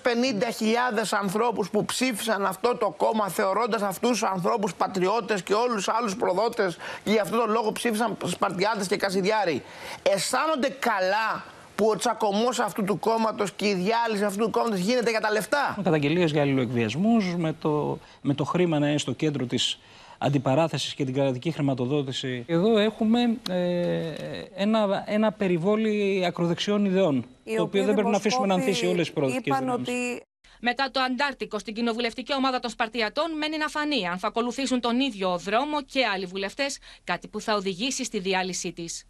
250.000 0.02 1.18
ανθρώπους 1.20 1.70
που 1.70 1.84
ψήφισαν 1.84 2.46
αυτό 2.46 2.76
το 2.76 2.94
κόμμα 2.96 3.28
θεωρώντας 3.28 3.82
αυτούς 3.82 4.10
τους 4.10 4.22
ανθρώπους 4.22 4.74
πατριώτες 4.74 5.42
και 5.42 5.54
όλους 5.54 5.74
τους 5.74 5.88
άλλους 5.88 6.16
προδότες 6.16 6.76
και 7.04 7.10
γι' 7.10 7.18
αυτό 7.18 7.36
τον 7.36 7.50
λόγο 7.50 7.72
ψήφισαν 7.72 8.16
Σπαρτιάτες 8.24 8.86
και 8.86 8.96
Κασιδιάρη. 8.96 9.62
Αισθάνονται 10.02 10.68
καλά 10.68 11.44
που 11.74 11.86
ο 11.88 11.96
τσακωμός 11.96 12.58
αυτού 12.58 12.84
του 12.84 12.98
κόμματος 12.98 13.52
και 13.52 13.68
η 13.68 13.74
διάλυση 13.74 14.24
αυτού 14.24 14.44
του 14.44 14.50
κόμματος 14.50 14.78
γίνεται 14.78 15.10
για 15.10 15.20
τα 15.20 15.30
λεφτά; 15.30 15.74
Με 15.76 15.82
καταγγελίες 15.82 16.30
για 16.30 16.42
αλληλοεκβιασμούς, 16.42 17.34
με 17.36 17.54
το, 17.60 17.98
με 18.20 18.34
το 18.34 18.44
χρήμα 18.44 18.78
να 18.78 18.88
είναι 18.88 18.98
στο 18.98 19.12
κέντρο 19.12 19.46
της 19.46 19.78
αντιπαράθεσης 20.18 20.94
και 20.94 21.04
την 21.04 21.14
κρατική 21.14 21.50
χρηματοδότηση. 21.50 22.44
Εδώ 22.46 22.78
έχουμε 22.78 23.36
ε, 23.50 24.12
ένα, 24.54 25.04
ένα 25.06 25.32
περιβόλι 25.32 26.24
ακροδεξιών 26.26 26.84
ιδεών, 26.84 27.24
το 27.56 27.62
οποίο 27.62 27.84
δεν 27.84 27.94
πρέπει 27.94 28.10
να 28.10 28.16
αφήσουμε 28.16 28.46
να 28.46 28.54
ανθίσει 28.54 28.86
όλες 28.86 29.06
τις 29.06 29.12
προοδευτικές 29.12 29.58
ότι... 29.72 30.22
Μετά 30.60 30.90
το 30.90 31.00
Αντάρτικο 31.00 31.58
στην 31.58 31.74
κοινοβουλευτική 31.74 32.34
ομάδα 32.34 32.60
των 32.60 32.70
Σπαρτιατών 32.70 33.36
μένει 33.36 33.56
να 33.56 33.68
φανεί 33.68 34.06
αν 34.06 34.18
θα 34.18 34.26
ακολουθήσουν 34.26 34.80
τον 34.80 35.00
ίδιο 35.00 35.38
δρόμο 35.38 35.82
και 35.82 36.06
άλλοι 36.06 36.26
βουλευτές, 36.26 36.78
κάτι 37.04 37.28
που 37.28 37.40
θα 37.40 37.54
οδηγήσει 37.54 38.04
στη 38.04 38.18
διάλυσή 38.18 38.72
της. 38.72 39.04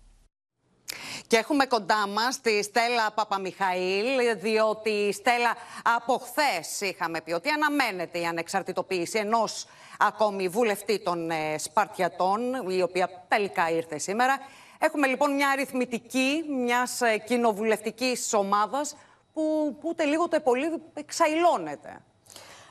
Και 1.26 1.36
έχουμε 1.36 1.66
κοντά 1.66 2.06
μας 2.06 2.40
τη 2.40 2.62
Στέλλα 2.62 3.12
Παπαμιχαήλ, 3.14 4.06
διότι 4.40 4.90
η 4.90 5.12
Στέλλα 5.12 5.56
από 5.96 6.18
χθες 6.18 6.80
είχαμε 6.80 7.20
πει 7.20 7.32
ότι 7.32 7.48
αναμένεται 7.48 8.18
η 8.18 8.24
ανεξαρτητοποίηση 8.24 9.18
ενός 9.18 9.66
ακόμη 9.98 10.48
βουλευτή 10.48 10.98
των 10.98 11.30
ε, 11.30 11.58
Σπαρτιατών, 11.58 12.40
η 12.68 12.82
οποία 12.82 13.24
τελικά 13.28 13.70
ήρθε 13.70 13.98
σήμερα. 13.98 14.38
Έχουμε 14.78 15.06
λοιπόν 15.06 15.34
μια 15.34 15.48
αριθμητική 15.48 16.44
μιας 16.48 17.00
ε, 17.00 17.18
κοινοβουλευτικής 17.18 18.34
ομάδας 18.34 18.96
που 19.32 19.76
ούτε 19.82 20.04
λίγο 20.04 20.22
ούτε 20.22 20.40
πολύ 20.40 20.82
εξαϊλώνεται. 20.94 22.00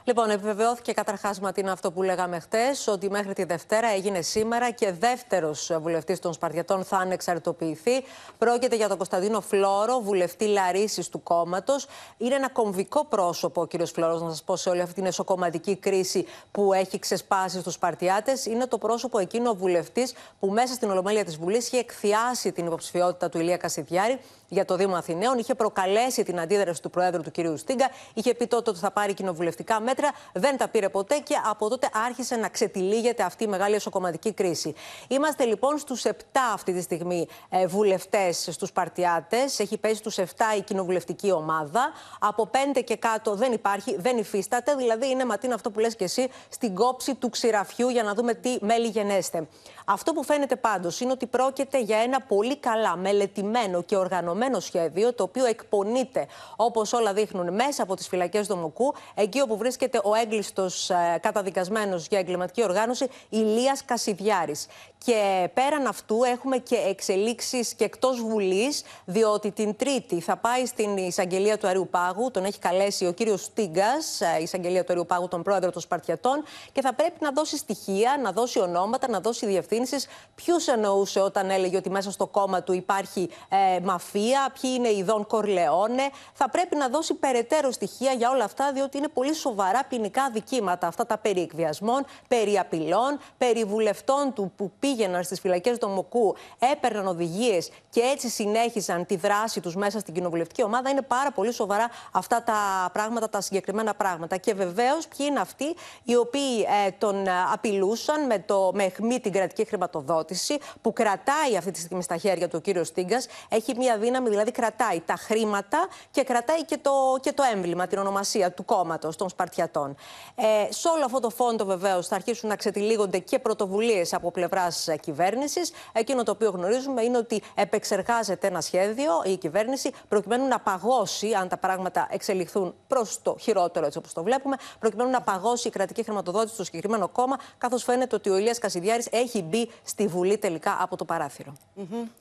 Λοιπόν, 0.08 0.30
επιβεβαιώθηκε 0.30 0.92
καταρχάς, 0.92 1.40
Ματίνα, 1.40 1.72
αυτό 1.72 1.92
που 1.92 2.04
λέγαμε 2.04 2.40
χτες, 2.40 2.88
ότι 2.88 3.10
μέχρι 3.10 3.34
τη 3.34 3.44
Δευτέρα 3.44 3.88
έγινε 3.88 4.22
σήμερα 4.22 4.72
και 4.72 4.92
δεύτερος 4.92 5.72
βουλευτής 5.82 6.20
των 6.20 6.34
Σπαρτιατών 6.34 6.84
θα 6.84 6.98
ανεξαρτητοποιηθεί. 6.98 8.04
Πρόκειται 8.38 8.76
για 8.76 8.88
τον 8.88 8.98
Κωνσταντίνο 8.98 9.42
Φλόρο, 9.42 10.00
βουλευτή 10.00 10.46
Λαρίσης 10.46 11.10
του 11.10 11.24
κόμματος. 11.24 11.88
Είναι 12.18 12.36
ένα 12.36 12.50
κομβικό 12.50 13.06
πρόσωπο 13.06 13.62
ο 13.62 13.66
κύριος 13.66 13.92
Φλόρος, 13.92 14.22
να 14.22 14.30
σας 14.30 14.44
πω, 14.44 14.56
σε 14.56 14.70
όλη 14.70 14.82
αυτή 14.82 14.94
την 14.94 15.06
εσωκομματική 15.06 15.76
κρίση 15.76 16.26
που 16.52 16.74
έχει 16.74 17.00
ξεσπάσει 17.00 17.60
στους 17.60 17.74
Σπαρτιάτες. 17.74 18.46
Είναι 18.46 18.68
το 18.68 18.78
πρόσωπο 18.78 19.20
εκείνο 19.20 19.50
ο 19.50 19.56
βουλευτής 19.56 20.14
που 20.40 20.48
μέσα 20.48 20.74
στην 20.74 20.90
Ολομέλεια 20.90 21.26
της 21.26 21.38
Βουλής 21.38 21.68
είχε 21.68 21.78
εκθιάσει 21.78 22.52
την 22.52 22.66
υποψηφιότητα 22.66 23.30
του 23.30 23.40
Ηλία 23.40 23.58
Κασιδιάρη 23.58 24.20
για 24.48 24.66
το 24.66 24.76
Δήμο 24.76 24.96
Αθηναίων. 24.96 25.38
Είχε 25.38 25.56
προκαλέσει 25.56 26.24
την 26.24 26.40
αντίδραση 26.40 26.82
του 26.82 26.90
Προέδρου 26.90 27.22
του 27.22 27.32
κ. 27.32 27.58
Στίγκα. 27.58 27.90
Είχε 28.14 28.34
πει 28.34 28.48
τότε 28.48 28.70
ότι 28.70 28.80
θα 28.80 28.92
πάρει 28.92 29.14
κοινοβουλευτικά 29.14 29.80
μέτρα. 29.80 30.12
Δεν 30.34 30.58
τα 30.58 30.68
πήρε 30.68 30.90
ποτέ 30.90 31.18
και 31.18 31.36
από 31.50 31.70
τότε 31.70 31.90
άρχισε 32.06 32.36
να 32.36 32.50
ξετυλίγεται 32.50 33.24
αυτή 33.24 33.44
η 33.44 33.48
μεγάλη 33.48 33.76
εσωκομματική 33.76 34.34
κρίση. 34.34 34.74
Είμαστε 35.08 35.44
λοιπόν 35.44 35.78
στους 35.78 36.04
7 36.06 36.10
αυτή 36.54 36.74
τη 36.74 36.82
στιγμή 36.82 37.28
ε, 37.50 37.68
βουλευτές 37.68 38.48
στους 38.52 38.72
Παρτιάτες. 38.72 39.60
Έχει 39.60 39.78
πέσει 39.78 39.96
στους 39.96 40.18
7 40.18 40.24
η 40.58 40.62
κοινοβουλευτική 40.62 41.32
ομάδα. 41.32 41.92
Από 42.20 42.50
5 42.76 42.82
και 42.84 42.96
κάτω 42.96 43.36
δεν 43.36 43.52
υπάρχει, 43.52 43.96
δεν 44.00 44.18
υφίσταται. 44.18 44.76
Δηλαδή 44.76 45.10
είναι 45.10 45.26
ματίνα 45.26 45.56
αυτό 45.56 45.72
που 45.72 45.80
λες 45.80 45.96
και 45.96 46.04
εσύ 46.04 46.30
στην 46.50 46.76
κόψη 46.76 47.16
του 47.16 47.30
ξηραφιού 47.30 47.90
για 47.90 48.04
να 48.04 48.14
δούμε 48.14 48.34
τι 48.34 48.58
μέλη 48.62 48.88
γενέστε. 48.88 49.48
Αυτό 49.86 50.14
που 50.14 50.24
φαίνεται 50.24 50.56
πάντως 50.56 51.00
είναι 51.00 51.12
ότι 51.12 51.26
πρόκειται 51.26 51.82
για 51.82 51.98
ένα 51.98 52.22
πολύ 52.22 52.58
καλά 52.58 52.96
μελετημένο 52.96 53.82
και 53.84 53.96
οργανωμένο 53.96 54.37
σχέδιο, 54.60 55.14
το 55.14 55.24
οποίο 55.24 55.46
εκπονείται, 55.46 56.28
όπως 56.56 56.94
όλα 56.94 57.14
δείχνουν, 57.14 57.54
μέσα 57.54 57.84
από 57.84 57.96
τις 57.96 58.08
φυλακές 58.08 58.48
Δομοκού, 58.48 58.94
εκεί 59.16 59.42
όπου 59.42 59.58
βρίσκεται 59.58 60.02
ο 60.04 60.16
έγκλειστος 60.16 60.90
ε, 60.90 61.20
καταδικασμένος 61.22 62.08
για 62.08 62.20
εγκληματική 62.20 62.64
οργάνωση, 62.64 63.08
Ηλίας 63.30 63.86
Κασιδιάρης. 63.86 64.68
Και 65.06 65.50
πέραν 65.54 65.88
αυτού 65.88 66.24
έχουμε 66.24 66.58
και 66.58 66.76
εξελίξεις 66.76 67.74
και 67.74 67.84
εκτός 67.84 68.22
Βουλής, 68.22 68.84
διότι 69.06 69.52
την 69.52 69.76
Τρίτη 69.76 70.20
θα 70.20 70.38
πάει 70.38 70.66
στην 70.66 70.98
εισαγγελία 70.98 71.58
του 71.58 71.68
Αριού 71.68 71.88
Πάγου, 71.92 72.32
τον 72.32 72.46
έχει 72.46 72.60
καλέσει 72.60 73.06
ο 73.06 73.12
κύριος 73.12 73.44
Στίγκας, 73.44 74.22
ε, 74.22 74.42
εισαγγελία 74.42 74.84
του 74.84 74.92
Αριού 74.92 75.06
Πάγου, 75.06 75.28
τον 75.28 75.44
πρόεδρο 75.44 75.72
των 75.72 75.82
Σπαρτιατών, 75.82 76.44
και 76.72 76.82
θα 76.82 76.94
πρέπει 76.94 77.18
να 77.20 77.32
δώσει 77.32 77.58
στοιχεία, 77.58 78.20
να 78.24 78.32
δώσει 78.32 78.60
ονόματα, 78.60 79.10
να 79.10 79.20
δώσει 79.20 79.46
διευθύνσεις 79.46 79.66
διευθύνσει. 79.68 80.08
Ποιους 80.36 80.68
εννοούσε 80.68 81.20
όταν 81.20 81.50
έλεγε 81.50 81.78
ότι 81.78 81.90
μέσα 81.90 82.12
στο 82.12 82.28
κόμμα 82.28 82.64
του 82.64 82.74
υπάρχει 82.74 83.30
ε, 83.50 83.80
μαφία, 83.80 84.54
ποιοι 84.62 84.72
είναι 84.76 84.90
οι 84.90 85.04
Δον 85.04 85.28
Κορλεόνε. 85.28 86.10
Θα 86.34 86.50
πρέπει 86.50 86.76
να 86.76 86.90
δώσει 86.90 87.14
περαιτέρω 87.14 87.72
στοιχεία 87.72 88.12
για 88.12 88.30
όλα 88.30 88.44
αυτά, 88.44 88.72
διότι 88.72 88.98
είναι 88.98 89.08
πολύ 89.08 89.34
σοβαρά 89.34 89.84
ποινικά 89.90 90.30
δικήματα 90.30 90.88
αυτά 90.88 91.06
τα 91.06 91.18
περί 91.18 91.42
εκβιασμών, 91.42 92.06
περί 92.28 92.60
απειλών, 92.60 93.20
περί 93.38 93.64
βουλευτών 93.64 94.34
του 94.34 94.52
που 94.56 94.72
πήγαιναν 94.88 95.24
στις 95.24 95.40
φυλακές 95.40 95.78
του 95.78 95.88
Μοκού, 95.88 96.36
έπαιρναν 96.72 97.08
οδηγίες 97.08 97.70
και 97.90 98.02
έτσι 98.02 98.30
συνέχισαν 98.30 99.06
τη 99.06 99.16
δράση 99.16 99.62
τους 99.62 99.76
μέσα 99.76 100.00
στην 100.00 100.14
κοινοβουλευτική 100.14 100.64
ομάδα. 100.64 100.90
Είναι 100.90 101.02
πάρα 101.02 101.32
πολύ 101.32 101.52
σοβαρά 101.54 101.90
αυτά 102.12 102.44
τα 102.44 102.90
πράγματα, 102.94 103.30
τα 103.30 103.42
συγκεκριμένα 103.42 103.94
πράγματα. 103.94 104.38
Και 104.38 104.54
βεβαίως 104.54 105.08
ποιοι 105.08 105.28
είναι 105.30 105.40
αυτοί 105.40 105.76
οι 106.04 106.16
οποίοι 106.16 106.68
ε, 106.86 106.92
τον 106.98 107.26
απειλούσαν 107.54 108.26
με, 108.26 108.40
το, 108.40 108.72
με 108.74 108.84
αιχμή 108.84 109.20
την 109.20 109.32
κρατική 109.32 109.66
χρηματοδότηση 109.66 110.58
που 110.82 110.94
κρατάει 110.94 111.58
αυτή 111.58 111.72
τη 111.72 111.80
στιγμή 111.80 112.04
στα 112.04 112.18
χέρια 112.18 112.48
του 112.48 112.56
ο 112.58 112.62
κύριος 112.62 112.88
Στίγκας. 112.88 113.28
Έχει 113.50 113.74
μια 113.78 113.98
δύναμη, 113.98 114.30
δηλαδή 114.30 114.52
κρατάει 114.52 115.02
τα 115.06 115.16
χρήματα 115.16 115.88
και 116.12 116.24
κρατάει 116.24 116.66
και 116.66 116.78
το, 116.82 116.92
και 117.22 117.34
το 117.34 117.44
έμβλημα, 117.54 117.88
την 117.88 117.98
ονομασία 117.98 118.52
του 118.52 118.66
κόμματος 118.66 119.16
των 119.16 119.30
Σπαρτιατών. 119.30 119.96
Ε, 120.36 120.72
σε 120.74 120.88
όλο 120.88 121.06
αυτό 121.06 121.20
το 121.20 121.30
φόντο 121.30 121.66
βεβαίως 121.66 122.08
θα 122.08 122.16
αρχίσουν 122.16 122.50
να 122.50 122.56
ξετυλίγονται 122.56 123.18
και 123.20 123.40
πρωτοβουλίες 123.40 124.14
από 124.14 124.32
πλευράς 124.32 124.77
κυβέρνησης. 125.02 125.72
Εκείνο 125.94 126.24
το 126.24 126.32
οποίο 126.32 126.50
γνωρίζουμε 126.50 127.02
είναι 127.02 127.18
ότι 127.18 127.42
επεξεργάζεται 127.56 128.48
ένα 128.48 128.62
σχέδιο 128.62 129.12
η 129.26 129.38
κυβέρνηση 129.38 129.92
προκειμένου 130.08 130.48
να 130.48 130.60
παγώσει, 130.60 131.34
αν 131.34 131.48
τα 131.48 131.58
πράγματα 131.58 132.08
εξελιχθούν 132.12 132.76
προς 132.88 133.22
το 133.22 133.36
χειρότερο 133.40 133.86
έτσι 133.86 133.98
όπως 133.98 134.14
το 134.14 134.24
βλέπουμε, 134.24 134.56
προκειμένου 134.80 135.10
να 135.10 135.22
παγώσει 135.22 135.68
η 135.68 135.72
κρατική 135.72 136.04
χρηματοδότηση 136.04 136.54
στο 136.54 136.64
συγκεκριμένο 136.64 137.08
κόμμα, 137.08 137.40
καθώς 137.58 137.84
φαίνεται 137.84 138.16
ότι 138.16 138.30
ο 138.30 138.38
Ηλίας 138.38 138.60
Κασιδιάρης 138.60 139.08
έχει 139.12 139.42
μπει 139.42 139.72
στη 139.84 140.08
Βουλή 140.08 140.38
τελικά 140.38 140.78
από 140.80 140.96
το 140.96 141.06
παράθυρο. 141.06 141.54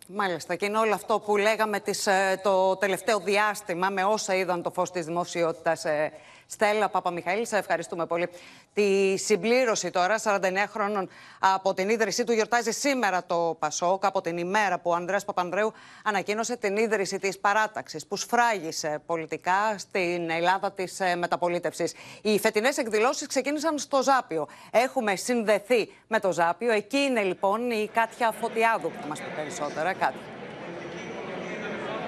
Μάλιστα. 0.07 0.55
Και 0.55 0.65
είναι 0.65 0.79
όλο 0.79 0.95
αυτό 0.95 1.19
που 1.19 1.37
λέγαμε 1.37 1.81
τις, 1.81 2.07
ε, 2.07 2.41
το 2.43 2.77
τελευταίο 2.77 3.19
διάστημα 3.19 3.89
με 3.89 4.05
όσα 4.05 4.35
είδαν 4.35 4.63
το 4.63 4.71
φως 4.71 4.91
της 4.91 5.05
δημοσιότητας 5.05 5.85
ε, 5.85 6.13
Στέλλα 6.47 6.89
Παπαμιχαήλ, 6.89 7.47
σε 7.47 7.57
ευχαριστούμε 7.57 8.07
πολύ. 8.07 8.29
Τη 8.73 9.17
συμπλήρωση 9.17 9.91
τώρα 9.91 10.21
49 10.23 10.39
χρόνων 10.69 11.09
από 11.39 11.75
την 11.75 11.89
ίδρυσή 11.89 12.25
του 12.25 12.33
γιορτάζει 12.33 12.71
σήμερα 12.71 13.25
το 13.25 13.57
Πασόκ, 13.59 14.05
από 14.07 14.21
την 14.21 14.37
ημέρα 14.39 14.79
που 14.79 14.91
ο 14.91 14.95
Ανδρέας 14.95 15.25
Παπανδρέου 15.25 15.73
ανακοίνωσε 16.05 16.57
την 16.57 16.77
ίδρυση 16.77 17.19
της 17.19 17.39
παράταξης 17.39 18.07
που 18.07 18.17
σφράγισε 18.17 19.03
πολιτικά 19.07 19.79
στην 19.79 20.31
Ελλάδα 20.31 20.73
της 20.73 21.01
ε, 21.01 21.17
μεταπολίτευσης. 21.17 21.95
Οι 22.23 22.39
φετινές 22.39 22.79
εκδηλώσεις 22.79 23.27
ξεκίνησαν 23.27 23.79
στο 23.79 24.03
Ζάπιο. 24.03 24.49
Έχουμε 24.71 25.17
συνδεθεί 25.17 25.93
με 26.07 26.21
το 26.21 26.33
Ζάπιο. 26.33 26.73
Εκεί 26.73 26.99
είναι 26.99 27.23
λοιπόν 27.23 27.71
η 27.71 27.91
Κάτια 27.93 28.31
Φωτιάδου 28.41 28.91
που 28.91 29.01
θα 29.01 29.07
μας 29.07 29.21
πει 29.21 29.31
περισσότερα. 29.37 29.93
Κάτια. 29.93 30.36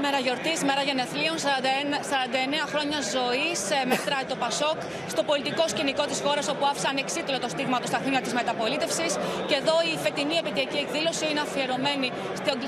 Μέρα 0.04 0.18
γιορτής, 0.26 0.58
μέρα 0.68 0.82
γενεθλίων, 0.88 1.36
49 1.44 2.64
χρόνια 2.72 2.98
ζωής 3.16 3.58
ε, 3.76 3.78
μετράει 3.92 4.26
το 4.32 4.36
Πασόκ 4.44 4.78
στο 5.12 5.22
πολιτικό 5.30 5.64
σκηνικό 5.72 6.04
της 6.10 6.18
χώρας, 6.24 6.46
όπου 6.52 6.64
άφησαν 6.70 6.94
εξίτλο 7.04 7.36
το 7.44 7.48
στίγμα 7.54 7.78
του 7.80 7.88
στα 7.92 7.98
χρόνια 8.02 8.20
της 8.26 8.32
μεταπολίτευσης. 8.38 9.12
Και 9.48 9.56
εδώ 9.62 9.76
η 9.92 9.94
φετινή 10.04 10.36
επιτυχική 10.42 10.78
εκδήλωση 10.84 11.24
είναι 11.30 11.42
αφιερωμένη 11.46 12.08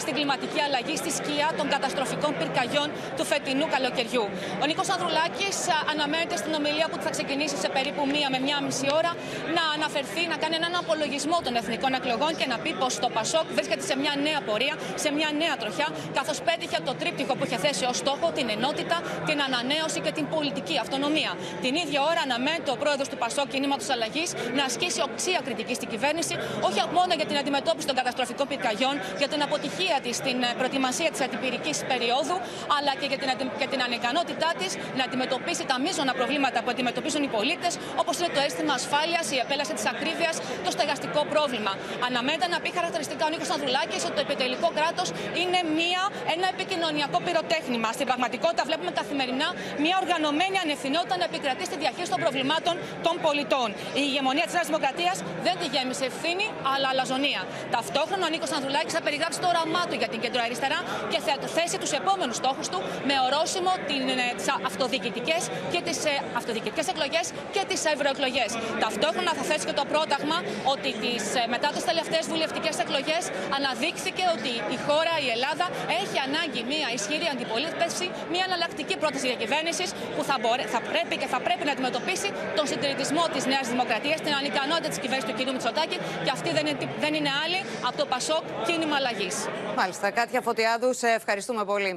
στην 0.05 0.13
κλιματική 0.17 0.61
αλλαγή, 0.67 0.97
στη 1.03 1.11
σκιά 1.19 1.49
των 1.59 1.67
καταστροφικών 1.75 2.33
πυρκαγιών 2.39 2.89
του 3.17 3.25
φετινού 3.31 3.67
καλοκαιριού. 3.75 4.25
Ο 4.63 4.65
Νίκος 4.71 4.89
Ανδρουλάκης 4.95 5.57
ε, 5.69 5.75
αναμένεται 5.93 6.37
στην 6.43 6.53
ομιλία 6.59 6.87
που 6.91 6.99
θα 7.05 7.11
ξεκινήσει 7.17 7.57
σε 7.65 7.69
περίπου 7.77 8.03
μία 8.15 8.29
με 8.35 8.39
μία 8.47 8.59
μισή 8.67 8.89
ώρα 9.01 9.13
να 9.57 9.65
αναφερθεί, 9.77 10.23
να 10.33 10.37
κάνει 10.43 10.55
έναν 10.61 10.73
απολογισμό 10.83 11.39
των 11.47 11.53
εθνικών 11.61 11.93
εκλογών 11.99 12.33
και 12.41 12.47
να 12.53 12.57
πει 12.63 12.71
πως 12.81 12.93
το 13.05 13.09
Πασόκ 13.17 13.47
βρίσκεται 13.57 13.85
σε 13.91 13.95
μια 14.03 14.13
νέα 14.27 14.41
πορεία, 14.49 14.75
σε 15.03 15.09
μια 15.17 15.29
νέα 15.43 15.55
τροχιά, 15.61 15.89
καθώς 16.19 16.39
πέτυχε 16.49 16.79
το 16.89 16.95
τρίπτυχο 17.01 17.19
δίπτυχο 17.21 17.39
που 17.39 17.47
είχε 17.49 17.59
θέσει 17.67 17.85
ως 17.93 17.97
στόχο 18.05 18.27
την 18.39 18.47
ενότητα, 18.57 18.97
την 19.29 19.39
ανανέωση 19.47 19.99
και 20.05 20.13
την 20.19 20.27
πολιτική 20.35 20.77
αυτονομία. 20.85 21.33
Την 21.65 21.73
ίδια 21.83 22.01
ώρα 22.11 22.21
αναμένεται 22.27 22.71
ο 22.77 22.77
πρόεδρος 22.83 23.09
του 23.11 23.19
Πασό 23.23 23.43
Κινήματος 23.53 23.89
Αλλαγής 23.95 24.31
να 24.59 24.63
ασκήσει 24.69 25.01
οξία 25.09 25.41
κριτική 25.47 25.75
στην 25.81 25.89
κυβέρνηση, 25.93 26.35
όχι 26.69 26.81
μόνο 26.99 27.13
για 27.21 27.27
την 27.31 27.37
αντιμετώπιση 27.43 27.87
των 27.91 27.97
καταστροφικών 28.01 28.47
πυρκαγιών, 28.51 28.95
για 29.21 29.29
την 29.33 29.41
αποτυχία 29.47 29.97
της 30.05 30.15
στην 30.21 30.37
ε, 30.49 30.49
προετοιμασία 30.61 31.09
της 31.15 31.21
αντιπυρικής 31.27 31.77
περίοδου, 31.91 32.37
αλλά 32.77 32.93
και 33.01 33.07
για 33.11 33.19
την, 33.23 33.29
και 33.61 33.67
την 33.73 33.81
ανικανότητά 33.87 34.51
της 34.61 34.71
να 34.99 35.03
αντιμετωπίσει 35.09 35.65
τα 35.71 35.77
μείζωνα 35.85 36.13
προβλήματα 36.21 36.59
που 36.63 36.71
αντιμετωπίζουν 36.75 37.23
οι 37.27 37.31
πολίτες, 37.37 37.73
όπως 38.03 38.15
είναι 38.19 38.31
το 38.37 38.41
αίσθημα 38.47 38.73
ασφάλειας, 38.81 39.25
η 39.37 39.39
επέλαση 39.45 39.73
της 39.79 39.87
ακρίβειας, 39.93 40.35
το 40.65 40.71
στεγαστικό 40.77 41.21
πρόβλημα. 41.33 41.73
Αναμένεται 42.09 42.47
να 42.55 42.59
πει 42.63 42.71
χαρακτηριστικά 42.79 43.23
ο 43.29 43.31
Νίκος 43.33 43.51
Ανδρουλάκης 43.55 44.01
ότι 44.07 44.15
το 44.19 44.23
επιτελικό 44.29 44.69
κράτος 44.79 45.09
είναι 45.43 45.61
μία, 45.79 46.03
ένα 46.35 46.47
επικοινωνιακό 46.55 47.10
ενεργειακό 47.11 47.19
πυροτέχνημα. 47.27 47.89
Στην 47.97 48.07
πραγματικότητα, 48.11 48.63
βλέπουμε 48.69 48.93
καθημερινά 49.01 49.49
μια 49.85 49.97
οργανωμένη 50.03 50.57
ανευθυνότητα 50.65 51.15
να 51.23 51.27
επικρατεί 51.31 51.65
στη 51.71 51.77
διαχείριση 51.83 52.11
των 52.15 52.21
προβλημάτων 52.25 52.75
των 53.07 53.15
πολιτών. 53.27 53.69
Η 54.01 54.03
ηγεμονία 54.09 54.45
της 54.49 54.55
Νέας 54.57 54.67
Δημοκρατίας 54.71 55.17
δεν 55.47 55.55
τη 55.61 55.67
γέμισε 55.75 56.05
ευθύνη, 56.13 56.47
αλλά 56.73 56.87
αλαζονία. 56.93 57.41
Ταυτόχρονα, 57.77 58.25
ο 58.29 58.31
Νίκος 58.35 58.51
Ανδρουλάκης 58.57 58.93
θα 58.97 59.03
περιγράψει 59.07 59.39
το 59.45 59.49
όραμά 59.53 59.83
του 59.89 59.97
για 60.01 60.09
την 60.13 60.21
κεντροαριστερά 60.25 60.79
και 61.13 61.19
θα 61.27 61.33
θέσει 61.57 61.77
τους 61.83 61.93
επόμενους 62.01 62.37
στόχους 62.43 62.67
του 62.73 62.79
με 63.09 63.15
ορόσημο 63.27 63.73
τις 63.89 64.47
ε, 64.49 64.55
αυτοδιοικητικές 64.71 65.43
και 65.73 65.81
τις 65.87 65.99
ε, 66.13 66.15
αυτοδιοικητικές 66.39 66.87
εκλογές 66.93 67.27
και 67.55 67.63
τις 67.71 67.81
ευρωεκλογές. 67.95 68.51
Ταυτόχρονα 68.85 69.31
θα 69.39 69.45
θέσει 69.51 69.65
και 69.69 69.77
το 69.81 69.85
πρόταγμα 69.93 70.39
ότι 70.75 70.91
τις, 71.03 71.25
ε, 71.41 71.43
μετά 71.55 71.69
τις 71.75 71.85
τελευταίες 71.91 72.25
βουλευτικές 72.33 72.75
εκλογές 72.85 73.23
αναδείχθηκε 73.57 74.25
ότι 74.35 74.53
η 74.77 74.79
χώρα, 74.87 75.15
η 75.27 75.29
Ελλάδα, 75.37 75.67
έχει 76.01 76.17
ανάγκη 76.27 76.61
μια 76.73 76.89
ισχυρή 77.01 77.27
αντιπολίτευση, 77.35 78.07
μια 78.35 78.45
εναλλακτική 78.49 78.95
πρόταση 79.03 79.27
διακυβέρνησης 79.31 79.89
που 80.15 80.23
θα, 80.29 80.37
μπορέ, 80.41 80.65
θα 80.75 80.81
πρέπει 80.91 81.15
και 81.21 81.29
θα 81.35 81.39
πρέπει 81.47 81.65
να 81.69 81.73
αντιμετωπίσει 81.75 82.29
τον 82.59 82.65
συντηρητισμό 82.71 83.25
της 83.35 83.43
Νέας 83.53 83.67
Δημοκρατίας, 83.73 84.19
την 84.27 84.35
ανικανότητα 84.41 84.89
της 84.93 84.99
κυβέρνησης 85.03 85.29
του 85.31 85.37
κ. 85.39 85.41
Μητσοτάκη 85.57 85.97
και 86.25 86.31
αυτή 86.37 86.49
δεν 86.57 86.65
είναι, 86.71 86.85
δεν 87.05 87.13
είναι 87.19 87.33
άλλη 87.45 87.61
από 87.89 87.97
το 88.01 88.07
Πασόκ 88.13 88.45
κίνημα 88.67 88.97
αλλαγής. 89.01 89.37
Μάλιστα. 89.81 90.07
Κάτια 90.19 90.41
Φωτιάδους, 90.49 90.97
σε 91.03 91.09
ευχαριστούμε 91.21 91.63
πολύ. 91.73 91.93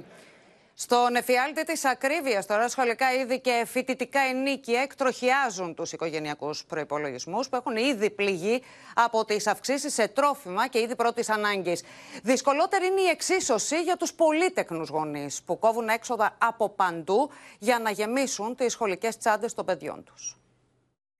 Στον 0.75 1.15
εφιάλτη 1.15 1.63
της 1.63 1.85
ακρίβειας, 1.85 2.45
τώρα 2.45 2.69
σχολικά 2.69 3.13
είδη 3.13 3.39
και 3.39 3.65
φοιτητικά 3.67 4.19
ενίκια 4.19 4.81
εκτροχιάζουν 4.81 5.75
τους 5.75 5.91
οικογενειακούς 5.91 6.65
προπολογισμού 6.65 7.39
που 7.49 7.55
έχουν 7.55 7.75
ήδη 7.75 8.09
πληγεί 8.09 8.63
από 8.93 9.25
τις 9.25 9.47
αυξήσεις 9.47 9.93
σε 9.93 10.07
τρόφιμα 10.07 10.67
και 10.67 10.79
είδη 10.79 10.95
πρώτης 10.95 11.29
ανάγκης. 11.29 11.83
Δυσκολότερη 12.23 12.85
είναι 12.85 13.01
η 13.01 13.07
εξίσωση 13.07 13.81
για 13.81 13.97
τους 13.97 14.13
πολύτεκνους 14.13 14.89
γονείς 14.89 15.41
που 15.45 15.59
κόβουν 15.59 15.89
έξοδα 15.89 16.35
από 16.37 16.69
παντού 16.69 17.29
για 17.59 17.79
να 17.79 17.89
γεμίσουν 17.89 18.55
τις 18.55 18.71
σχολικές 18.71 19.17
τσάντες 19.17 19.53
των 19.53 19.65
παιδιών 19.65 20.03
τους. 20.03 20.37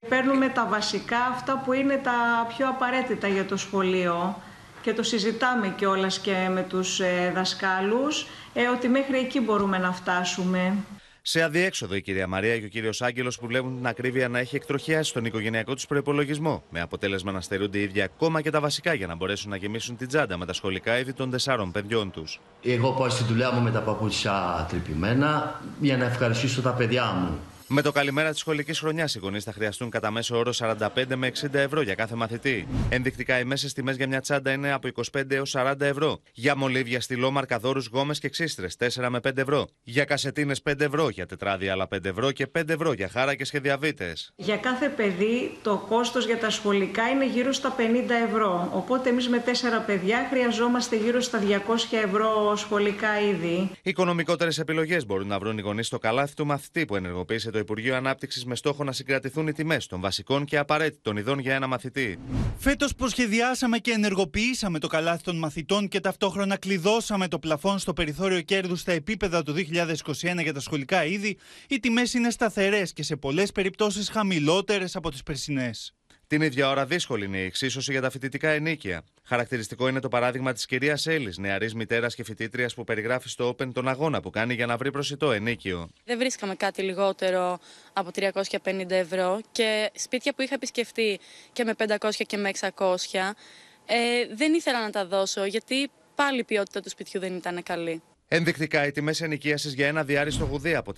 Παίρνουμε 0.08 0.48
τα 0.48 0.66
βασικά, 0.66 1.18
αυτά 1.18 1.62
που 1.64 1.72
είναι 1.72 1.96
τα 1.96 2.46
πιο 2.56 2.68
απαραίτητα 2.68 3.28
για 3.28 3.44
το 3.44 3.56
σχολείο 3.56 4.42
και 4.84 4.92
το 4.92 5.02
συζητάμε 5.02 5.74
κιόλας 5.76 6.18
και 6.18 6.48
με 6.52 6.62
τους 6.62 7.00
ε, 7.00 7.32
δασκάλους, 7.34 8.26
ε, 8.52 8.66
ότι 8.66 8.88
μέχρι 8.88 9.18
εκεί 9.18 9.40
μπορούμε 9.40 9.78
να 9.78 9.92
φτάσουμε. 9.92 10.74
Σε 11.22 11.42
αδιέξοδο 11.42 11.94
η 11.94 12.02
κυρία 12.02 12.26
Μαρία 12.26 12.58
και 12.58 12.64
ο 12.64 12.68
κύριος 12.68 13.02
Άγγελος 13.02 13.38
που 13.38 13.46
βλέπουν 13.46 13.76
την 13.76 13.86
ακρίβεια 13.86 14.28
να 14.28 14.38
έχει 14.38 14.56
εκτροχιάσει 14.56 15.12
τον 15.12 15.24
οικογενειακό 15.24 15.74
τους 15.74 15.86
προπολογισμό. 15.86 16.62
Με 16.70 16.80
αποτέλεσμα 16.80 17.32
να 17.32 17.40
στερούνται 17.40 17.78
οι 17.78 17.82
ίδιοι 17.82 18.02
ακόμα 18.02 18.40
και 18.40 18.50
τα 18.50 18.60
βασικά 18.60 18.94
για 18.94 19.06
να 19.06 19.14
μπορέσουν 19.14 19.50
να 19.50 19.56
γεμίσουν 19.56 19.96
την 19.96 20.08
τσάντα 20.08 20.36
με 20.36 20.46
τα 20.46 20.52
σχολικά 20.52 20.98
είδη 20.98 21.12
των 21.12 21.30
τεσσάρων 21.30 21.72
παιδιών 21.72 22.10
τους. 22.10 22.40
Εγώ 22.62 22.92
πάω 22.92 23.08
στη 23.08 23.24
δουλειά 23.24 23.50
μου 23.52 23.60
με 23.60 23.70
τα 23.70 23.80
παπούτσια 23.80 24.66
τρυπημένα 24.70 25.60
για 25.80 25.96
να 25.96 26.04
ευχαριστήσω 26.04 26.62
τα 26.62 26.70
παιδιά 26.70 27.04
μου. 27.04 27.38
Με 27.76 27.82
το 27.82 27.92
καλημέρα 27.92 28.30
της 28.30 28.38
σχολικής 28.38 28.78
χρονιάς, 28.78 29.14
οι 29.14 29.18
γονείς 29.18 29.44
θα 29.44 29.52
χρειαστούν 29.52 29.90
κατά 29.90 30.10
μέσο 30.10 30.38
όρο 30.38 30.52
45 30.52 31.16
με 31.16 31.26
60 31.26 31.54
ευρώ 31.54 31.82
για 31.82 31.94
κάθε 31.94 32.14
μαθητή. 32.14 32.66
Ενδεικτικά, 32.88 33.38
οι 33.38 33.44
μέσες 33.44 33.72
τιμές 33.72 33.96
για 33.96 34.08
μια 34.08 34.20
τσάντα 34.20 34.52
είναι 34.52 34.72
από 34.72 34.88
25 34.88 35.34
έως 35.34 35.50
40 35.56 35.80
ευρώ. 35.80 36.20
Για 36.32 36.56
μολύβια, 36.56 37.00
στυλό, 37.00 37.30
μαρκαδόρου, 37.30 37.80
γόμες 37.92 38.18
και 38.18 38.28
ξύστρες 38.28 38.76
4 38.76 39.08
με 39.08 39.20
5 39.20 39.40
ευρώ. 39.40 39.66
Για 39.82 40.04
κασετίνες 40.04 40.62
5 40.62 40.84
ευρώ, 40.84 41.08
για 41.08 41.26
τετράδια 41.26 41.72
άλλα 41.72 41.88
5 41.88 42.08
ευρώ 42.08 42.32
και 42.32 42.46
5 42.46 42.72
ευρώ 42.72 42.92
για 42.92 43.08
χάρα 43.08 43.34
και 43.34 43.44
σχεδιαβίτε. 43.44 44.12
Για 44.36 44.56
κάθε 44.56 44.88
παιδί 44.88 45.58
το 45.62 45.84
κόστος 45.88 46.26
για 46.26 46.38
τα 46.38 46.50
σχολικά 46.50 47.08
είναι 47.08 47.26
γύρω 47.26 47.52
στα 47.52 47.74
50 47.78 47.82
ευρώ. 48.28 48.70
Οπότε 48.72 49.08
εμείς 49.08 49.28
με 49.28 49.42
4 49.46 49.84
παιδιά 49.86 50.26
χρειαζόμαστε 50.30 50.96
γύρω 50.96 51.20
στα 51.20 51.38
200 51.38 51.96
ευρώ 52.04 52.56
σχολικά 52.56 53.20
ήδη. 53.20 53.70
Οικονομικότερες 53.82 54.58
επιλογές 54.58 55.06
μπορούν 55.06 55.26
να 55.26 55.38
βρουν 55.38 55.58
οι 55.58 55.60
γονείς 55.60 55.86
στο 55.86 55.98
καλάθι 55.98 56.34
του 56.34 56.46
μαθητή 56.46 56.84
που 56.84 56.96
ενεργοποίησε 56.96 57.50
το 57.50 57.62
Υπουργείο 57.64 57.96
Ανάπτυξης 57.96 58.44
με 58.44 58.54
στόχο 58.54 58.84
να 58.84 58.92
συγκρατηθούν 58.92 59.46
οι 59.46 59.52
τιμές 59.52 59.86
των 59.86 60.00
βασικών 60.00 60.44
και 60.44 60.58
απαραίτητων 60.58 61.16
ειδών 61.16 61.38
για 61.38 61.54
ένα 61.54 61.66
μαθητή. 61.66 62.18
Φέτος 62.58 62.94
προσχεδιάσαμε 62.94 63.78
και 63.78 63.90
ενεργοποιήσαμε 63.90 64.78
το 64.78 64.86
καλάθι 64.86 65.22
των 65.22 65.36
μαθητών 65.36 65.88
και 65.88 66.00
ταυτόχρονα 66.00 66.56
κλειδώσαμε 66.56 67.28
το 67.28 67.38
πλαφόν 67.38 67.78
στο 67.78 67.92
περιθώριο 67.92 68.40
κέρδους 68.40 68.80
στα 68.80 68.92
επίπεδα 68.92 69.42
του 69.42 69.54
2021 69.54 70.42
για 70.42 70.52
τα 70.52 70.60
σχολικά 70.60 71.04
είδη. 71.04 71.36
Οι 71.68 71.80
τιμές 71.80 72.14
είναι 72.14 72.30
σταθερές 72.30 72.92
και 72.92 73.02
σε 73.02 73.16
πολλές 73.16 73.52
περιπτώσεις 73.52 74.08
χαμηλότερες 74.08 74.96
από 74.96 75.10
τις 75.10 75.22
περσινές. 75.22 75.94
Την 76.34 76.42
ίδια 76.42 76.68
ώρα 76.68 76.86
δύσκολη 76.86 77.24
είναι 77.24 77.38
η 77.38 77.44
εξίσωση 77.44 77.92
για 77.92 78.00
τα 78.00 78.10
φοιτητικά 78.10 78.48
ενίκεια. 78.48 79.04
Χαρακτηριστικό 79.24 79.88
είναι 79.88 80.00
το 80.00 80.08
παράδειγμα 80.08 80.52
της 80.52 80.66
κυρίας 80.66 81.06
Έλλης, 81.06 81.38
νεαρής 81.38 81.74
μητέρας 81.74 82.14
και 82.14 82.24
φοιτήτριας 82.24 82.74
που 82.74 82.84
περιγράφει 82.84 83.28
στο 83.28 83.48
Open 83.48 83.72
τον 83.72 83.88
αγώνα 83.88 84.20
που 84.20 84.30
κάνει 84.30 84.54
για 84.54 84.66
να 84.66 84.76
βρει 84.76 84.90
προσιτό 84.90 85.32
ενίκιο. 85.32 85.88
Δεν 86.04 86.18
βρίσκαμε 86.18 86.54
κάτι 86.54 86.82
λιγότερο 86.82 87.58
από 87.92 88.10
350 88.14 88.90
ευρώ 88.90 89.40
και 89.52 89.90
σπίτια 89.94 90.34
που 90.34 90.42
είχα 90.42 90.54
επισκεφτεί 90.54 91.20
και 91.52 91.64
με 91.64 91.74
500 91.98 92.10
και 92.26 92.36
με 92.36 92.50
600 92.76 92.96
ε, 93.86 94.34
δεν 94.34 94.54
ήθελα 94.54 94.80
να 94.82 94.90
τα 94.90 95.06
δώσω 95.06 95.44
γιατί 95.44 95.90
πάλι 96.14 96.38
η 96.38 96.44
ποιότητα 96.44 96.80
του 96.80 96.88
σπιτιού 96.88 97.20
δεν 97.20 97.36
ήταν 97.36 97.62
καλή. 97.62 98.02
Ενδεικτικά, 98.28 98.86
οι 98.86 98.90
τιμές 98.90 99.20
ενοικίασης 99.20 99.74
για 99.74 99.86
ένα 99.86 100.04
διάριστο 100.04 100.44
γουδί 100.44 100.74
από 100.74 100.92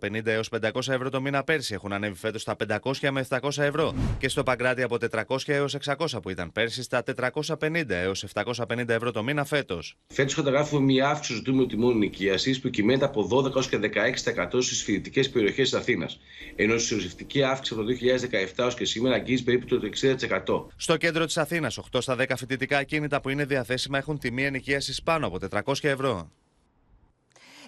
450 0.00 0.26
έως 0.26 0.48
500 0.62 0.88
ευρώ 0.88 1.10
το 1.10 1.20
μήνα 1.20 1.44
πέρσι 1.44 1.74
έχουν 1.74 1.92
ανέβει 1.92 2.14
φέτος 2.14 2.42
στα 2.42 2.56
500 2.82 3.10
με 3.10 3.26
700 3.28 3.58
ευρώ 3.58 3.94
και 4.18 4.28
στο 4.28 4.42
Παγκράτη 4.42 4.82
από 4.82 4.96
400 5.10 5.38
έως 5.46 5.76
600 5.84 6.22
που 6.22 6.30
ήταν 6.30 6.52
πέρσι 6.52 6.82
στα 6.82 7.02
450 7.16 7.84
έως 7.88 8.24
750 8.34 8.88
ευρώ 8.88 9.10
το 9.10 9.22
μήνα 9.22 9.44
φέτος. 9.44 9.96
Φέτος 10.06 10.34
καταγράφουμε 10.34 10.80
μια 10.80 11.08
αύξηση 11.08 11.28
του 11.30 11.36
ζητούμενου 11.36 11.66
τιμών 11.66 11.94
ενοικίασης 11.94 12.60
που 12.60 12.70
κυμαίνεται 12.70 13.04
από 13.04 13.28
12 13.28 13.66
και 13.66 13.76
16% 13.76 14.62
στις 14.62 14.82
φοιτητικές 14.82 15.30
περιοχές 15.30 15.70
της 15.70 15.78
Αθήνας, 15.78 16.20
ενώ 16.56 16.74
η 16.74 16.78
συσσωρευτική 16.78 17.42
αύξηση 17.42 17.80
από 17.80 17.88
το 17.88 17.88
2017 17.88 18.62
έως 18.62 18.74
και 18.74 18.84
σήμερα 18.84 19.14
αγγίζει 19.14 19.42
περίπου 19.42 19.66
το 19.66 19.80
60%. 19.84 20.66
Στο 20.76 20.96
κέντρο 20.96 21.24
της 21.24 21.36
Αθήνας, 21.36 21.78
8 21.78 22.00
στα 22.00 22.16
10 22.16 22.36
φοιτητικά 22.36 22.78
ακίνητα 22.78 23.20
που 23.20 23.28
είναι 23.28 23.44
διαθέσιμα 23.44 23.98
έχουν 23.98 24.18
τιμή 24.18 24.44
ενοικίασης 24.44 25.02
πάνω 25.02 25.26
από 25.26 25.38
400 25.38 25.88
ευρώ. 25.88 26.30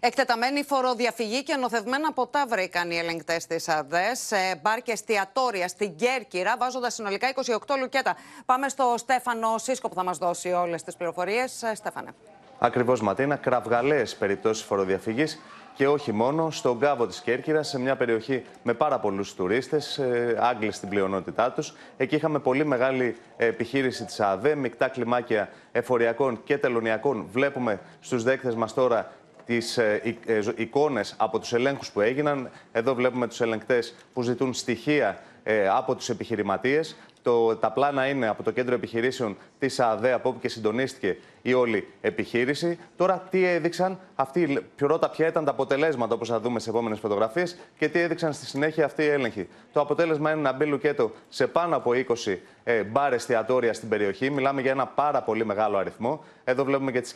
Εκτεταμένη 0.05 0.65
φοροδιαφυγή 0.65 1.43
και 1.43 1.57
νοθευμένα 1.57 2.13
ποτά 2.13 2.47
βρήκαν 2.49 2.91
οι 2.91 2.97
ελεγκτές 2.97 3.47
της 3.47 3.69
ΑΔΕ 3.69 4.15
σε 4.15 4.37
μπαρ 4.63 4.83
και 4.83 4.93
εστιατόρια 4.93 5.69
στην 5.69 5.97
Κέρκυρα, 5.97 6.57
βάζοντας 6.59 6.95
συνολικά 6.95 7.33
28 7.35 7.77
λουκέτα. 7.81 8.17
Πάμε 8.47 8.69
στο 8.69 8.95
Στέφανο 8.97 9.59
Σίσκο 9.59 9.89
που 9.89 9.95
θα 9.95 10.05
μας 10.05 10.19
δώσει 10.19 10.53
όλες 10.53 10.83
τις 10.83 10.97
πληροφορίες. 10.97 11.63
Στέφανε. 11.75 12.11
Ακριβώς, 12.59 13.01
Ματίνα. 13.01 13.37
Κραυγαλαίες 13.37 14.17
περιπτώσεις 14.17 14.65
φοροδιαφυγής 14.65 15.41
και 15.75 15.89
όχι 15.89 16.13
μόνο 16.13 16.51
στον 16.51 16.79
κάβο 16.79 17.07
της 17.07 17.21
Κέρκυρας, 17.21 17.69
σε 17.69 17.79
μια 17.79 17.97
περιοχή 17.97 18.45
με 18.63 18.75
πάρα 18.75 18.99
πολλούς 18.99 19.35
τουρίστες, 19.35 20.01
Άγγλοι 20.39 20.73
στην 20.73 20.89
πλειονότητά 20.89 21.53
τους. 21.53 21.75
Εκεί 21.97 22.15
είχαμε 22.15 22.39
πολύ 22.39 22.65
μεγάλη 22.65 23.17
επιχείρηση 23.37 24.05
της 24.05 24.21
ΑΔΕ, 24.21 24.55
μεικτά 24.55 24.89
κλιμάκια 24.89 25.49
εφοριακών 25.73 26.43
και 26.45 26.59
τελωνιακών. 26.59 27.27
Βλέπουμε 27.31 27.81
στους 28.01 28.23
δέκτες 28.23 28.55
μας 28.55 28.75
τώρα 28.75 29.13
τις 29.47 29.79
ε, 29.79 30.17
ε, 30.27 30.41
εικόνες 30.57 31.15
από 31.19 31.39
τους 31.39 31.53
ελέγχους 31.53 31.91
που 31.91 32.01
έγιναν. 32.01 32.51
Εδώ 32.73 32.95
βλέπουμε 32.95 33.29
τους 33.29 33.41
ελεγκτές 33.41 33.95
που 34.13 34.23
ζητούν 34.23 34.55
στοιχεία 34.55 35.23
ε, 35.43 35.69
από 35.69 35.95
τους 35.95 36.09
επιχειρηματίες. 36.09 36.97
Το, 37.23 37.57
τα 37.57 37.73
πλάνα 37.73 38.07
είναι 38.09 38.29
από 38.29 38.43
το 38.43 38.51
κέντρο 38.51 38.75
επιχειρήσεων 38.75 39.37
της 39.59 39.81
ΑΔΕ, 39.81 40.13
από 40.13 40.29
όπου 40.29 40.41
και 40.41 40.49
συντονίστηκε 40.49 41.17
η 41.43 41.55
όλη 41.55 41.89
επιχείρηση. 42.01 42.79
Τώρα, 42.97 43.27
τι 43.31 43.45
έδειξαν 43.45 43.99
αυτοί, 44.15 44.67
πρώτα 44.77 45.11
ποια 45.11 45.27
ήταν 45.27 45.45
τα 45.45 45.51
αποτελέσματα, 45.51 46.15
όπως 46.15 46.29
θα 46.29 46.41
δούμε 46.41 46.61
σε 46.61 46.71
επόμενες 46.71 46.99
φωτογραφίες, 46.99 47.57
και 47.79 47.89
τι 47.89 47.99
έδειξαν 47.99 48.33
στη 48.33 48.47
συνέχεια 48.47 48.85
αυτοί 48.85 49.03
οι 49.03 49.07
έλεγχοι. 49.09 49.49
Το 49.73 49.81
αποτέλεσμα 49.81 50.33
είναι 50.33 50.41
να 50.41 50.53
μπει 50.53 50.67
λουκέτο 50.67 51.11
σε 51.29 51.47
πάνω 51.47 51.77
από 51.77 51.91
20 52.25 52.37
ε, 52.65 52.83
μπαρ 52.83 53.13
εστιατόρια 53.13 53.73
στην 53.73 53.89
περιοχή. 53.89 54.31
Μιλάμε 54.31 54.61
για 54.61 54.71
ένα 54.71 54.87
πάρα 54.87 55.23
πολύ 55.23 55.45
μεγάλο 55.45 55.77
αριθμό. 55.77 56.25
Εδώ 56.45 56.65
βλέπουμε 56.65 56.93
και 56.93 57.01
τις 57.01 57.15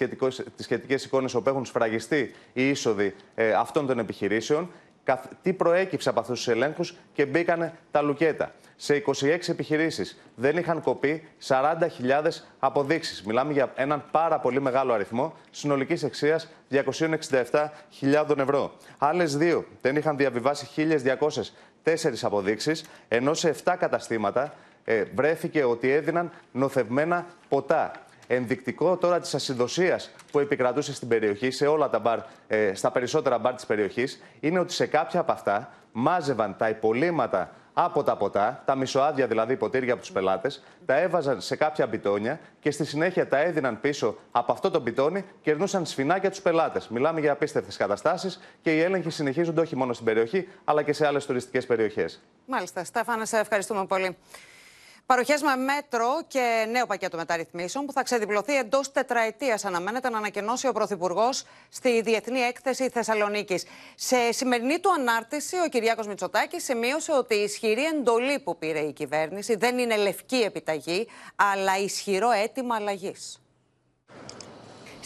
σχετικές 0.57 1.05
εικόνες 1.05 1.35
όπου 1.35 1.49
έχουν 1.49 1.65
σφραγιστεί 1.65 2.35
οι 2.53 2.69
είσοδοι 2.69 3.15
ε, 3.35 3.53
αυτών 3.53 3.87
των 3.87 3.99
επιχειρήσεων 3.99 4.71
τι 5.43 5.53
προέκυψε 5.53 6.09
από 6.09 6.21
αυτούς 6.21 6.37
τους 6.39 6.49
ελέγχους 6.49 6.97
και 7.13 7.27
μπήκαν 7.27 7.73
τα 7.91 8.03
λουκέτα. 8.03 8.53
Σε 8.77 9.03
26 9.07 9.49
επιχειρήσεις 9.49 10.19
δεν 10.35 10.57
είχαν 10.57 10.83
κοπεί 10.83 11.29
40.000 11.47 12.29
αποδείξεις. 12.59 13.23
Μιλάμε 13.23 13.53
για 13.53 13.73
έναν 13.75 14.05
πάρα 14.11 14.39
πολύ 14.39 14.61
μεγάλο 14.61 14.93
αριθμό 14.93 15.35
συνολικής 15.51 16.05
αξία 16.05 16.41
267.000 16.71 18.39
ευρώ. 18.39 18.73
Άλλες 18.99 19.37
δύο 19.37 19.65
δεν 19.83 19.97
είχαν 19.97 20.17
διαβιβάσει 20.17 20.69
1.204 21.85 22.23
αποδείξεις, 22.23 22.85
ενώ 23.09 23.35
σε 23.35 23.55
7 23.65 23.75
καταστήματα 23.79 24.55
ε, 24.85 25.05
βρέθηκε 25.15 25.65
ότι 25.65 25.91
έδιναν 25.91 26.31
νοθευμένα 26.53 27.27
ποτά 27.49 28.06
ενδεικτικό 28.27 28.97
τώρα 28.97 29.21
της 29.21 29.35
ασυνδοσία 29.35 30.01
που 30.31 30.39
επικρατούσε 30.39 30.95
στην 30.95 31.09
περιοχή, 31.09 31.51
σε 31.51 31.67
όλα 31.67 31.91
τα 31.91 31.99
μπαρ, 31.99 32.19
ε, 32.47 32.75
στα 32.75 32.91
περισσότερα 32.91 33.39
μπαρ 33.39 33.55
της 33.55 33.67
περιοχής, 33.67 34.23
είναι 34.41 34.59
ότι 34.59 34.73
σε 34.73 34.87
κάποια 34.87 35.21
από 35.21 35.33
αυτά 35.33 35.71
μάζευαν 35.93 36.57
τα 36.57 36.69
υπολείμματα 36.69 37.51
από 37.79 38.03
τα 38.03 38.17
ποτά, 38.17 38.63
τα 38.65 38.75
μισοάδια 38.75 39.27
δηλαδή 39.27 39.57
ποτήρια 39.57 39.93
από 39.93 40.03
τους 40.03 40.13
πελάτες, 40.13 40.63
τα 40.87 41.01
έβαζαν 41.01 41.41
σε 41.41 41.57
κάποια 41.57 41.87
μπιτόνια 41.87 42.41
και 42.61 42.71
στη 42.71 42.85
συνέχεια 42.85 43.29
τα 43.29 43.39
έδιναν 43.39 43.81
πίσω 43.81 44.17
από 44.31 44.53
αυτό 44.53 44.71
το 44.71 44.81
μπιτόνι 44.81 45.25
και 45.43 45.51
ερνούσαν 45.51 45.87
σφινάκια 45.87 46.31
τους 46.31 46.41
πελάτες. 46.41 46.89
Μιλάμε 46.89 47.21
για 47.21 47.33
απίστευτες 47.33 47.77
καταστάσεις 47.77 48.41
και 48.63 48.77
οι 48.77 48.81
έλεγχοι 48.81 49.11
συνεχίζονται 49.11 49.61
όχι 49.61 49.77
μόνο 49.77 49.93
στην 49.93 50.05
περιοχή, 50.05 50.49
αλλά 50.65 50.83
και 50.83 50.93
σε 50.93 51.07
άλλες 51.07 51.27
τουριστικές 51.27 51.67
περιοχές. 51.67 52.23
Μάλιστα. 52.47 52.85
Στέφανε, 52.85 53.25
σε 53.25 53.39
ευχαριστούμε 53.39 53.87
πολύ. 53.87 54.17
Παροχέ 55.07 55.35
με 55.43 55.57
μέτρο 55.57 56.23
και 56.29 56.67
νέο 56.71 56.87
πακέτο 56.87 57.17
μεταρρυθμίσεων 57.17 57.87
που 57.87 57.93
θα 57.93 58.03
ξεδιπλωθεί 58.03 58.57
εντός 58.57 58.93
τετραετίας, 58.93 59.65
αναμένεται 59.65 60.11
να 60.11 60.19
ανακοινώσει 60.19 60.69
ο 60.69 60.73
Πρωθυπουργός 60.73 61.45
στη 61.69 62.01
Διεθνή 62.01 62.39
Έκθεση 62.39 62.89
Θεσσαλονίκης. 62.89 63.65
Σε 63.95 64.33
σημερινή 64.33 64.79
του 64.79 64.93
ανάρτηση, 64.93 65.57
ο 65.57 65.69
Κυριάκος 65.69 66.07
Μητσοτάκης 66.07 66.65
σημείωσε 66.65 67.13
ότι 67.13 67.35
η 67.35 67.43
ισχυρή 67.43 67.85
εντολή 67.85 68.39
που 68.39 68.59
πήρε 68.59 68.79
η 68.79 68.93
κυβέρνηση 68.93 69.57
δεν 69.57 69.79
είναι 69.79 69.97
λευκή 69.97 70.37
επιταγή, 70.37 71.09
αλλά 71.37 71.79
ισχυρό 71.79 72.31
αίτημα 72.31 72.75
αλλαγής. 72.75 73.41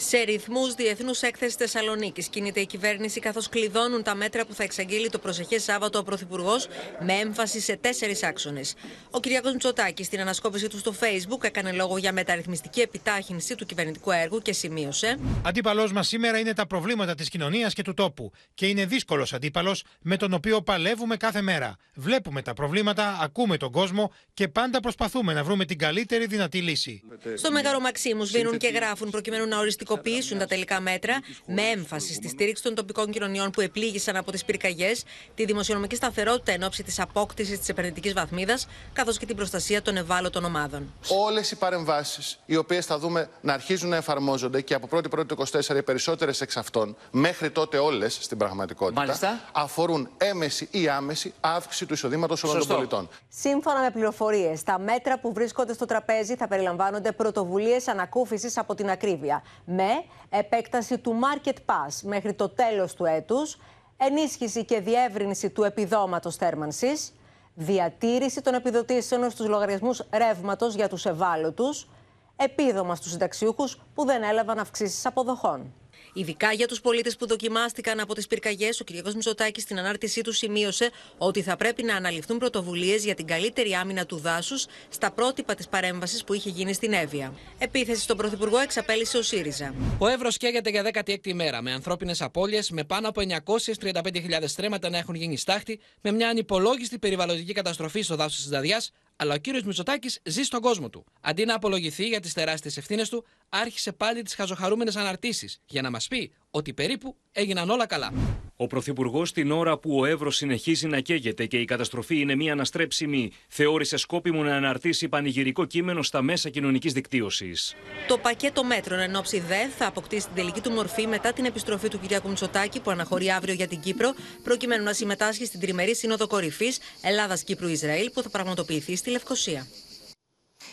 Σε 0.07 0.17
ρυθμούς 0.17 0.73
διεθνούς 0.73 1.21
έκθεσης 1.21 1.55
Θεσσαλονίκης 1.55 2.27
κινείται 2.27 2.59
η 2.59 2.65
κυβέρνηση 2.65 3.19
καθώς 3.19 3.49
κλειδώνουν 3.49 4.03
τα 4.03 4.15
μέτρα 4.15 4.45
που 4.45 4.53
θα 4.53 4.63
εξαγγείλει 4.63 5.09
το 5.09 5.19
προσεχές 5.19 5.63
Σάββατο 5.63 5.99
ο 5.99 6.03
Πρωθυπουργός 6.03 6.67
με 6.99 7.13
έμφαση 7.13 7.59
σε 7.59 7.75
τέσσερις 7.75 8.23
άξονες. 8.23 8.73
Ο 9.11 9.19
κ. 9.19 9.25
Μητσοτάκης 9.51 10.05
στην 10.05 10.19
ανασκόπηση 10.19 10.67
του 10.67 10.77
στο 10.77 10.93
Facebook 10.99 11.43
έκανε 11.43 11.71
λόγο 11.71 11.97
για 11.97 12.13
μεταρρυθμιστική 12.13 12.81
επιτάχυνση 12.81 13.55
του 13.55 13.65
κυβερνητικού 13.65 14.11
έργου 14.11 14.39
και 14.39 14.53
σημείωσε. 14.53 15.19
Αντίπαλός 15.45 15.91
μας 15.91 16.07
σήμερα 16.07 16.37
είναι 16.37 16.53
τα 16.53 16.67
προβλήματα 16.67 17.15
της 17.15 17.29
κοινωνίας 17.29 17.73
και 17.73 17.81
του 17.81 17.93
τόπου. 17.93 18.31
Και 18.53 18.67
είναι 18.67 18.85
δύσκολος 18.85 19.33
αντίπαλος 19.33 19.83
με 20.01 20.17
τον 20.17 20.33
οποίο 20.33 20.61
παλεύουμε 20.61 21.17
κάθε 21.17 21.41
μέρα. 21.41 21.75
Βλέπουμε 21.95 22.41
τα 22.41 22.53
προβλήματα, 22.53 23.17
ακούμε 23.21 23.57
τον 23.57 23.71
κόσμο 23.71 24.11
και 24.33 24.47
πάντα 24.47 24.79
προσπαθούμε 24.79 25.33
να 25.33 25.43
βρούμε 25.43 25.65
την 25.65 25.77
καλύτερη 25.77 26.25
δυνατή 26.25 26.61
λύση. 26.61 27.01
Στο 27.35 27.51
Μέγαρο 27.51 27.79
Μαξίμους 27.79 28.27
σβήνουν 28.27 28.57
και 28.57 28.67
γράφουν 28.67 29.09
προκειμένου 29.09 29.47
να 29.47 29.57
οριστικοποιήσουν 29.57 29.89
οριστικοποιήσουν 29.91 30.37
τα 30.37 30.45
τελικά 30.45 30.79
μέτρα 30.79 31.19
με 31.45 31.61
έμφαση 31.61 32.13
στη 32.13 32.27
στήριξη 32.27 32.63
των 32.63 32.75
τοπικών 32.75 33.11
κοινωνιών 33.11 33.49
που 33.51 33.61
επλήγησαν 33.61 34.15
από 34.15 34.31
τις 34.31 34.45
πυρκαγιές, 34.45 35.03
τη 35.35 35.45
δημοσιονομική 35.45 35.95
σταθερότητα 35.95 36.51
εν 36.51 36.63
ώψη 36.63 36.83
της 36.83 36.99
απόκτησης 36.99 37.59
της 37.59 37.69
επενδυτικής 37.69 38.13
βαθμίδας, 38.13 38.67
καθώς 38.93 39.17
και 39.17 39.25
την 39.25 39.35
προστασία 39.35 39.81
των 39.81 39.97
ευάλωτων 39.97 40.45
ομάδων. 40.45 40.93
Όλες 41.07 41.51
οι 41.51 41.55
παρεμβάσεις, 41.55 42.39
οι 42.45 42.55
οποίες 42.55 42.85
θα 42.85 42.99
δούμε 42.99 43.29
να 43.41 43.53
αρχίζουν 43.53 43.89
να 43.89 43.95
εφαρμόζονται 43.95 44.61
και 44.61 44.73
από 44.73 44.87
1η 44.97 45.25
του 45.27 45.35
24 45.51 45.75
οι 45.77 45.83
περισσότερες 45.83 46.41
εξ 46.41 46.57
αυτών, 46.57 46.95
μέχρι 47.11 47.49
τότε 47.49 47.77
όλες 47.77 48.17
στην 48.21 48.37
πραγματικότητα, 48.37 48.99
Μάλιστα. 48.99 49.39
αφορούν 49.51 50.09
έμεση 50.17 50.67
ή 50.71 50.87
άμεση 50.89 51.33
αύξηση 51.39 51.85
του 51.85 51.93
εισοδήματος 51.93 52.43
όλων 52.43 52.57
των 52.59 52.67
πολιτών. 52.67 53.09
Σύμφωνα 53.29 53.81
με 53.81 53.91
πληροφορίες, 53.91 54.63
τα 54.63 54.79
μέτρα 54.79 55.19
που 55.19 55.33
βρίσκονται 55.33 55.73
στο 55.73 55.85
τραπέζι 55.85 56.35
θα 56.35 56.47
περιλαμβάνονται 56.47 57.11
πρωτοβουλίες 57.11 57.87
ανακούφισης 57.87 58.57
από 58.57 58.75
την 58.75 58.89
ακρίβεια, 58.89 59.43
με 59.75 60.03
επέκταση 60.29 60.97
του 60.97 61.15
Market 61.21 61.55
Pass 61.65 61.99
μέχρι 62.03 62.33
το 62.33 62.49
τέλος 62.49 62.93
του 62.93 63.05
έτους, 63.05 63.57
ενίσχυση 63.97 64.65
και 64.65 64.79
διεύρυνση 64.79 65.49
του 65.49 65.63
επιδόματος 65.63 66.35
θέρμανσης, 66.35 67.13
διατήρηση 67.53 68.41
των 68.41 68.53
επιδοτήσεων 68.53 69.29
στους 69.29 69.47
λογαριασμούς 69.47 70.03
ρεύματος 70.11 70.75
για 70.75 70.89
τους 70.89 71.05
ευάλωτους, 71.05 71.89
επίδομα 72.35 72.95
στους 72.95 73.11
συνταξιούχους 73.11 73.81
που 73.93 74.05
δεν 74.05 74.23
έλαβαν 74.23 74.59
αυξήσεις 74.59 75.05
αποδοχών. 75.05 75.73
Ειδικά 76.13 76.51
για 76.51 76.67
τους 76.67 76.81
πολίτες 76.81 77.15
που 77.15 77.27
δοκιμάστηκαν 77.27 77.99
από 77.99 78.13
τις 78.13 78.27
πυρκαγιές, 78.27 78.79
ο 78.79 78.83
κ. 78.83 78.89
Μητσοτάκης 79.13 79.63
στην 79.63 79.79
ανάρτησή 79.79 80.21
του 80.21 80.31
σημείωσε 80.31 80.89
ότι 81.17 81.41
θα 81.41 81.55
πρέπει 81.55 81.83
να 81.83 81.95
αναλυφθούν 81.95 82.37
πρωτοβουλίες 82.37 83.03
για 83.03 83.15
την 83.15 83.25
καλύτερη 83.25 83.73
άμυνα 83.73 84.05
του 84.05 84.17
δάσους 84.17 84.65
στα 84.89 85.11
πρότυπα 85.11 85.55
της 85.55 85.67
παρέμβασης 85.67 86.23
που 86.23 86.33
είχε 86.33 86.49
γίνει 86.49 86.73
στην 86.73 86.93
Εύβοια. 86.93 87.33
Επίθεση 87.57 88.01
στον 88.01 88.17
Πρωθυπουργό 88.17 88.59
εξαπέλυσε 88.59 89.17
ο 89.17 89.21
ΣΥΡΙΖΑ. 89.21 89.75
Ο 89.97 90.07
Εύρος 90.07 90.37
καίγεται 90.37 90.69
για 90.69 90.91
16η 90.93 91.27
ημέρα 91.27 91.61
με 91.61 91.71
ανθρώπινες 91.71 92.21
απώλειες, 92.21 92.69
με 92.69 92.83
πάνω 92.83 93.09
από 93.09 93.21
935.000 93.21 94.43
στρέμματα 94.45 94.89
να 94.89 94.97
έχουν 94.97 95.15
γίνει 95.15 95.37
στάχτη, 95.37 95.79
με 96.01 96.11
μια 96.11 96.29
ανυπολόγιστη 96.29 96.99
περιβαλλοντική 96.99 97.53
καταστροφή 97.53 98.01
στο 98.01 98.15
δάσος 98.15 98.37
της 98.37 98.49
Δαδιά, 98.49 98.81
αλλά 99.21 99.33
ο 99.33 99.37
κύριος 99.37 99.63
Μητσοτάκης 99.63 100.19
ζει 100.23 100.43
στον 100.43 100.61
κόσμο 100.61 100.89
του. 100.89 101.05
Αντί 101.21 101.45
να 101.45 101.55
απολογηθεί 101.55 102.07
για 102.07 102.19
τις 102.19 102.33
τεράστιες 102.33 102.77
ευθύνες 102.77 103.09
του, 103.09 103.25
άρχισε 103.49 103.91
πάλι 103.91 104.21
τις 104.21 104.35
χαζοχαρούμενες 104.35 104.95
αναρτήσεις 104.95 105.61
για 105.65 105.81
να 105.81 105.89
μας 105.89 106.07
πει 106.07 106.31
ότι 106.51 106.73
περίπου 106.73 107.15
έγιναν 107.31 107.69
όλα 107.69 107.85
καλά. 107.85 108.13
Ο 108.61 108.67
Πρωθυπουργός, 108.67 109.31
την 109.31 109.51
ώρα 109.51 109.77
που 109.77 109.99
ο 109.99 110.05
Εύρος 110.05 110.35
συνεχίζει 110.35 110.87
να 110.87 110.99
καίγεται 110.99 111.45
και 111.45 111.57
η 111.57 111.65
καταστροφή 111.65 112.19
είναι 112.19 112.35
μία 112.35 112.51
αναστρέψιμη, 112.51 113.31
θεώρησε 113.47 113.97
σκόπιμο 113.97 114.43
να 114.43 114.55
αναρτήσει 114.55 115.07
πανηγυρικό 115.07 115.65
κείμενο 115.65 116.03
στα 116.03 116.21
μέσα 116.21 116.49
κοινωνικής 116.49 116.93
δικτύωσης. 116.93 117.75
Το 118.07 118.17
πακέτο 118.17 118.63
μέτρων 118.63 118.99
εν 118.99 119.15
ώψη 119.15 119.39
ΔΕ 119.39 119.69
θα 119.77 119.85
αποκτήσει 119.85 120.25
την 120.25 120.35
τελική 120.35 120.61
του 120.61 120.71
μορφή 120.71 121.07
μετά 121.07 121.33
την 121.33 121.45
επιστροφή 121.45 121.87
του 121.87 121.99
κ. 121.99 122.25
Μητσοτάκη 122.27 122.79
που 122.79 122.91
αναχωρεί 122.91 123.31
αύριο 123.31 123.53
για 123.53 123.67
την 123.67 123.79
Κύπρο, 123.79 124.13
προκειμένου 124.43 124.83
να 124.83 124.93
συμμετάσχει 124.93 125.45
στην 125.45 125.59
τριμερή 125.59 125.95
Σύνοδο 125.95 126.27
Κορυφής 126.27 126.79
Ελλάδα-Κύπρου-Ισραήλ 127.01 128.11
που 128.13 128.21
θα 128.21 128.29
πραγματοποιηθεί 128.29 128.95
στη 128.95 129.09
Λευκοσία. 129.09 129.67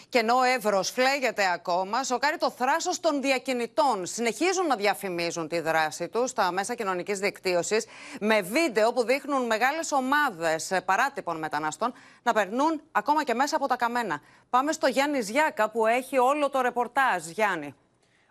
Και 0.09 0.19
ενώ 0.19 0.37
ο 0.37 0.43
Εύρος 0.43 0.91
φλέγεται 0.91 1.51
ακόμα, 1.53 2.03
σοκάρει 2.03 2.37
το 2.37 2.51
θράσος 2.51 3.01
των 3.01 3.23
διακινητών. 3.23 4.07
Συνεχίζουν 4.07 4.67
να 4.67 4.77
διαφημίζουν 4.77 5.49
τη 5.49 5.61
δράση 5.61 6.09
τους 6.09 6.31
στα 6.31 6.53
μέσα 6.53 6.75
κοινωνικής 6.75 7.19
δικτύωσης 7.19 7.87
με 8.21 8.41
βίντεο 8.41 8.93
που 8.93 9.05
δείχνουν 9.05 9.47
μεγάλες 9.47 9.93
ομάδες 9.93 10.73
παράτυπων 10.85 11.39
μεταναστών 11.39 11.93
να 12.23 12.33
περνούν 12.33 12.81
ακόμα 12.93 13.25
και 13.25 13.35
μέσα 13.35 13.57
από 13.57 13.67
τα 13.67 13.77
καμένα. 13.77 14.21
Πάμε 14.51 14.73
στο 14.73 14.87
Γιάννης 14.87 15.25
Ζιάκα 15.25 15.71
που 15.71 15.87
έχει 15.87 16.19
όλο 16.19 16.51
το 16.51 16.61
ρεπορτάζ. 16.61 17.27
Γιάννη. 17.27 17.75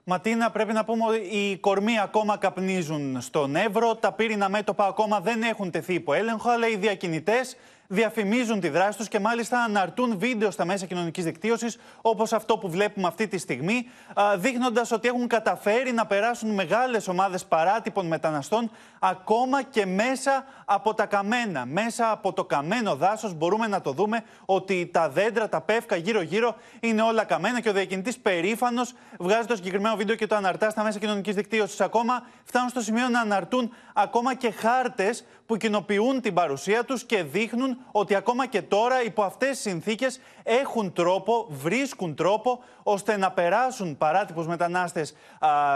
Ματίνα, 0.04 0.52
πρέπει 0.52 0.74
να 0.74 0.86
πούμε 0.86 1.06
ότι 1.06 1.18
οι 1.18 1.58
κορμοί 1.58 2.00
ακόμα 2.00 2.38
καπνίζουν 2.38 3.22
στον 3.22 3.56
Εύρο. 3.56 3.96
Τα 3.96 4.12
πύρινα 4.12 4.50
μέτωπα 4.50 4.86
ακόμα 4.86 5.20
δεν 5.20 5.42
έχουν 5.42 5.72
τεθεί 5.72 5.94
υπό 5.94 6.14
έλεγχο, 6.14 6.50
αλλά 6.50 6.68
οι 6.68 6.76
διακινητές 6.76 7.56
διαφημίζουν 7.88 8.60
τη 8.60 8.70
δράση 8.70 8.98
τους 8.98 9.08
και 9.08 9.20
μάλιστα 9.20 9.64
αναρτούν 9.64 10.18
βίντεο 10.18 10.52
στα 10.52 10.66
μέσα 10.66 10.86
κοινωνικής 10.86 11.24
δικτύωσης, 11.24 11.78
όπως 12.02 12.34
αυτό 12.34 12.58
που 12.58 12.70
βλέπουμε 12.70 13.08
αυτή 13.08 13.28
τη 13.28 13.38
στιγμή, 13.38 13.90
δείχνοντας 14.38 14.92
ότι 14.92 15.08
έχουν 15.08 15.28
καταφέρει 15.28 15.92
να 15.92 16.06
περάσουν 16.06 16.50
μεγάλες 16.50 17.08
ομάδες 17.08 17.46
παράτυπων 17.46 18.08
μεταναστών 18.08 18.72
ακόμα 19.00 19.64
και 19.64 19.86
μέσα 19.86 20.46
από 20.66 20.94
τα 20.94 21.06
καμένα. 21.06 21.66
Μέσα 21.66 22.12
από 22.12 22.34
το 22.34 22.46
καμένο 22.46 22.96
δάσος 22.96 23.34
μπορούμε 23.34 23.68
να 23.68 23.82
το 23.82 23.92
δούμε 23.92 24.24
ότι 24.46 24.90
τα 24.94 25.10
δέντρα, 25.10 25.50
τα 25.50 25.62
πεύκα 25.62 25.96
γύρω-γύρω 25.96 26.56
είναι 26.80 27.02
όλα 27.02 27.24
καμένα 27.24 27.62
και 27.62 27.70
ο 27.70 27.74
διακινητή 27.74 28.14
περήφανος 28.22 28.94
βγάζει 29.20 29.48
το 29.48 29.56
συγκεκριμένο 29.56 29.96
βίντεο 29.96 30.16
και 30.16 30.28
το 30.28 30.36
αναρτά 30.36 30.70
στα 30.70 30.84
μέσα 30.84 31.00
κοινωνικής 31.00 31.36
δικτύωσης. 31.36 31.82
Ακόμα 31.82 32.26
φτάνουν 32.44 32.70
στο 32.70 32.82
σημείο 32.82 33.10
να 33.10 33.20
αναρτούν 33.20 33.74
ακόμα 33.94 34.36
και 34.36 34.52
χάρτες 34.52 35.26
που 35.48 35.58
κοινοποιούν 35.58 36.22
την 36.22 36.34
παρουσία 36.34 36.84
τους 36.84 37.04
και 37.04 37.24
δείχνουν 37.24 37.78
ότι 37.92 38.16
ακόμα 38.16 38.46
και 38.48 38.62
τώρα 38.62 39.04
υπό 39.04 39.24
αυτές 39.24 39.50
τις 39.50 39.60
συνθήκες 39.60 40.20
έχουν 40.48 40.94
τρόπο, 40.94 41.48
βρίσκουν 41.50 42.16
τρόπο 42.16 42.60
ώστε 42.84 43.18
να 43.18 43.32
περάσουν 43.32 43.98
παράτυπους 43.98 44.48
μετανάστες 44.48 45.14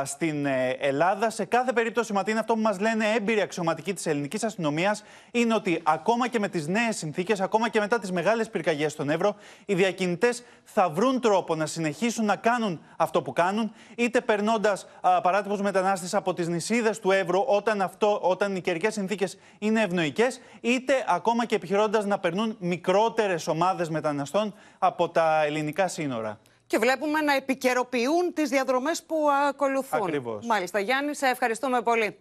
στην 0.03 0.45
ε, 0.45 0.69
Ελλάδα. 0.69 1.30
Σε 1.30 1.45
κάθε 1.45 1.74
περίπτωση, 1.74 2.13
Ματίνα, 2.13 2.39
αυτό 2.39 2.53
που 2.53 2.61
μας 2.61 2.80
λένε 2.80 3.05
έμπειροι 3.15 3.41
αξιωματικοί 3.41 3.93
της 3.93 4.05
ελληνικής 4.05 4.43
αστυνομίας 4.43 5.03
είναι 5.32 5.53
ότι 5.53 5.82
ακόμα 5.84 6.28
και 6.28 6.39
με 6.39 6.47
τις 6.47 6.67
νέες 6.67 6.97
συνθήκες, 6.97 7.41
ακόμα 7.41 7.69
και 7.69 7.80
μετά 7.80 7.99
τις 7.99 8.11
μεγάλες 8.11 8.49
πυρκαγιές 8.49 8.91
στον 8.91 9.09
Εύρο, 9.09 9.36
οι 9.65 9.74
διακινητές 9.74 10.43
θα 10.63 10.89
βρουν 10.89 11.22
τρόπο 11.22 11.55
να 11.55 11.65
συνεχίσουν 11.65 12.26
να 12.26 12.36
κάνουν 12.36 12.82
αυτό 12.97 13.22
που 13.22 13.34
κάνουν, 13.34 13.72
είτε 13.95 14.22
περνώντας 14.22 14.88
παράτυπους 15.24 15.61
μετανάστες 15.61 16.13
από 16.13 16.34
τις 16.34 16.47
νησίδες 16.47 16.99
του 16.99 17.11
Εύρου 17.11 17.43
όταν, 17.47 17.82
αυτό, 17.82 18.19
όταν 18.22 18.55
οι 18.55 18.61
καιρικές 18.61 18.93
συνθήκες 18.93 19.38
είναι 19.59 19.82
ευνοϊκές, 19.82 20.41
είτε 20.61 20.93
ακόμα 21.07 21.45
και 21.45 21.55
επιχειρώντας 21.55 22.05
να 22.05 22.19
περνούν 22.19 22.55
μικρότερες 22.59 23.47
ομάδες 23.47 23.89
μεταναστών 23.89 24.53
από 24.80 25.09
τα 25.09 25.43
ελληνικά 25.43 25.88
σύνορα. 25.88 26.39
Και 26.68 26.78
βλέπουμε 26.78 27.22
να 27.22 27.36
επικαιροποιούν 27.36 28.34
τις 28.34 28.49
διαδρομές 28.49 29.03
που 29.03 29.16
ακολουθούν. 29.47 30.01
Ακριβώς. 30.01 30.45
Μάλιστα. 30.45 30.80
Γιάννη, 30.80 31.16
σε 31.16 31.28
ευχαριστούμε 31.28 31.82
πολύ. 31.82 32.18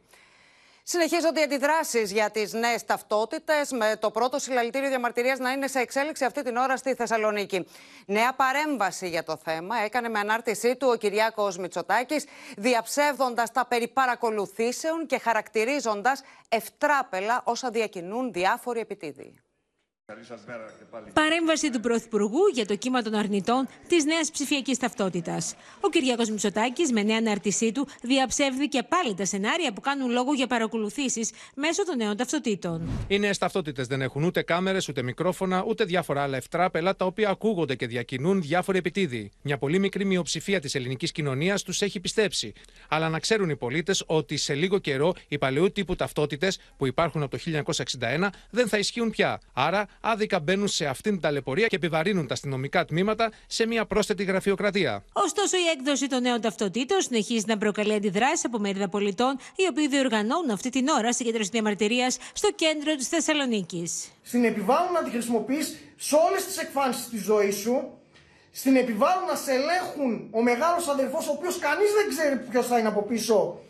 Συνεχίζονται 0.83 1.41
οι 1.41 1.43
αντιδράσεις 1.43 2.13
για 2.13 2.31
τις 2.31 2.53
νέες 2.53 2.85
ταυτότητες, 2.85 3.71
με 3.73 3.97
το 3.99 4.11
πρώτο 4.11 4.39
συλλαλητήριο 4.39 4.89
διαμαρτυρίας 4.89 5.39
να 5.39 5.51
είναι 5.51 5.67
σε 5.67 5.79
εξέλιξη 5.79 6.25
αυτή 6.25 6.43
την 6.43 6.57
ώρα 6.57 6.77
στη 6.77 6.95
Θεσσαλονίκη. 6.95 7.67
Νέα 8.07 8.35
παρέμβαση 8.35 9.09
για 9.09 9.23
το 9.23 9.37
θέμα 9.37 9.77
έκανε 9.77 10.09
με 10.09 10.19
ανάρτησή 10.19 10.77
του 10.77 10.89
ο 10.93 10.97
Κυριάκος 10.97 11.59
Μητσοτάκης, 11.59 12.25
διαψεύδοντας 12.57 13.53
τα 13.53 13.67
περί 13.67 13.89
παρακολουθήσεων 13.89 15.07
και 15.07 15.19
χαρακτηρίζοντας 15.19 16.23
ευτράπελα 16.49 17.41
όσα 17.45 17.71
διακινούν 17.71 18.33
διάφοροι 18.33 18.81
επιτίδιοι. 18.81 19.41
Παρέμβαση 21.13 21.71
του 21.71 21.81
Πρωθυπουργού 21.81 22.47
για 22.55 22.67
το 22.67 22.77
κύμα 22.77 23.03
των 23.03 23.15
αρνητών 23.15 23.69
της 23.89 24.05
νέας 24.05 24.31
ψηφιακής 24.31 24.79
ταυτότητας. 24.79 25.55
Ο 25.81 25.89
Κυριάκο 25.89 26.23
Μητσοτάκης, 26.31 26.93
με 26.93 27.03
νέα 27.03 27.17
αναρτησή 27.17 27.73
του, 27.73 27.89
διαψεύδει 28.03 28.69
και 28.69 28.83
πάλι 28.89 29.15
τα 29.15 29.25
σενάρια 29.25 29.73
που 29.73 29.81
κάνουν 29.81 30.11
λόγο 30.11 30.33
για 30.33 30.47
παρακολουθήσεις 30.47 31.31
μέσω 31.55 31.85
των 31.85 31.97
νέων 31.97 32.17
ταυτοτήτων. 32.17 32.89
Οι 33.09 33.19
νέες 33.19 33.39
ταυτότητες 33.39 33.87
δεν 33.87 34.03
έχουν 34.03 34.25
ούτε 34.25 34.43
κάμερες, 34.43 34.89
ούτε 34.89 35.03
μικρόφωνα, 35.03 35.65
ούτε 35.67 35.85
διάφορα 35.85 36.23
άλλα 36.23 36.37
ευτράπελα 36.37 36.97
τα 36.97 37.05
οποία 37.05 37.29
ακούγονται 37.29 37.75
και 37.75 37.87
διακινούν 37.87 38.41
διάφοροι 38.41 38.79
επιτίδιοι. 38.79 39.31
Μια 39.43 39.59
πολύ 39.59 39.79
μικρή 39.79 40.05
μειοψηφία 40.05 40.61
της 40.61 40.75
ελληνικής 40.75 41.13
κοινωνίας 41.13 41.63
τους 41.63 41.83
έχει 41.83 42.01
πιστέψει. 42.01 42.53
Αλλά 42.89 43.09
να 43.09 43.19
ξέρουν 43.19 43.51
οι 43.51 43.57
πολίτες 43.57 44.03
ότι 44.07 44.37
σε 44.37 44.55
λίγο 44.55 44.79
καιρό 44.79 45.15
οι 45.29 45.39
παλαιού 45.39 45.73
τύπου 45.73 45.97
ταυτότητες 45.97 46.59
που 46.77 46.87
υπάρχουν 46.87 47.23
από 47.23 47.37
το 47.37 47.43
1961 48.01 48.29
δεν 48.51 48.69
θα 48.69 48.79
ισχύουν 48.79 49.11
πια. 49.11 49.41
Άρα 49.53 49.87
άδικα 50.01 50.41
μπαίνουν 50.41 50.69
σε 50.69 50.87
αυτήν 50.87 51.13
την 51.13 51.21
ταλαιπωρία 51.21 51.67
και 51.67 51.77
επιβαρύνουν 51.77 52.27
τα 52.27 52.35
αστυνομικά 52.35 52.85
τμήματα 52.85 53.33
σε 53.47 53.67
μια 53.67 53.87
πρόσθετη 53.87 54.25
γραφειοκρατία. 54.25 55.05
Ωστόσο, 55.13 55.57
η 55.57 55.67
έκδοση 55.77 56.07
των 56.07 56.23
νέων 56.23 56.41
ταυτοτήτων 56.41 57.01
συνεχίζει 57.01 57.45
να 57.47 57.59
προκαλεί 57.59 57.95
αντιδράσεις 57.95 58.45
από 58.45 58.59
μερίδα 58.59 58.89
πολιτών, 58.89 59.39
οι 59.57 59.67
οποίοι 59.71 59.89
διοργανώνουν 59.89 60.51
αυτή 60.51 60.71
την 60.71 60.89
ώρα 60.89 61.13
συγκέντρωση 61.13 61.51
διαμαρτυρίας 61.53 62.19
στο 62.33 62.49
κέντρο 62.55 62.95
της 62.95 63.09
Θεσσαλονίκης. 63.09 64.09
Στην 64.23 64.45
επιβάλλουν 64.45 64.93
να 64.93 65.03
τη 65.03 65.11
χρησιμοποιείς 65.11 65.77
σε 65.97 66.17
όλες 66.29 66.45
τις 66.45 66.57
εκφάνσεις 66.59 67.09
της 67.09 67.23
ζωής 67.23 67.57
σου. 67.57 67.95
Στην 68.53 68.77
επιβάλλουν 68.77 69.27
να 69.27 69.37
σε 69.37 69.53
ελέγχουν 69.53 70.29
ο 70.31 70.43
μεγάλος 70.43 70.89
αδερφός, 70.89 71.29
ο 71.29 71.33
οποίος 71.33 71.59
κανείς 71.59 71.93
δεν 71.93 72.09
ξέρει 72.09 72.37
ποιος 72.51 72.67
θα 72.67 72.79
είναι 72.79 72.89
από 72.89 73.03
πίσω 73.03 73.61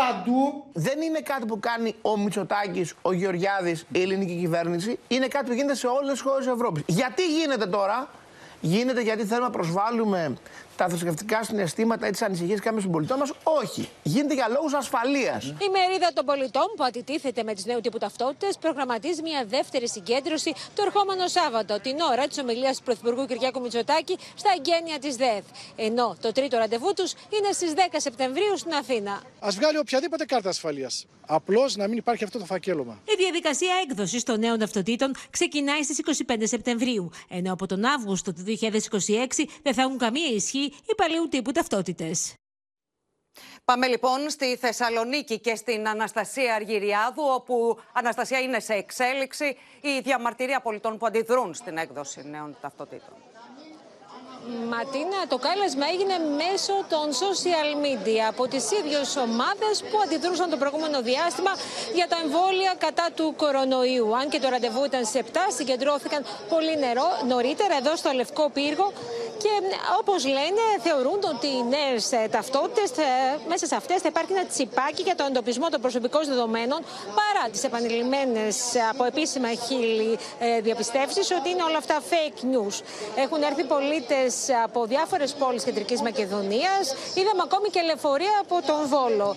παντού. 0.00 0.64
Δεν 0.72 1.00
είναι 1.00 1.20
κάτι 1.20 1.46
που 1.46 1.60
κάνει 1.60 1.94
ο 2.02 2.18
Μητσοτάκης, 2.18 2.94
ο 3.02 3.12
Γεωργιάδης, 3.12 3.86
η 3.92 4.00
ελληνική 4.00 4.36
κυβέρνηση. 4.38 4.98
Είναι 5.08 5.26
κάτι 5.26 5.46
που 5.46 5.52
γίνεται 5.52 5.74
σε 5.74 5.86
όλες 5.86 6.12
τις 6.12 6.20
χώρες 6.20 6.44
της 6.44 6.54
Ευρώπης. 6.54 6.82
Γιατί 6.86 7.22
γίνεται 7.26 7.66
τώρα, 7.66 8.08
Γίνεται 8.60 9.00
γιατί 9.00 9.24
θέλουμε 9.24 9.46
να 9.46 9.52
προσβάλλουμε 9.52 10.36
τα 10.78 10.88
θρησκευτικά 10.88 11.44
συναισθήματα 11.44 12.06
ή 12.08 12.10
τις 12.10 12.22
ανησυχίες 12.22 12.60
κάποιων 12.60 12.82
συμπολιτών 12.82 13.18
μας. 13.18 13.32
Όχι. 13.42 13.88
Γίνεται 14.02 14.34
για 14.34 14.48
λόγους 14.48 14.74
ασφαλείας. 14.74 15.44
Η 15.44 15.68
μερίδα 15.72 16.10
των 16.14 16.24
πολιτών 16.24 16.66
που 16.76 16.84
αντιτίθεται 16.84 17.42
με 17.42 17.54
τις 17.54 17.64
νέου 17.64 17.80
τύπου 17.80 17.98
ταυτότητες 17.98 18.58
προγραμματίζει 18.58 19.22
μια 19.22 19.44
δεύτερη 19.46 19.88
συγκέντρωση 19.88 20.52
το 20.74 20.82
ερχόμενο 20.86 21.26
Σάββατο, 21.28 21.80
την 21.80 21.96
ώρα 22.10 22.26
της 22.26 22.38
ομιλίας 22.38 22.76
του 22.76 22.82
Πρωθυπουργού 22.84 23.26
Κυριάκου 23.26 23.60
Μητσοτάκη 23.60 24.18
στα 24.34 24.50
εγγένεια 24.56 24.98
της 24.98 25.16
ΔΕΘ. 25.16 25.44
Ενώ 25.76 26.16
το 26.20 26.32
τρίτο 26.32 26.56
ραντεβού 26.58 26.92
τους 26.96 27.12
είναι 27.12 27.52
στις 27.52 27.72
10 27.74 27.78
Σεπτεμβρίου 27.96 28.58
στην 28.58 28.72
Αθήνα. 28.72 29.12
Α 29.38 29.48
βγάλει 29.50 29.78
οποιαδήποτε 29.78 30.24
κάρτα 30.24 30.48
ασφαλείας. 30.48 31.06
Απλώς 31.30 31.76
να 31.76 31.88
μην 31.88 31.96
υπάρχει 31.96 32.24
αυτό 32.24 32.38
το 32.38 32.44
φακέλωμα. 32.44 33.00
Η 33.04 33.14
διαδικασία 33.18 33.72
έκδοσης 33.88 34.22
των 34.22 34.38
νέων 34.38 34.58
ταυτοτήτων 34.58 35.14
ξεκινάει 35.30 35.82
στις 35.82 35.98
25 36.26 36.46
Σεπτεμβρίου, 36.46 37.10
ενώ 37.28 37.52
από 37.52 37.66
τον 37.66 37.84
Αύγουστο 37.84 38.32
του 38.32 38.44
2026 38.44 39.48
δεν 39.62 39.74
θα 39.74 39.82
έχουν 39.82 39.98
καμία 39.98 40.28
ισχύ 40.34 40.67
οι 40.86 40.94
παλαιού 40.96 41.28
τύπου 41.28 41.52
ταυτότητες. 41.52 42.34
Πάμε 43.64 43.86
λοιπόν 43.86 44.30
στη 44.30 44.56
Θεσσαλονίκη 44.56 45.38
και 45.38 45.54
στην 45.54 45.88
Αναστασία 45.88 46.54
Αργυριάδου, 46.54 47.22
όπου 47.22 47.78
Αναστασία 47.92 48.40
είναι 48.40 48.60
σε 48.60 48.74
εξέλιξη 48.74 49.56
η 49.80 50.00
διαμαρτυρία 50.00 50.60
πολιτών 50.60 50.98
που 50.98 51.06
αντιδρούν 51.06 51.54
στην 51.54 51.76
έκδοση 51.76 52.28
νέων 52.28 52.56
ταυτοτήτων. 52.60 53.27
Ματίνα, 54.48 55.20
το 55.28 55.38
κάλεσμα 55.38 55.86
έγινε 55.92 56.16
μέσω 56.42 56.74
των 56.88 57.06
social 57.22 57.70
media 57.86 58.24
από 58.28 58.46
τις 58.48 58.64
ίδιες 58.78 59.16
ομάδες 59.16 59.74
που 59.88 59.96
αντιδρούσαν 60.04 60.50
το 60.50 60.56
προηγούμενο 60.56 61.02
διάστημα 61.02 61.52
για 61.94 62.06
τα 62.08 62.16
εμβόλια 62.24 62.74
κατά 62.78 63.06
του 63.16 63.34
κορονοϊού. 63.36 64.16
Αν 64.16 64.28
και 64.28 64.38
το 64.40 64.48
ραντεβού 64.48 64.84
ήταν 64.84 65.04
σε 65.04 65.24
7, 65.32 65.36
συγκεντρώθηκαν 65.56 66.24
πολύ 66.48 66.78
νερό, 66.78 67.08
νωρίτερα 67.28 67.74
εδώ 67.76 67.96
στο 67.96 68.10
Λευκό 68.12 68.50
Πύργο 68.50 68.92
και 69.42 69.48
όπως 70.00 70.26
λένε 70.26 70.62
θεωρούν 70.82 71.20
ότι 71.34 71.46
οι 71.46 71.62
νέες 71.68 72.12
ε, 72.12 72.28
ταυτότητες 72.30 72.90
ε, 72.90 73.02
μέσα 73.48 73.66
σε 73.66 73.74
αυτές 73.74 74.00
θα 74.00 74.08
υπάρχει 74.08 74.32
ένα 74.32 74.44
τσιπάκι 74.44 75.02
για 75.02 75.14
τον 75.14 75.26
εντοπισμό 75.26 75.68
των 75.68 75.80
προσωπικών 75.80 76.24
δεδομένων 76.24 76.80
παρά 77.18 77.44
τις 77.52 77.64
επανειλημμένες 77.64 78.74
ε, 78.74 78.80
από 78.90 79.04
επίσημα 79.04 79.48
χείλη 79.66 80.18
διαπιστεύσεις 80.62 81.30
ότι 81.30 81.48
είναι 81.50 81.62
όλα 81.68 81.76
αυτά 81.76 81.96
fake 82.10 82.40
news. 82.52 82.76
Έχουν 83.16 83.42
έρθει 83.42 83.64
πολίτες 83.64 84.34
από 84.64 84.86
διάφορες 84.86 85.32
πόλεις 85.34 85.64
κεντρικής 85.64 86.00
Μακεδονίας. 86.02 86.84
Είδαμε 87.14 87.42
ακόμη 87.44 87.68
και 87.68 87.80
λεωφορεία 87.80 88.34
από 88.40 88.56
τον 88.66 88.88
Βόλο. 88.92 89.36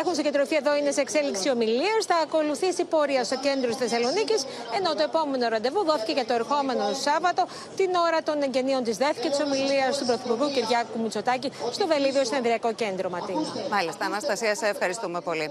Έχουν 0.00 0.14
συγκεντρωθεί 0.14 0.56
εδώ, 0.56 0.76
είναι 0.76 0.90
σε 0.90 1.00
εξέλιξη 1.00 1.50
ομιλίας. 1.50 2.04
Θα 2.06 2.16
ακολουθήσει 2.22 2.84
πορεία 2.84 3.24
στο 3.24 3.36
κέντρο 3.36 3.68
της 3.68 3.76
Θεσσαλονίκης, 3.76 4.46
ενώ 4.76 4.94
το 4.94 5.02
επόμενο 5.02 5.48
ραντεβού 5.48 5.84
δόθηκε 5.84 6.12
για 6.12 6.24
το 6.24 6.32
ερχόμενο 6.32 6.92
Σάββατο, 6.92 7.46
την 7.76 7.94
ώρα 7.94 8.22
των 8.22 8.42
εγγενείων 8.42 8.84
της 8.84 8.96
ΔΕΘ 8.96 9.16
και 9.20 9.28
της 9.28 9.40
ομιλίας 9.40 9.98
του 9.98 10.06
Πρωθυπουργού 10.06 10.46
Κυριάκου 10.50 11.00
Μητσοτάκη 11.02 11.52
στο 11.70 11.86
Βελίδιο 11.86 12.24
Συνεδριακό 12.24 12.72
Κέντρο 12.72 13.10
Ματίνα. 13.10 13.40
Μάλιστα, 13.70 14.04
Αναστασία, 14.04 14.54
σε 14.54 14.66
ευχαριστούμε 14.66 15.20
πολύ. 15.20 15.50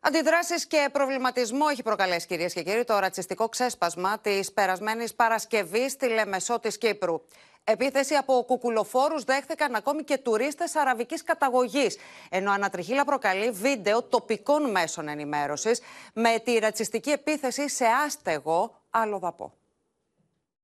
Αντιδράσεις 0.00 0.66
και 0.66 0.88
προβληματισμό 0.92 1.66
έχει 1.70 1.82
προκαλέσει, 1.82 2.26
κυρίες 2.26 2.52
και 2.52 2.62
κύριοι, 2.62 2.84
το 2.84 2.98
ρατσιστικό 2.98 3.48
ξέσπασμα 3.48 4.18
της 4.18 4.52
περασμένης 4.52 5.14
Παρασκευής 5.14 5.92
στη 5.92 6.08
Λεμεσό 6.08 6.60
της 6.60 6.78
Κύπρου. 6.78 7.20
Επίθεση 7.64 8.14
από 8.14 8.44
κουκουλοφόρους 8.46 9.24
δέχθηκαν 9.24 9.74
ακόμη 9.74 10.02
και 10.04 10.18
τουρίστες 10.18 10.76
αραβικής 10.76 11.22
καταγωγής, 11.22 11.96
ενώ 12.30 12.52
ανατριχίλα 12.52 13.04
προκαλεί 13.04 13.50
βίντεο 13.50 14.02
τοπικών 14.02 14.70
μέσων 14.70 15.08
ενημέρωσης 15.08 15.80
με 16.14 16.38
τη 16.44 16.58
ρατσιστική 16.58 17.10
επίθεση 17.10 17.68
σε 17.68 17.84
άστεγο 18.06 18.82
αλλοδαπό. 18.90 19.52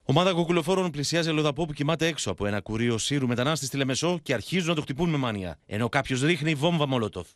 Ομάδα 0.07 0.32
κουκουλοφόρων 0.32 0.90
πλησιάζει 0.90 1.28
ελοδαπό 1.28 1.64
που 1.64 1.72
κοιμάται 1.72 2.07
έξω 2.07 2.30
από 2.30 2.47
ένα 2.47 2.61
κουρίο 2.61 2.99
σύρου 2.99 3.26
μετανάστη 3.26 3.66
στη 3.66 3.76
Λεμεσό 3.76 4.18
και 4.22 4.34
αρχίζουν 4.34 4.68
να 4.68 4.74
το 4.74 4.80
χτυπούν 4.80 5.11
με 5.11 5.16
μάνια. 5.16 5.59
Ενώ 5.66 5.88
κάποιος 5.88 6.22
ρίχνει 6.22 6.55
βόμβα 6.55 6.86
μολότοφ. 6.86 7.28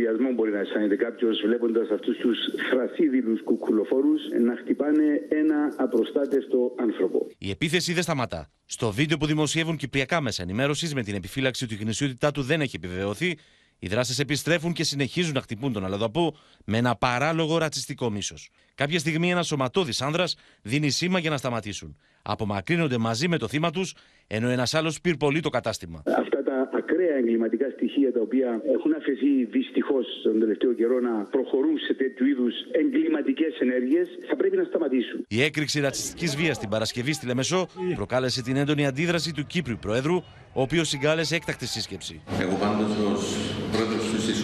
Μόνο 0.00 0.12
από 0.12 0.18
τροπιασμό 0.18 0.34
μπορεί 0.34 0.50
να 0.50 0.58
αισθάνεται 0.58 0.96
κάποιος 0.96 1.40
βλέποντας 1.46 1.90
αυτούς 1.90 2.16
τους 2.16 2.38
θρασίδηλους 2.70 3.42
κουκουλοφόρους 3.42 4.20
να 4.40 4.56
χτυπάνε 4.56 5.04
ένα 5.28 5.74
απροστάτευτο 5.76 6.74
άνθρωπο. 6.78 7.26
Η 7.38 7.50
επίθεση 7.50 7.92
δεν 7.92 8.02
σταματά. 8.02 8.50
Στο 8.64 8.92
βίντεο 8.92 9.16
που 9.16 9.26
δημοσιεύουν 9.26 9.76
κυπριακά 9.76 10.20
μέσα 10.20 10.42
ενημέρωσης 10.42 10.94
με 10.94 11.02
την 11.02 11.14
επιφύλαξη 11.14 11.64
ότι 11.64 11.74
η 11.74 11.76
γνησιότητά 11.76 12.30
του 12.30 12.42
δεν 12.42 12.60
έχει 12.60 12.76
επιβεβαιωθεί, 12.76 13.38
οι 13.80 13.88
δράστε 13.88 14.22
επιστρέφουν 14.22 14.72
και 14.72 14.84
συνεχίζουν 14.84 15.34
να 15.34 15.40
χτυπούν 15.40 15.72
τον 15.72 15.84
Αλαδαπό 15.84 16.36
με 16.64 16.78
ένα 16.78 16.96
παράλογο 16.96 17.58
ρατσιστικό 17.58 18.10
μίσος. 18.10 18.50
Κάποια 18.74 18.98
στιγμή 18.98 19.30
ένας 19.30 19.46
σωματώδης 19.46 20.02
άνδρας 20.02 20.36
δίνει 20.62 20.90
σήμα 20.90 21.18
για 21.18 21.30
να 21.30 21.36
σταματήσουν. 21.36 21.96
Απομακρύνονται 22.22 22.98
μαζί 22.98 23.28
με 23.28 23.38
το 23.38 23.48
θύμα 23.48 23.70
τους, 23.70 23.94
ενώ 24.26 24.48
ένας 24.48 24.74
άλλος 24.74 25.00
πυρπολεί 25.00 25.40
το 25.40 25.48
κατάστημα. 25.48 26.02
Αυτά 26.06 26.42
τα 26.42 26.70
ακραία 26.78 27.16
εγκληματικά 27.16 27.70
στοιχεία 27.76 28.12
τα 28.12 28.20
οποία 28.20 28.62
έχουν 28.74 28.92
αφαιθεί 28.92 29.44
δυστυχώς 29.44 30.06
τον 30.22 30.40
τελευταίο 30.40 30.72
καιρό 30.72 31.00
να 31.00 31.10
προχωρούν 31.10 31.78
σε 31.78 31.94
τέτοιου 31.94 32.26
είδους 32.26 32.54
εγκληματικές 32.72 33.58
ενέργειες 33.60 34.08
θα 34.28 34.36
πρέπει 34.36 34.56
να 34.56 34.64
σταματήσουν. 34.64 35.24
Η 35.28 35.42
έκρηξη 35.42 35.80
ρατσιστικής 35.80 36.36
βίας 36.36 36.58
την 36.58 36.68
Παρασκευή 36.68 37.12
στη 37.12 37.26
Λεμεσό 37.26 37.66
προκάλεσε 37.94 38.42
την 38.42 38.56
έντονη 38.56 38.86
αντίδραση 38.86 39.32
του 39.32 39.46
Κύπριου 39.46 39.78
Προέδρου, 39.80 40.16
ο 40.52 40.60
οποίος 40.62 40.88
συγκάλεσε 40.88 41.34
έκτακτη 41.34 41.66
σύσκεψη. 41.66 42.22
Εγώ 42.40 42.54
πάντως 42.54 42.90
ως 42.90 42.94
πρόεδρο 42.98 43.26
τη 43.26 43.39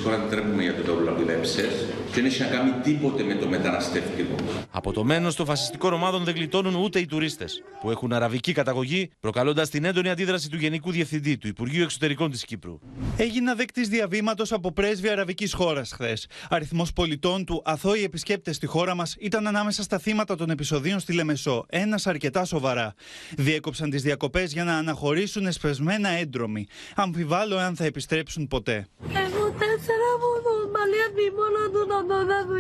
χώρα 0.06 0.18
δεν 0.18 0.30
τρέπουμε 0.30 0.62
για 0.62 0.74
το 0.74 0.82
δόβλο 0.82 1.16
και 2.12 2.22
δεν 2.22 2.24
έχει 2.24 2.42
να 2.42 2.46
κάνει 2.48 2.70
τίποτε 2.82 3.22
με 3.22 3.34
το 3.34 3.48
μεταναστευτικό. 3.48 4.34
Από 4.70 4.92
το 4.92 5.04
μένο 5.04 5.32
των 5.32 5.46
φασιστικών 5.46 5.92
ομάδων 5.92 6.24
δεν 6.24 6.34
γλιτώνουν 6.34 6.74
ούτε 6.74 6.98
οι 6.98 7.06
τουρίστες, 7.06 7.62
που 7.80 7.90
έχουν 7.90 8.12
αραβική 8.12 8.52
καταγωγή, 8.52 9.10
προκαλώντας 9.20 9.70
την 9.70 9.84
έντονη 9.84 10.10
αντίδραση 10.10 10.50
του 10.50 10.56
Γενικού 10.56 10.90
Διευθυντή 10.90 11.36
του 11.36 11.48
Υπουργείου 11.48 11.82
Εξωτερικών 11.82 12.30
της 12.30 12.44
Κύπρου. 12.44 12.78
Έγινα 13.16 13.54
δεκτή 13.54 13.82
διαβήματος 13.86 14.52
από 14.52 14.72
πρέσβη 14.72 15.08
αραβικής 15.08 15.52
χώρας 15.52 15.92
χθες. 15.92 16.26
Αριθμός 16.48 16.92
πολιτών 16.92 17.44
του 17.44 17.62
αθώοι 17.64 18.02
επισκέπτες 18.02 18.56
στη 18.56 18.66
χώρα 18.66 18.94
μας 18.94 19.16
ήταν 19.18 19.46
ανάμεσα 19.46 19.82
στα 19.82 19.98
θύματα 19.98 20.36
των 20.36 20.50
επεισοδίων 20.50 21.00
στη 21.00 21.12
Λεμεσό, 21.12 21.66
ένας 21.68 22.06
αρκετά 22.06 22.44
σοβαρά. 22.44 22.94
Διέκοψαν 23.36 23.90
τις 23.90 24.02
διακοπές 24.02 24.52
για 24.52 24.64
να 24.64 24.76
αναχωρήσουν 24.76 25.46
εσπεσμένα 25.46 26.08
έντρομοι. 26.08 26.66
Αμφιβάλλω 26.94 27.56
αν 27.56 27.76
θα 27.76 27.84
επιστρέψουν 27.84 28.48
ποτέ. 28.48 28.86
Εγώ 29.12 29.54
τέσσερα 29.58 29.95
μόνο 31.30 31.70
του 31.72 31.86
να 31.88 32.46
το 32.46 32.54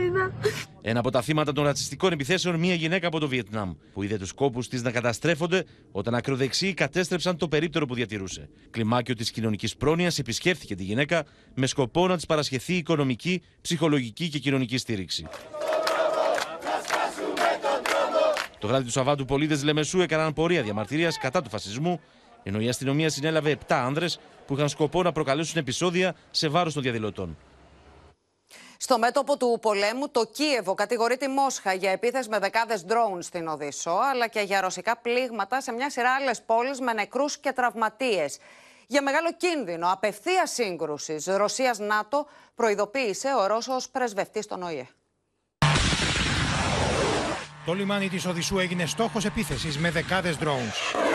Ένα 0.80 0.98
από 0.98 1.10
τα 1.10 1.22
θύματα 1.22 1.52
των 1.52 1.64
ρατσιστικών 1.64 2.12
επιθέσεων, 2.12 2.58
μια 2.58 2.74
γυναίκα 2.74 3.06
από 3.06 3.18
το 3.18 3.28
Βιετνάμ, 3.28 3.72
που 3.92 4.02
είδε 4.02 4.18
τους 4.18 4.32
κόπους 4.32 4.68
της 4.68 4.82
να 4.82 4.90
καταστρέφονται 4.90 5.64
όταν 5.92 6.14
ακροδεξιοί 6.14 6.74
κατέστρεψαν 6.74 7.36
το 7.36 7.48
περίπτερο 7.48 7.86
που 7.86 7.94
διατηρούσε. 7.94 8.48
Κλιμάκιο 8.70 9.14
της 9.14 9.30
κοινωνικής 9.30 9.76
πρόνοιας 9.76 10.18
επισκέφθηκε 10.18 10.74
τη 10.74 10.82
γυναίκα 10.82 11.24
με 11.54 11.66
σκοπό 11.66 12.06
να 12.06 12.16
της 12.16 12.26
παρασχεθεί 12.26 12.74
οικονομική, 12.74 13.42
ψυχολογική 13.60 14.28
και 14.28 14.38
κοινωνική 14.38 14.78
στήριξη. 14.78 15.26
Το 18.58 18.66
βράδυ 18.66 18.84
του 18.84 18.90
Σαββάτου, 18.90 19.24
πολίτες 19.24 19.62
Λεμεσού 19.62 20.00
έκαναν 20.00 20.32
πορεία 20.32 20.62
διαμαρτυρίας 20.62 21.18
κατά 21.18 21.42
του 21.42 21.50
φασισμού, 21.50 22.00
ενώ 22.48 22.60
η 22.60 22.68
αστυνομία 22.68 23.10
συνέλαβε 23.10 23.58
7 23.68 23.74
άνδρες 23.74 24.18
που 24.46 24.54
είχαν 24.54 24.68
σκοπό 24.68 25.02
να 25.02 25.12
προκαλέσουν 25.12 25.58
επεισόδια 25.60 26.14
σε 26.30 26.48
βάρος 26.48 26.74
των 26.74 26.82
διαδηλωτών. 26.82 27.36
Στο 28.76 28.98
μέτωπο 28.98 29.36
του 29.36 29.58
πολέμου, 29.60 30.08
το 30.08 30.26
Κίεβο 30.32 30.74
κατηγορεί 30.74 31.16
τη 31.16 31.28
Μόσχα 31.28 31.72
για 31.72 31.90
επίθεση 31.90 32.28
με 32.28 32.38
δεκάδες 32.38 32.84
ντρόουν 32.84 33.22
στην 33.22 33.48
Οδύσσο, 33.48 33.90
αλλά 33.90 34.28
και 34.28 34.40
για 34.40 34.60
ρωσικά 34.60 34.96
πλήγματα 34.96 35.60
σε 35.60 35.72
μια 35.72 35.90
σειρά 35.90 36.10
άλλες 36.14 36.42
πόλεις 36.42 36.80
με 36.80 36.92
νεκρούς 36.92 37.38
και 37.38 37.52
τραυματίες. 37.52 38.38
Για 38.86 39.02
μεγάλο 39.02 39.28
κίνδυνο 39.36 39.92
απευθεία 39.92 40.46
σύγκρουσης 40.46 41.26
Ρωσία-ΝΑΤΟ 41.26 42.26
προειδοποίησε 42.54 43.28
ο 43.40 43.46
Ρώσος 43.46 43.88
πρεσβευτής 43.88 44.44
στον 44.44 44.62
ΟΗΕ. 44.62 44.86
Το 47.66 47.72
λιμάνι 47.72 48.08
της 48.08 48.26
Οδυσσού 48.26 48.58
έγινε 48.58 48.86
στόχος 48.86 49.24
επίθεσης 49.24 49.78
με 49.78 49.90
δεκάδες 49.90 50.36
drones. 50.40 51.05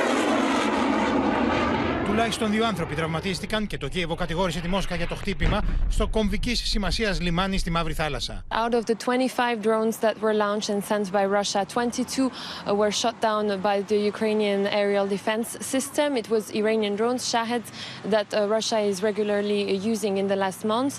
Τουλάχιστον 2.11 2.51
δύο 2.51 2.65
άνθρωποι 2.65 2.95
τραυματίστηκαν 2.95 3.67
και 3.67 3.77
το 3.77 3.87
Κίεβο 3.87 4.15
κατηγόρησε 4.15 4.59
τη 4.59 4.67
Μόσχα 4.67 4.95
για 4.95 5.07
το 5.07 5.15
χτύπημα 5.15 5.61
στο 5.89 6.07
κομβική 6.07 6.55
σημασία 6.55 7.15
λιμάνι 7.19 7.57
στη 7.57 7.69
Μαύρη 7.71 7.93
Θάλασσα. 7.93 8.43
Out 8.49 8.73
of 8.73 8.85
the 8.85 8.95
25 8.95 9.61
drones 9.61 9.97
that 9.97 10.15
were 10.21 10.33
launched 10.33 10.69
and 10.69 10.83
sent 10.83 11.11
by 11.11 11.25
Russia, 11.25 11.65
22 11.65 12.31
were 12.75 12.91
shot 12.91 13.15
down 13.21 13.61
by 13.61 13.81
the 13.87 13.97
Ukrainian 14.13 14.67
aerial 14.67 15.07
defense 15.07 15.47
system. 15.73 16.17
It 16.17 16.27
was 16.29 16.43
Iranian 16.61 16.95
drones, 16.95 17.23
Shahed, 17.31 17.65
that 18.13 18.27
Russia 18.55 18.79
is 18.91 19.01
regularly 19.01 19.61
using 19.93 20.17
in 20.17 20.27
the 20.27 20.35
last 20.35 20.61
months. 20.65 20.95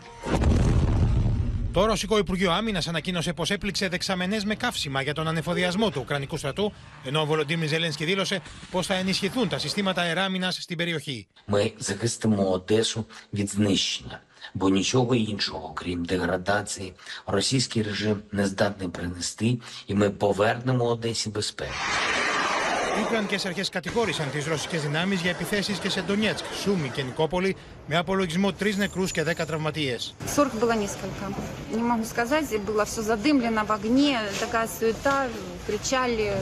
Το 1.73 1.85
Ρωσικό 1.85 2.17
Υπουργείο 2.17 2.51
Άμυνα 2.51 2.81
ανακοίνωσε 2.87 3.33
πω 3.33 3.43
έπληξε 3.47 3.87
δεξαμενέ 3.87 4.39
με 4.45 4.55
καύσιμα 4.55 5.01
για 5.01 5.13
τον 5.13 5.27
ανεφοδιασμό 5.27 5.89
του 5.89 5.99
Ουκρανικού 6.03 6.37
στρατού, 6.37 6.73
ενώ 7.05 7.21
ο 7.21 7.25
Βολοντίμι 7.25 7.67
Ζελένσκι 7.67 8.05
δήλωσε 8.05 8.41
πω 8.71 8.83
θα 8.83 8.93
ενισχυθούν 8.93 9.49
τα 9.49 9.57
συστήματα 9.57 10.01
αεράμινα 10.01 10.51
στην 10.51 10.77
περιοχή. 10.77 11.27
Ми 11.45 11.73
захистимо 11.77 12.51
Одесу 12.51 13.05
від 13.33 13.49
знищення, 13.49 14.21
бо 14.53 14.69
нічого 14.69 15.15
іншого, 15.15 15.73
крім 15.73 16.05
деградації, 16.05 16.93
російський 17.25 17.81
режим 17.81 18.21
не 18.31 18.47
здатний 18.47 18.89
принести, 18.89 19.59
і 19.87 19.93
ми 19.93 20.09
повернемо 20.09 20.85
Одесі 20.85 21.29
безпеку. 21.29 21.73
Οι 22.97 23.01
Ουκρανικέ 23.05 23.37
αρχέ 23.45 23.65
κατηγόρησαν 23.71 24.31
τι 24.31 24.49
ρωσικέ 24.49 24.77
δυνάμει 24.77 25.15
για 25.15 25.29
επιθέσει 25.29 25.73
και 25.73 25.89
σε 25.89 26.01
Ντονιέτσκ, 26.01 26.45
Σούμι 26.61 26.89
και 26.89 27.03
Νικόπολη, 27.03 27.55
με 27.87 27.97
απολογισμό 27.97 28.53
τρει 28.53 28.75
νεκρού 28.75 29.05
και 29.05 29.23
δέκα 29.23 29.45
τραυματίε. 29.45 29.97
Ссорок 30.35 30.53
было 30.61 30.75
несколько. 30.75 31.23
Не 31.71 31.83
могу 31.91 32.05
сказать, 32.05 32.49
было 32.67 32.85
все 32.85 33.01
задымлено 33.01 33.65
в 33.65 33.71
огне, 33.71 34.19
такая 34.39 34.67
суета, 34.79 35.27
кричали. 35.67 36.33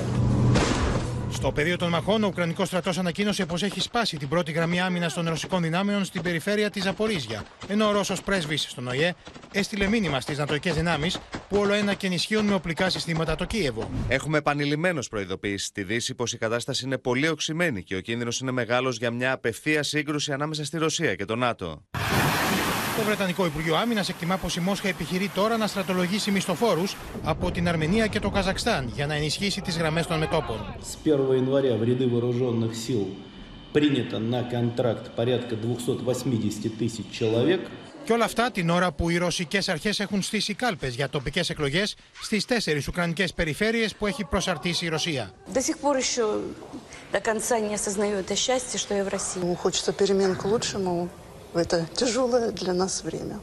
Στο 1.32 1.52
πεδίο 1.52 1.76
των 1.76 1.88
μαχών, 1.88 2.24
ο 2.24 2.26
Ουκρανικός 2.26 2.66
στρατός 2.66 2.98
ανακοίνωσε 2.98 3.46
πως 3.46 3.62
έχει 3.62 3.80
σπάσει 3.80 4.16
την 4.16 4.28
πρώτη 4.28 4.52
γραμμή 4.52 4.80
άμυνας 4.80 5.14
των 5.14 5.28
ρωσικών 5.28 5.62
δυνάμεων 5.62 6.04
στην 6.04 6.22
περιφέρεια 6.22 6.70
της 6.70 6.82
Ζαπορίζια. 6.82 7.44
Ενώ 7.68 7.88
ο 7.88 7.92
Ρώσος 7.92 8.22
πρέσβης 8.22 8.66
στον 8.70 8.86
ΟΗΕ 8.88 9.14
έστειλε 9.52 9.86
μήνυμα 9.86 10.20
στις 10.20 10.38
νατοικέ 10.38 10.72
δυνάμεις 10.72 11.18
που 11.48 11.56
όλο 11.56 11.72
ένα 11.72 11.94
και 11.94 12.06
ενισχύουν 12.06 12.44
με 12.44 12.54
οπλικά 12.54 12.90
συστήματα 12.90 13.34
το 13.34 13.44
Κίεβο. 13.44 13.90
Έχουμε 14.08 14.38
επανειλημμένω 14.38 15.02
προειδοποιήσει 15.10 15.66
στη 15.66 15.82
Δύση 15.82 16.14
πως 16.14 16.32
η 16.32 16.38
κατάσταση 16.38 16.84
είναι 16.84 16.98
πολύ 16.98 17.28
οξυμένη 17.28 17.82
και 17.82 17.96
ο 17.96 18.00
κίνδυνος 18.00 18.40
είναι 18.40 18.50
μεγάλος 18.50 18.96
για 18.96 19.10
μια 19.10 19.32
απευθεία 19.32 19.82
σύγκρουση 19.82 20.32
ανάμεσα 20.32 20.64
στη 20.64 20.78
Ρωσία 20.78 21.14
και 21.14 21.24
το 21.24 21.36
ΝΑΤΟ. 21.36 21.82
Το 22.99 23.03
Βρετανικό 23.05 23.45
Υπουργείο 23.45 23.75
Άμυνα 23.75 24.05
εκτιμά 24.09 24.37
πω 24.37 24.47
η 24.57 24.59
Μόσχα 24.59 24.87
επιχειρεί 24.87 25.31
τώρα 25.35 25.57
να 25.57 25.67
στρατολογήσει 25.67 26.31
μισθοφόρου 26.31 26.83
από 27.23 27.51
την 27.51 27.67
Αρμενία 27.67 28.07
και 28.07 28.19
το 28.19 28.29
Καζακστάν 28.29 28.91
για 28.95 29.05
να 29.07 29.13
ενισχύσει 29.13 29.61
τι 29.61 29.71
γραμμέ 29.71 30.03
των 30.03 30.19
μετόπων. 30.19 30.75
С 30.81 31.07
1 31.07 31.35
января 31.35 31.75
в 31.75 31.83
ряды 31.83 32.07
вооруженных 32.07 32.75
сил 32.75 33.03
принято 33.73 34.19
на 34.19 34.41
контракт 34.43 35.05
порядка 35.15 35.55
280 35.55 36.69
тысяч 36.79 37.05
человек. 37.19 37.61
Και 38.05 38.13
όλα 38.13 38.25
αυτά 38.25 38.51
την 38.51 38.69
ώρα 38.69 38.91
που 38.91 39.09
οι 39.09 39.17
ρωσικέ 39.17 39.59
αρχέ 39.67 39.93
έχουν 39.97 40.21
στήσει 40.21 40.53
κάλπε 40.53 40.87
για 40.87 41.09
τοπικέ 41.09 41.41
εκλογέ 41.47 41.83
στι 42.21 42.45
τέσσερι 42.45 42.83
Ουκρανικέ 42.87 43.25
περιφέρειε 43.35 43.87
που 43.97 44.07
έχει 44.07 44.23
προσαρτήσει 44.23 44.85
η 44.85 44.87
Ρωσία. 44.89 45.31
До 45.53 45.61
сих 45.61 45.77
пор 45.77 45.95
еще 45.97 46.23
до 47.11 47.19
конца 47.19 47.59
не 47.59 47.73
осознаю 47.73 48.15
это 48.23 48.35
счастье, 48.35 48.77
что 48.79 48.93
я 48.95 49.03
в 49.03 49.07
России. 49.07 49.55
Хочется 49.55 49.91
перемен 49.93 50.35
к 50.35 50.45
лучшему 50.45 51.09
в 51.53 51.57
это 51.57 51.85
тяжелое 51.95 52.51
для 52.51 52.73
нас 52.73 53.01
время. 53.03 53.39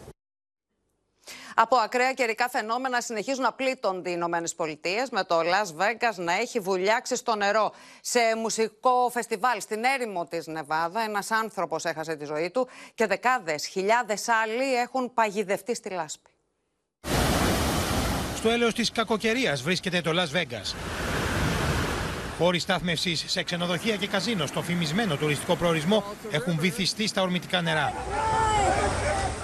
Από 1.55 1.77
ακραία 1.77 2.12
καιρικά 2.12 2.49
φαινόμενα 2.49 3.01
συνεχίζουν 3.01 3.43
να 3.43 3.53
πλήττονται 3.53 4.11
οι 4.11 4.12
Ηνωμένε 4.16 4.49
Πολιτείε, 4.57 5.03
με 5.11 5.25
το 5.25 5.41
Las 5.41 5.83
Vegas 5.83 6.14
να 6.16 6.33
έχει 6.33 6.61
βουλιάξει 6.61 7.16
στο 7.16 7.35
νερό. 7.35 7.73
Σε 8.01 8.20
μουσικό 8.37 9.11
φεστιβάλ 9.12 9.61
στην 9.61 9.85
έρημο 9.85 10.27
τη 10.27 10.51
Νεβάδα, 10.51 11.01
ένα 11.01 11.25
άνθρωπο 11.29 11.77
έχασε 11.83 12.16
τη 12.16 12.25
ζωή 12.25 12.51
του 12.51 12.68
και 12.95 13.07
δεκάδε 13.07 13.57
χιλιάδε 13.57 14.16
άλλοι 14.43 14.75
έχουν 14.75 15.14
παγιδευτεί 15.14 15.75
στη 15.75 15.89
λάσπη. 15.89 16.31
Στο 18.37 18.51
έλεος 18.51 18.75
της 18.75 18.91
κακοκαιρίας 18.91 19.62
βρίσκεται 19.62 20.01
το 20.01 20.11
Las 20.11 20.37
Vegas. 20.37 20.75
Χώροι 22.38 22.60
στάθμευσης 22.60 23.24
σε 23.28 23.44
ξενοδοχεία 23.44 23.96
και 23.96 24.08
καζίνο 24.08 24.46
στο 24.46 24.62
φημισμένο 24.62 25.16
τουριστικό 25.16 25.56
προορισμό 25.56 26.04
έχουν 26.32 26.58
βυθιστεί 26.60 27.08
στα 27.08 27.22
ορμητικά 27.22 27.62
νερά. 27.62 27.94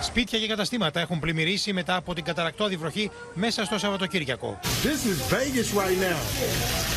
Σπίτια 0.02 0.39
και 0.39 0.48
καταστήματα 0.48 1.00
έχουν 1.00 1.20
πλημμυρίσει 1.20 1.74
μετά 1.74 1.96
από 1.96 2.14
την 2.14 2.24
καταρακτώδη 2.24 2.76
βροχή 2.76 3.12
μέσα 3.34 3.66
στο 3.66 3.78
Σαββατοκύριακο. 3.78 4.60
This 4.64 5.06
is 5.12 5.18
Vegas 5.34 5.74
right 5.74 6.00
now. 6.10 6.20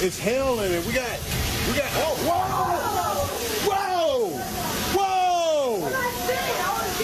It's 0.06 0.18
hell 0.18 0.54
in 0.64 0.72
it. 0.76 0.82
We 0.86 0.92
got, 1.00 1.16
we 1.68 1.72
got, 1.80 1.90
oh, 2.04 2.14
whoa, 2.28 2.46
whoa, 3.68 4.16
whoa, 4.96 5.16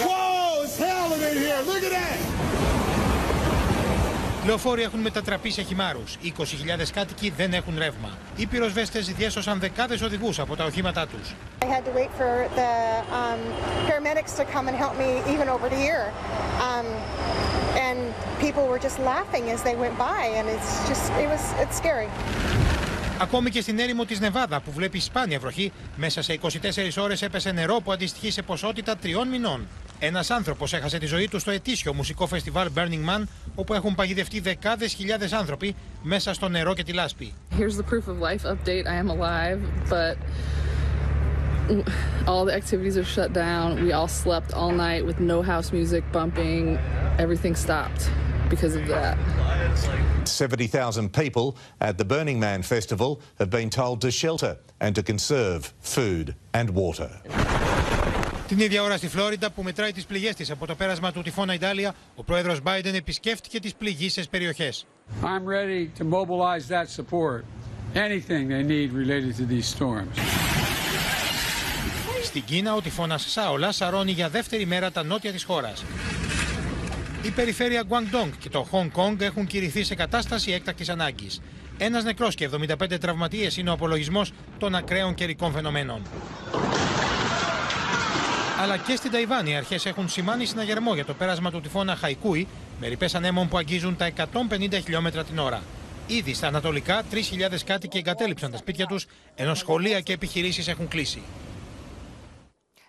whoa, 0.07 0.65
it's 0.65 0.79
hell 0.87 1.09
in 1.15 1.37
here. 1.45 1.61
Look 1.71 1.85
at 1.89 1.93
that. 1.99 2.22
Λεωφόροι 4.47 4.83
έχουν 4.83 5.01
μετατραπεί 5.01 5.51
σε 5.51 5.63
χυμάρους. 5.63 6.17
20.000 6.23 6.31
κάτοικοι 6.93 7.33
δεν 7.37 7.53
έχουν 7.53 7.75
ρεύμα. 7.79 8.19
Οι 8.37 8.47
πυροσβέστες 8.47 9.07
διέσωσαν 9.07 9.59
δεκάδες 9.61 10.03
οδηγούς 10.03 10.39
από 10.39 10.57
τα 10.57 10.65
οχήματά 10.65 11.07
τους. 11.07 11.35
I 11.61 11.65
had 11.65 11.85
to 11.85 11.93
wait 12.01 12.11
for 12.21 12.33
the 12.61 12.73
um, 13.21 13.41
paramedics 13.89 14.33
to 14.41 14.45
come 14.55 14.67
and 14.71 14.77
help 14.77 14.95
me 15.03 15.11
even 15.35 15.49
over 15.49 15.69
here. 15.83 16.05
Um, 16.69 16.87
and 17.87 17.99
people 18.45 18.65
were 18.71 18.83
just 18.89 18.99
laughing 19.13 19.45
as 19.55 19.61
they 19.67 19.77
went 19.85 19.97
by 20.09 20.23
and 20.39 20.45
it's 20.55 20.73
just, 20.91 21.05
it 21.23 21.29
was, 21.33 21.43
it's 21.63 21.77
scary. 21.83 22.09
Ακόμη 23.21 23.51
και 23.51 23.61
στην 23.61 23.79
έρημο 23.79 24.05
της 24.05 24.21
Νεβάδα 24.21 24.61
που 24.61 24.73
βλέπει 24.73 25.01
σπάνια 25.01 25.39
βροχή, 25.39 25.73
μέσα 25.97 26.23
σε 26.23 26.39
24 26.43 26.49
ώρες 26.99 27.23
έπεσε 27.23 27.53
νερό 27.53 27.81
που 27.85 27.93
αντιστοιχεί 27.93 28.31
σε 28.31 28.43
ποσότητα 28.43 28.97
τριών 28.97 29.29
μηνών. 29.29 29.67
Ένας 30.05 30.31
άνθρωπος 30.31 30.73
έχασε 30.73 30.99
τη 30.99 31.07
ζωή 31.07 31.29
του 31.29 31.39
στο 31.39 31.51
ετήσιο 31.51 31.95
μουσικό 31.95 32.27
φεστιβάλ 32.27 32.69
Burning 32.75 33.09
Man, 33.09 33.23
όπου 33.55 33.75
έχουν 33.75 33.95
παγιδευτεί 33.95 34.41
δεκάδες 34.41 34.93
χιλιάδες 34.93 35.33
άνθρωποι 35.33 35.75
μέσα 36.03 36.35
στο 36.35 36.49
νερό 36.49 36.75
και 36.75 36.83
τη 36.83 36.93
λάσπη. 36.93 37.35
Here's 37.59 37.77
the 37.77 37.83
proof 37.83 38.09
of 38.09 38.19
life 38.19 38.45
update. 38.45 38.87
I 38.87 38.97
am 39.03 39.09
alive, 39.11 39.61
but 39.89 40.17
all 42.27 42.45
the 42.45 42.55
activities 42.61 42.97
are 42.97 43.09
shut 43.17 43.31
down. 43.33 43.67
We 43.85 43.93
all 43.99 44.11
slept 44.23 44.51
all 44.61 44.73
night 44.89 45.03
with 45.09 45.19
no 45.33 45.39
house 45.53 45.69
music 45.79 46.03
bumping. 46.17 46.65
Everything 47.25 47.55
stopped 47.67 48.03
because 48.55 48.75
of 48.81 48.85
that. 48.95 49.15
70,000 50.25 51.13
people 51.23 51.47
at 51.81 51.95
the 52.01 52.05
Burning 52.05 52.39
Man 52.47 52.61
festival 52.63 53.11
have 53.41 53.51
been 53.51 53.71
told 53.71 54.01
to 54.01 54.11
shelter 54.11 54.55
and 54.85 54.95
to 54.99 55.03
conserve 55.13 55.61
food 55.81 56.27
and 56.59 56.69
water. 56.71 57.11
Την 58.53 58.61
ίδια 58.61 58.83
ώρα 58.83 58.97
στη 58.97 59.09
Φλόριντα 59.09 59.51
που 59.51 59.63
μετράει 59.63 59.93
τις 59.93 60.05
πληγές 60.05 60.35
της 60.35 60.51
από 60.51 60.67
το 60.67 60.75
πέρασμα 60.75 61.13
του 61.13 61.23
τυφώνα 61.23 61.55
Ιντάλια, 61.55 61.95
ο 62.15 62.25
πρόεδρος 62.25 62.61
Biden 62.65 62.95
επισκέφτηκε 62.95 63.61
τις 63.61 63.75
πληγήσεις 63.75 64.29
περιοχές. 64.29 64.87
I'm 65.23 65.45
ready 65.45 66.01
to 66.01 66.05
mobilize 66.05 66.69
that 66.69 66.87
support. 67.01 67.45
Anything 67.95 68.49
they 68.49 68.63
need 68.63 68.93
related 68.93 69.33
to 69.37 69.47
these 69.53 69.79
storms. 69.79 70.19
Στην 72.25 72.45
Κίνα, 72.45 72.75
ο 72.75 72.81
τυφώνας 72.81 73.31
Σάολα 73.31 73.73
σαρώνει 73.73 74.13
για 74.13 74.29
δεύτερη 74.29 74.67
μέρα 74.67 74.91
τα 74.91 75.03
νότια 75.03 75.33
της 75.33 75.45
χώρας. 75.45 75.85
Η 77.23 77.31
περιφέρεια 77.31 77.83
Guangdong 77.89 78.31
και 78.39 78.49
το 78.49 78.69
Hong 78.73 78.91
Kong 79.01 79.21
έχουν 79.21 79.47
κηρυθεί 79.47 79.85
σε 79.85 79.95
κατάσταση 79.95 80.53
έκτακτης 80.53 80.89
ανάγκης. 80.89 81.41
Ένας 81.79 82.05
νεκρός 82.05 82.35
και 82.35 82.45
75 82.45 82.99
τραυματίες 83.01 83.57
είναι 83.57 83.71
ο 83.71 83.73
απολογισμός 83.73 84.33
των 84.59 84.75
ακραίων 84.75 85.15
καιρικών 85.15 85.53
φαινομένων. 85.53 86.03
Αλλά 88.63 88.77
και 88.77 88.97
στην 88.97 89.11
Ταϊβάν 89.11 89.47
οι 89.47 89.57
αρχές 89.57 89.87
έχουν 89.87 90.09
σημάνει 90.09 90.45
συναγερμό 90.45 90.95
για 90.95 91.05
το 91.05 91.15
πέρασμα 91.15 91.51
του 91.51 91.61
τυφώνα 91.61 91.97
Χαϊκούι 91.97 92.49
με 92.81 92.89
ρηπές 92.89 93.15
ανέμων 93.15 93.49
που 93.49 93.57
αγγίζουν 93.57 93.97
τα 93.97 94.11
150 94.17 94.73
χιλιόμετρα 94.73 95.25
την 95.25 95.39
ώρα. 95.39 95.63
Ήδη 96.07 96.35
στα 96.35 96.47
ανατολικά 96.47 97.03
3.000 97.13 97.21
κάτοικοι 97.65 97.99
εγκατέλειψαν 97.99 98.51
τα 98.51 98.57
σπίτια 98.57 98.87
τους, 98.87 99.07
ενώ 99.35 99.55
σχολεία 99.55 100.01
και 100.01 100.13
επιχειρήσεις 100.13 100.69
έχουν 100.69 100.89
κλείσει. 100.89 101.23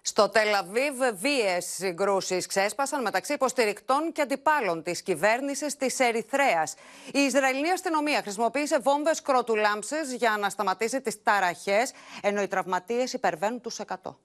Στο 0.01 0.29
Τελαβίβ, 0.29 0.95
βίαιες 1.19 1.65
συγκρούσεις 1.65 2.45
ξέσπασαν 2.45 3.01
μεταξύ 3.01 3.33
υποστηρικτών 3.33 4.11
και 4.11 4.21
αντιπάλων 4.21 4.83
της 4.83 5.01
κυβέρνησης 5.01 5.75
της 5.77 5.99
Ερυθρέας. 5.99 6.73
Η 7.13 7.19
Ισραηλινή 7.19 7.69
αστυνομία 7.69 8.21
χρησιμοποίησε 8.21 8.79
βόμβες 8.79 9.21
κρότου-λάμψη 9.21 9.95
για 10.17 10.37
να 10.39 10.49
σταματήσει 10.49 11.01
τις 11.01 11.23
ταραχές, 11.23 11.91
ενώ 12.21 12.41
οι 12.41 12.47
τραυματίες 12.47 13.13
υπερβαίνουν 13.13 13.61
τους 13.61 13.79
100. 13.79 14.17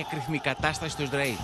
Έκρηθμη 0.00 0.38
κατάσταση 0.38 0.90
στο 0.90 1.02
Ισραήλ. 1.02 1.34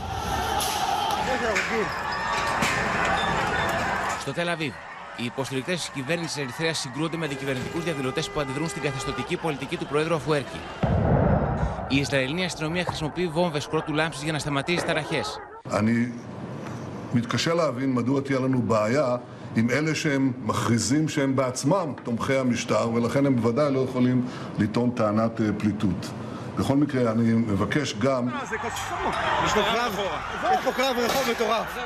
Στο 4.20 4.33
Τελαβίβ, 4.33 4.72
οι 5.16 5.24
υποστηρικτέ 5.24 5.74
τη 5.74 5.89
κυβέρνηση 5.95 6.41
Ερυθρέα 6.41 6.74
συγκρούονται 6.74 7.16
με 7.16 7.24
αντικυβερνητικού 7.24 7.81
διαδηλωτέ 7.81 8.22
που 8.33 8.41
αντιδρούν 8.41 8.68
στην 8.68 8.83
καθεστωτική 8.83 9.37
πολιτική 9.37 9.76
του 9.76 9.87
Προέδρου 9.87 10.14
Αφουέρκη. 10.14 10.61
Η 11.89 11.97
Ισραηλινή 11.97 12.45
αστυνομία 12.45 12.85
χρησιμοποιεί 12.85 13.29
βόμβε 13.29 13.61
κρότου 13.70 13.95
λάμψη 13.95 14.24
για 14.24 14.33
να 14.33 14.39
σταματήσει 14.39 14.85
ταραχέ. 14.85 15.20
אני 15.70 16.12
מתקשה 17.12 17.55
להבין 17.55 17.91
מדוע 17.91 18.20
תהיה 18.20 18.39
לנו 18.39 18.62
בעיה 18.62 19.20
עם 19.57 19.70
אלה 19.70 19.95
שהם 19.95 20.33
מכריזים 20.43 21.09
שהם 21.09 21.37
בעצמם 21.37 21.93
תומכי 22.03 22.37
המשטר, 22.37 22.91
ולכן 22.95 23.26
הם 23.26 23.37
בוודאי 23.37 23.72
לא 23.74 23.87
יכולים 23.89 24.26
לטעון 24.59 24.91
טענת 24.91 25.41
אה, 25.41 25.47
פליטות. 25.59 26.11
בכל 26.57 26.76
מקרה, 26.76 27.12
אני 27.12 27.33
מבקש 27.33 27.95
גם... 27.95 28.29
זה 28.51 28.57
קשור. 28.59 29.11
יש 29.45 29.53
פה 29.53 29.61
קרב, 29.62 29.99
יש 30.53 30.64
פה 30.64 30.72
קרב 30.72 30.97
רחוב 30.99 31.22
מטורף. 31.31 31.79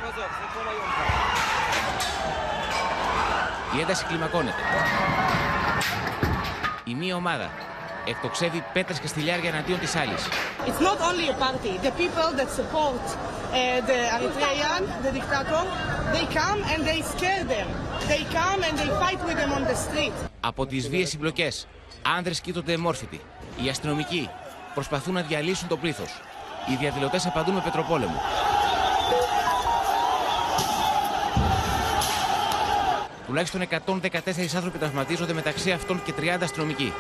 Η 3.77 3.81
ένταση 3.81 4.05
κλιμακώνεται. 4.05 4.63
Η 6.85 6.95
μία 6.95 7.15
ομάδα 7.15 7.51
εκτοξεύει 8.07 8.65
πέτρες 8.73 8.99
και 8.99 9.07
στυλιάρια 9.07 9.51
εναντίον 9.51 9.79
της 9.79 9.97
άλλης. 9.97 10.29
It's 10.67 10.81
not 10.81 10.99
only 11.09 11.29
a 11.29 11.37
party. 11.45 11.73
The 11.87 11.93
people 12.03 12.31
that 12.39 12.51
support 12.59 13.05
uh, 13.11 13.81
the 13.91 13.99
Eritrean, 14.17 14.83
the 15.05 15.13
dictator, 15.19 15.65
they 16.14 16.26
come 16.42 16.60
and 16.72 16.80
they 16.90 17.00
scare 17.14 17.44
them. 17.54 17.68
They 18.12 18.24
come 18.40 18.60
and 18.68 18.76
they 18.82 18.90
fight 19.04 19.20
with 19.28 19.38
them 19.42 19.52
on 19.58 19.64
the 19.64 19.76
street. 19.76 20.14
Από 20.40 20.66
τις 20.66 20.90
βίες 20.90 21.10
συμπλοκές, 21.10 21.68
άνδρες 22.18 22.40
κοίτονται 22.40 22.74
εμόρφητοι. 22.74 23.22
Οι 23.64 23.70
αστυνομικοί 23.70 24.30
προσπαθούν 24.74 25.14
να 25.14 25.22
διαλύσουν 25.22 25.68
το 25.68 25.78
πλήθος. 25.78 26.22
Οι 26.70 26.76
διαδηλωτές 26.76 27.26
απαντούν 27.26 27.54
με 27.54 27.62
πετροπόλεμο. 27.62 28.22
Τουλάχιστον 33.26 33.62
114 33.62 34.56
άνθρωποι 34.56 34.78
τραυματίζονται 34.78 35.34
μεταξύ 35.34 35.72
αυτών 35.72 36.04
και 36.04 36.14
30 36.20 36.38
αστυνομικοί. 36.44 36.94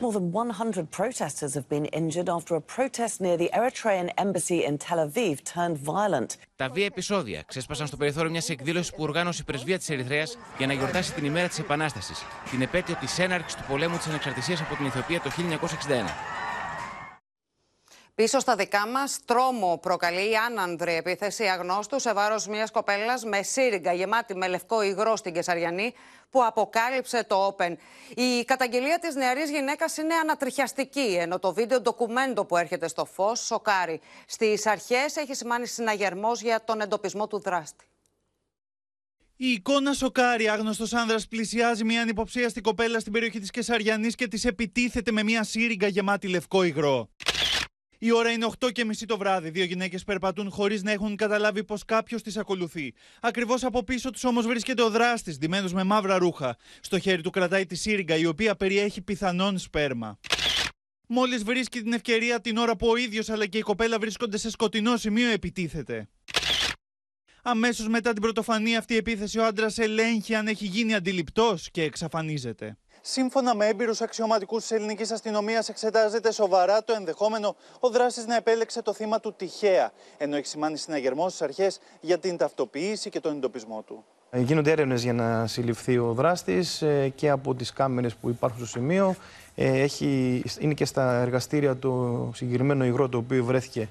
More 0.00 0.12
than 0.12 0.30
100 0.30 0.92
protesters 0.92 1.54
have 1.54 1.68
been 1.68 1.86
injured 1.86 2.28
after 2.28 2.54
a 2.54 2.60
protest 2.60 3.20
near 3.20 3.36
the 3.36 3.50
Eritrean 3.52 4.08
embassy 4.16 4.64
in 4.64 4.78
Tel 4.78 4.98
Aviv 5.06 5.42
turned 5.42 5.76
violent. 5.78 6.36
Τα 6.56 6.68
βία 6.68 6.84
επεισόδια 6.84 7.42
ξέσπασαν 7.46 7.86
στο 7.86 7.96
περιθώριο 7.96 8.30
μιας 8.30 8.48
εκδήλωσης 8.48 8.94
που 8.94 9.02
οργάνωσε 9.02 9.40
η 9.42 9.44
πρεσβεία 9.44 9.78
της 9.78 9.90
Ερυθρέας 9.90 10.38
για 10.58 10.66
να 10.66 10.72
γιορτάσει 10.72 11.12
την 11.12 11.24
ημέρα 11.24 11.48
της 11.48 11.58
Επανάστασης, 11.58 12.22
την 12.50 12.62
επέτειο 12.62 12.96
της 13.00 13.18
έναρξης 13.18 13.54
του 13.54 13.64
πολέμου 13.68 13.96
της 13.96 14.06
ανεξαρτησίας 14.06 14.60
από 14.60 14.76
την 14.76 14.86
Αιθιοπία 14.86 15.20
το 15.20 15.30
1961. 15.30 16.37
Πίσω 18.18 18.38
στα 18.38 18.56
δικά 18.56 18.86
μας, 18.86 19.18
τρόμο 19.24 19.78
προκαλεί 19.82 20.30
η 20.30 20.36
άνανδρη 20.36 20.94
επίθεση 20.94 21.44
αγνώστου 21.44 22.00
σε 22.00 22.12
βάρος 22.12 22.46
μιας 22.46 22.70
κοπέλας 22.70 23.24
με 23.24 23.42
σύριγγα 23.42 23.92
γεμάτη 23.92 24.36
με 24.36 24.48
λευκό 24.48 24.82
υγρό 24.82 25.16
στην 25.16 25.32
Κεσαριανή 25.32 25.94
που 26.30 26.44
αποκάλυψε 26.44 27.24
το 27.24 27.56
Open. 27.56 27.74
Η 28.14 28.44
καταγγελία 28.44 28.98
της 28.98 29.14
νεαρής 29.14 29.50
γυναίκας 29.50 29.96
είναι 29.96 30.14
ανατριχιαστική, 30.14 31.16
ενώ 31.20 31.38
το 31.38 31.52
βίντεο 31.52 31.80
ντοκουμέντο 31.80 32.44
που 32.44 32.56
έρχεται 32.56 32.88
στο 32.88 33.04
φως 33.04 33.40
σοκάρει. 33.40 34.00
Στις 34.26 34.66
αρχές 34.66 35.16
έχει 35.16 35.34
σημάνει 35.34 35.66
συναγερμός 35.66 36.40
για 36.40 36.64
τον 36.64 36.80
εντοπισμό 36.80 37.26
του 37.26 37.40
δράστη. 37.40 37.84
Η 39.36 39.50
εικόνα 39.50 39.92
σοκάρει. 39.92 40.48
Άγνωστος 40.48 40.92
άνδρας 40.92 41.26
πλησιάζει 41.28 41.84
μια 41.84 42.00
ανυποψίαστη 42.02 42.60
κοπέλα 42.60 43.00
στην 43.00 43.12
περιοχή 43.12 43.38
της 43.38 43.50
Κεσαριανής 43.50 44.14
και 44.14 44.28
της 44.28 44.44
επιτίθεται 44.44 45.12
με 45.12 45.22
μια 45.22 45.44
σύριγγα 45.44 45.88
γεμάτη 45.88 46.28
λευκό 46.28 46.62
υγρό. 46.62 47.08
Η 47.98 48.12
ώρα 48.12 48.30
είναι 48.30 48.46
8 48.58 48.72
και 48.72 48.84
μισή 48.84 49.06
το 49.06 49.16
βράδυ. 49.16 49.50
Δύο 49.50 49.64
γυναίκες 49.64 50.04
περπατούν 50.04 50.50
χωρίς 50.50 50.82
να 50.82 50.90
έχουν 50.90 51.16
καταλάβει 51.16 51.64
πως 51.64 51.84
κάποιος 51.84 52.22
τις 52.22 52.36
ακολουθεί. 52.36 52.94
Ακριβώς 53.20 53.64
από 53.64 53.84
πίσω 53.84 54.10
τους 54.10 54.24
όμως 54.24 54.46
βρίσκεται 54.46 54.82
ο 54.82 54.90
δράστης, 54.90 55.38
ντυμένος 55.38 55.72
με 55.72 55.84
μαύρα 55.84 56.18
ρούχα. 56.18 56.56
Στο 56.80 56.98
χέρι 56.98 57.22
του 57.22 57.30
κρατάει 57.30 57.66
τη 57.66 57.74
σύριγγα, 57.74 58.16
η 58.16 58.26
οποία 58.26 58.56
περιέχει 58.56 59.00
πιθανόν 59.00 59.58
σπέρμα. 59.58 60.18
Μόλις 61.08 61.42
βρίσκει 61.42 61.82
την 61.82 61.92
ευκαιρία 61.92 62.40
την 62.40 62.56
ώρα 62.56 62.76
που 62.76 62.88
ο 62.88 62.96
ίδιος 62.96 63.28
αλλά 63.28 63.46
και 63.46 63.58
η 63.58 63.62
κοπέλα 63.62 63.98
βρίσκονται 63.98 64.36
σε 64.36 64.50
σκοτεινό 64.50 64.96
σημείο, 64.96 65.30
επιτίθεται. 65.30 66.08
Αμέσως 67.42 67.88
μετά 67.88 68.12
την 68.12 68.22
πρωτοφανή 68.22 68.76
αυτή 68.76 68.96
επίθεση, 68.96 69.38
ο 69.38 69.46
άντρας 69.46 69.78
ελέγχει 69.78 70.34
αν 70.34 70.46
έχει 70.46 70.66
γίνει 70.66 70.94
αντιληπτός 70.94 71.70
και 71.70 71.82
εξαφανίζεται. 71.82 72.78
Σύμφωνα 73.10 73.54
με 73.54 73.66
έμπειρους 73.66 74.00
αξιωματικούς 74.00 74.60
της 74.60 74.70
ελληνικής 74.70 75.10
αστυνομίας, 75.10 75.68
εξετάζεται 75.68 76.32
σοβαρά 76.32 76.84
το 76.84 76.92
ενδεχόμενο 76.92 77.56
ο 77.80 77.90
δράστη 77.90 78.26
να 78.26 78.36
επέλεξε 78.36 78.82
το 78.82 78.92
θύμα 78.92 79.20
του 79.20 79.34
τυχαία, 79.36 79.92
ενώ 80.18 80.36
έχει 80.36 80.46
σημάνει 80.46 80.76
συναγερμό 80.76 81.28
στις 81.28 81.42
αρχές 81.42 81.80
για 82.00 82.18
την 82.18 82.36
ταυτοποίηση 82.36 83.10
και 83.10 83.20
τον 83.20 83.36
εντοπισμό 83.36 83.82
του. 83.86 84.04
Γίνονται 84.32 84.70
έρευνες 84.70 85.02
για 85.02 85.12
να 85.12 85.46
συλληφθεί 85.46 85.98
ο 85.98 86.12
δράστης 86.12 86.84
και 87.14 87.30
από 87.30 87.54
τις 87.54 87.72
κάμερες 87.72 88.14
που 88.14 88.28
υπάρχουν 88.28 88.58
στο 88.58 88.66
σημείο. 88.66 89.14
Ε, 89.54 89.80
έχει, 89.80 90.42
είναι 90.58 90.74
και 90.74 90.84
στα 90.84 91.20
εργαστήρια 91.20 91.76
το 91.76 92.30
συγκεκριμένο 92.34 92.84
υγρό 92.84 93.08
το 93.08 93.18
οποίο 93.18 93.44
βρέθηκε 93.44 93.88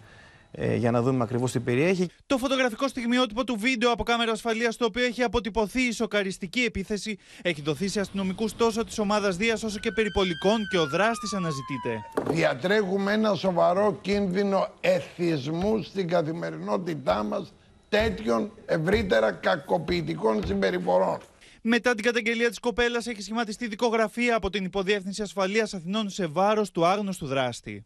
ε, 0.51 0.75
για 0.75 0.91
να 0.91 1.01
δούμε 1.01 1.23
ακριβώς 1.23 1.51
τι 1.51 1.59
περιέχει. 1.59 2.07
Το 2.25 2.37
φωτογραφικό 2.37 2.87
στιγμιότυπο 2.87 3.43
του 3.43 3.55
βίντεο 3.59 3.91
από 3.91 4.03
κάμερα 4.03 4.31
ασφαλείας, 4.31 4.77
το 4.77 4.85
οποίο 4.85 5.05
έχει 5.05 5.23
αποτυπωθεί 5.23 5.81
η 5.81 5.91
σοκαριστική 5.91 6.59
επίθεση, 6.59 7.17
έχει 7.41 7.61
δοθεί 7.61 7.87
σε 7.87 7.99
αστυνομικούς 7.99 8.55
τόσο 8.55 8.83
της 8.83 8.99
ομάδας 8.99 9.37
Δίας 9.37 9.63
όσο 9.63 9.79
και 9.79 9.91
περιπολικών 9.91 10.67
και 10.71 10.77
ο 10.77 10.87
δράστης 10.87 11.33
αναζητείται. 11.33 12.05
Διατρέχουμε 12.29 13.13
ένα 13.13 13.33
σοβαρό 13.33 13.97
κίνδυνο 14.01 14.67
εθισμού 14.81 15.81
στην 15.83 16.07
καθημερινότητά 16.07 17.23
μας 17.23 17.53
τέτοιων 17.89 18.51
ευρύτερα 18.65 19.31
κακοποιητικών 19.31 20.45
συμπεριφορών. 20.45 21.17
Μετά 21.61 21.93
την 21.93 22.03
καταγγελία 22.03 22.49
της 22.49 22.59
κοπέλας, 22.59 23.07
έχει 23.07 23.21
σχηματιστεί 23.21 23.67
δικογραφία 23.67 24.35
από 24.35 24.49
την 24.49 24.65
Υποδιεύθυνση 24.65 25.21
Ασφαλείας 25.21 25.73
Αθηνών 25.73 26.09
σε 26.09 26.25
βάρος 26.25 26.71
του 26.71 26.85
άγνωστου 26.85 27.25
δράστη. 27.25 27.85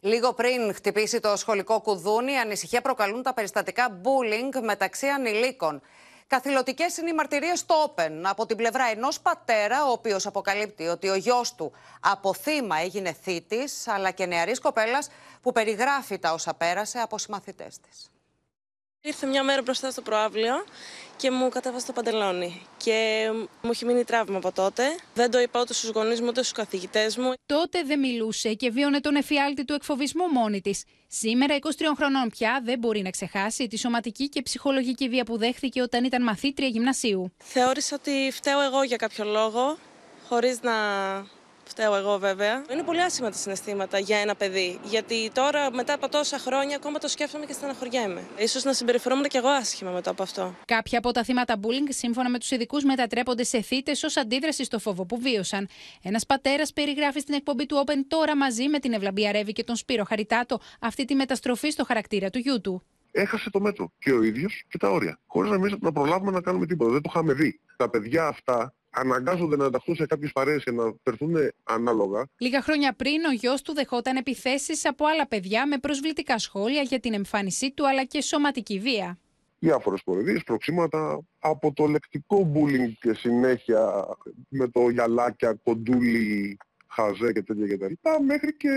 Λίγο 0.00 0.32
πριν 0.32 0.74
χτυπήσει 0.74 1.20
το 1.20 1.36
σχολικό 1.36 1.80
κουδούνι, 1.80 2.38
ανησυχία 2.38 2.80
προκαλούν 2.80 3.22
τα 3.22 3.34
περιστατικά 3.34 4.00
bullying 4.02 4.60
μεταξύ 4.62 5.06
ανηλίκων. 5.06 5.82
Καθηλωτικές 6.26 6.96
είναι 6.96 7.10
οι 7.10 7.14
μαρτυρίες 7.14 7.58
στο 7.58 7.94
Open 7.94 8.20
από 8.22 8.46
την 8.46 8.56
πλευρά 8.56 8.84
ενός 8.84 9.20
πατέρα, 9.20 9.84
ο 9.84 9.90
οποίος 9.90 10.26
αποκαλύπτει 10.26 10.86
ότι 10.86 11.08
ο 11.08 11.14
γιος 11.14 11.54
του 11.54 11.72
από 12.00 12.34
θύμα 12.34 12.76
έγινε 12.76 13.16
θήτης, 13.22 13.88
αλλά 13.88 14.10
και 14.10 14.26
νεαρής 14.26 14.60
κοπέλας 14.60 15.10
που 15.42 15.52
περιγράφει 15.52 16.18
τα 16.18 16.32
όσα 16.32 16.54
πέρασε 16.54 16.98
από 16.98 17.18
συμμαθητές 17.18 17.78
της. 17.80 18.10
Ήρθε 19.02 19.26
μια 19.26 19.42
μέρα 19.42 19.62
μπροστά 19.62 19.90
στο 19.90 20.02
προάβλιο 20.02 20.64
και 21.16 21.30
μου 21.30 21.48
κατέβασε 21.48 21.86
το 21.86 21.92
παντελόνι. 21.92 22.62
Και 22.76 23.28
μου 23.62 23.70
έχει 23.70 23.84
μείνει 23.84 24.04
τραύμα 24.04 24.36
από 24.36 24.52
τότε. 24.52 24.84
Δεν 25.14 25.30
το 25.30 25.38
είπα 25.40 25.60
ούτε 25.60 25.72
στους 25.74 25.90
γονείς 25.90 26.20
μου 26.20 26.26
ούτε 26.26 26.40
στους 26.40 26.52
καθηγητές 26.52 27.16
μου. 27.16 27.32
Τότε 27.46 27.82
δεν 27.82 27.98
μιλούσε 27.98 28.54
και 28.54 28.70
βίωνε 28.70 29.00
τον 29.00 29.14
εφιάλτη 29.14 29.64
του 29.64 29.72
εκφοβισμού 29.72 30.26
μόνη 30.26 30.60
της. 30.60 30.84
Σήμερα, 31.06 31.56
23 31.60 31.66
χρονών 31.96 32.28
πια, 32.28 32.60
δεν 32.64 32.78
μπορεί 32.78 33.02
να 33.02 33.10
ξεχάσει 33.10 33.66
τη 33.66 33.78
σωματική 33.78 34.28
και 34.28 34.42
ψυχολογική 34.42 35.08
βία 35.08 35.24
που 35.24 35.38
δέχθηκε 35.38 35.82
όταν 35.82 36.04
ήταν 36.04 36.22
μαθήτρια 36.22 36.68
γυμνασίου. 36.68 37.32
Θεώρησα 37.44 37.96
ότι 38.00 38.30
φταίω 38.32 38.60
εγώ 38.60 38.82
για 38.82 38.96
κάποιο 38.96 39.24
λόγο, 39.24 39.78
χωρίς 40.28 40.62
να 40.62 40.72
Φταίω 41.68 41.94
εγώ 41.94 42.18
βέβαια. 42.18 42.64
Είναι 42.72 42.82
πολύ 42.82 43.02
άσχημα 43.02 43.30
τα 43.30 43.36
συναισθήματα 43.36 43.98
για 43.98 44.18
ένα 44.18 44.34
παιδί. 44.34 44.78
Γιατί 44.84 45.30
τώρα 45.34 45.72
μετά 45.72 45.92
από 45.92 46.08
τόσα 46.08 46.38
χρόνια 46.38 46.76
ακόμα 46.76 46.98
το 46.98 47.08
σκέφτομαι 47.08 47.46
και 47.46 47.52
στεναχωριέμαι. 47.52 48.22
Ίσως 48.36 48.64
να 48.64 48.72
συμπεριφερόμουν 48.72 49.24
και 49.24 49.38
εγώ 49.38 49.48
άσχημα 49.48 49.90
μετά 49.90 50.10
από 50.10 50.22
αυτό. 50.22 50.54
Κάποια 50.64 50.98
από 50.98 51.12
τα 51.12 51.24
θύματα 51.24 51.60
bullying, 51.62 51.88
σύμφωνα 51.88 52.30
με 52.30 52.38
τους 52.38 52.50
ειδικούς, 52.50 52.84
μετατρέπονται 52.84 53.44
σε 53.44 53.62
θύτες 53.62 54.02
ως 54.02 54.16
αντίδραση 54.16 54.64
στο 54.64 54.78
φόβο 54.78 55.04
που 55.04 55.18
βίωσαν. 55.20 55.68
Ένας 56.02 56.26
πατέρας 56.26 56.72
περιγράφει 56.72 57.20
στην 57.20 57.34
εκπομπή 57.34 57.66
του 57.66 57.84
Open 57.86 57.98
τώρα 58.08 58.36
μαζί 58.36 58.68
με 58.68 58.78
την 58.78 58.92
Ευλαμπία 58.92 59.32
Ρεύη 59.32 59.52
και 59.52 59.64
τον 59.64 59.76
Σπύρο 59.76 60.04
Χαριτάτο 60.04 60.60
αυτή 60.80 61.04
τη 61.04 61.14
μεταστροφή 61.14 61.70
στο 61.70 61.84
χαρακτήρα 61.84 62.30
του 62.30 62.38
γιού 62.38 62.60
του. 62.60 62.82
Έχασε 63.10 63.50
το 63.50 63.60
μέτρο 63.60 63.92
και 63.98 64.12
ο 64.12 64.22
ίδιος 64.22 64.64
και 64.68 64.78
τα 64.78 64.90
όρια. 64.90 65.18
Χωρίς 65.26 65.50
να 65.50 65.56
εμείς 65.56 65.74
να 65.80 65.92
προλάβουμε 65.92 66.30
να 66.30 66.40
κάνουμε 66.40 66.66
τίποτα. 66.66 66.90
Δεν 66.90 67.02
το 67.02 67.10
είχαμε 67.12 67.32
δει. 67.32 67.60
Τα 67.76 67.90
παιδιά 67.90 68.26
αυτά 68.26 68.74
αναγκάζονται 68.90 69.56
να 69.56 69.64
ενταχθούν 69.64 69.94
σε 69.94 70.06
κάποιες 70.06 70.32
παρέες 70.32 70.64
και 70.64 70.70
να 70.70 70.94
φερθούν 71.02 71.34
ανάλογα. 71.64 72.24
Λίγα 72.38 72.62
χρόνια 72.62 72.92
πριν, 72.92 73.24
ο 73.24 73.32
γιος 73.32 73.62
του 73.62 73.74
δεχόταν 73.74 74.16
επιθέσεις 74.16 74.86
από 74.86 75.06
άλλα 75.06 75.26
παιδιά 75.26 75.66
με 75.66 75.78
προσβλητικά 75.78 76.38
σχόλια 76.38 76.82
για 76.82 77.00
την 77.00 77.14
εμφάνισή 77.14 77.70
του 77.70 77.88
αλλά 77.88 78.04
και 78.04 78.22
σωματική 78.22 78.78
βία. 78.78 79.18
Διάφορες 79.58 80.02
κοροϊδίες, 80.02 80.42
προξήματα 80.42 81.20
από 81.38 81.72
το 81.72 81.86
λεκτικό 81.86 82.52
bullying 82.54 82.92
και 83.00 83.14
συνέχεια 83.14 84.06
με 84.48 84.68
το 84.68 84.88
γυαλάκια, 84.88 85.52
κοντούλι, 85.62 86.56
χαζέ 86.86 87.32
και 87.32 87.42
τέτοια 87.42 87.76
κτλ. 87.76 87.92
Μέχρι 88.26 88.56
και 88.56 88.68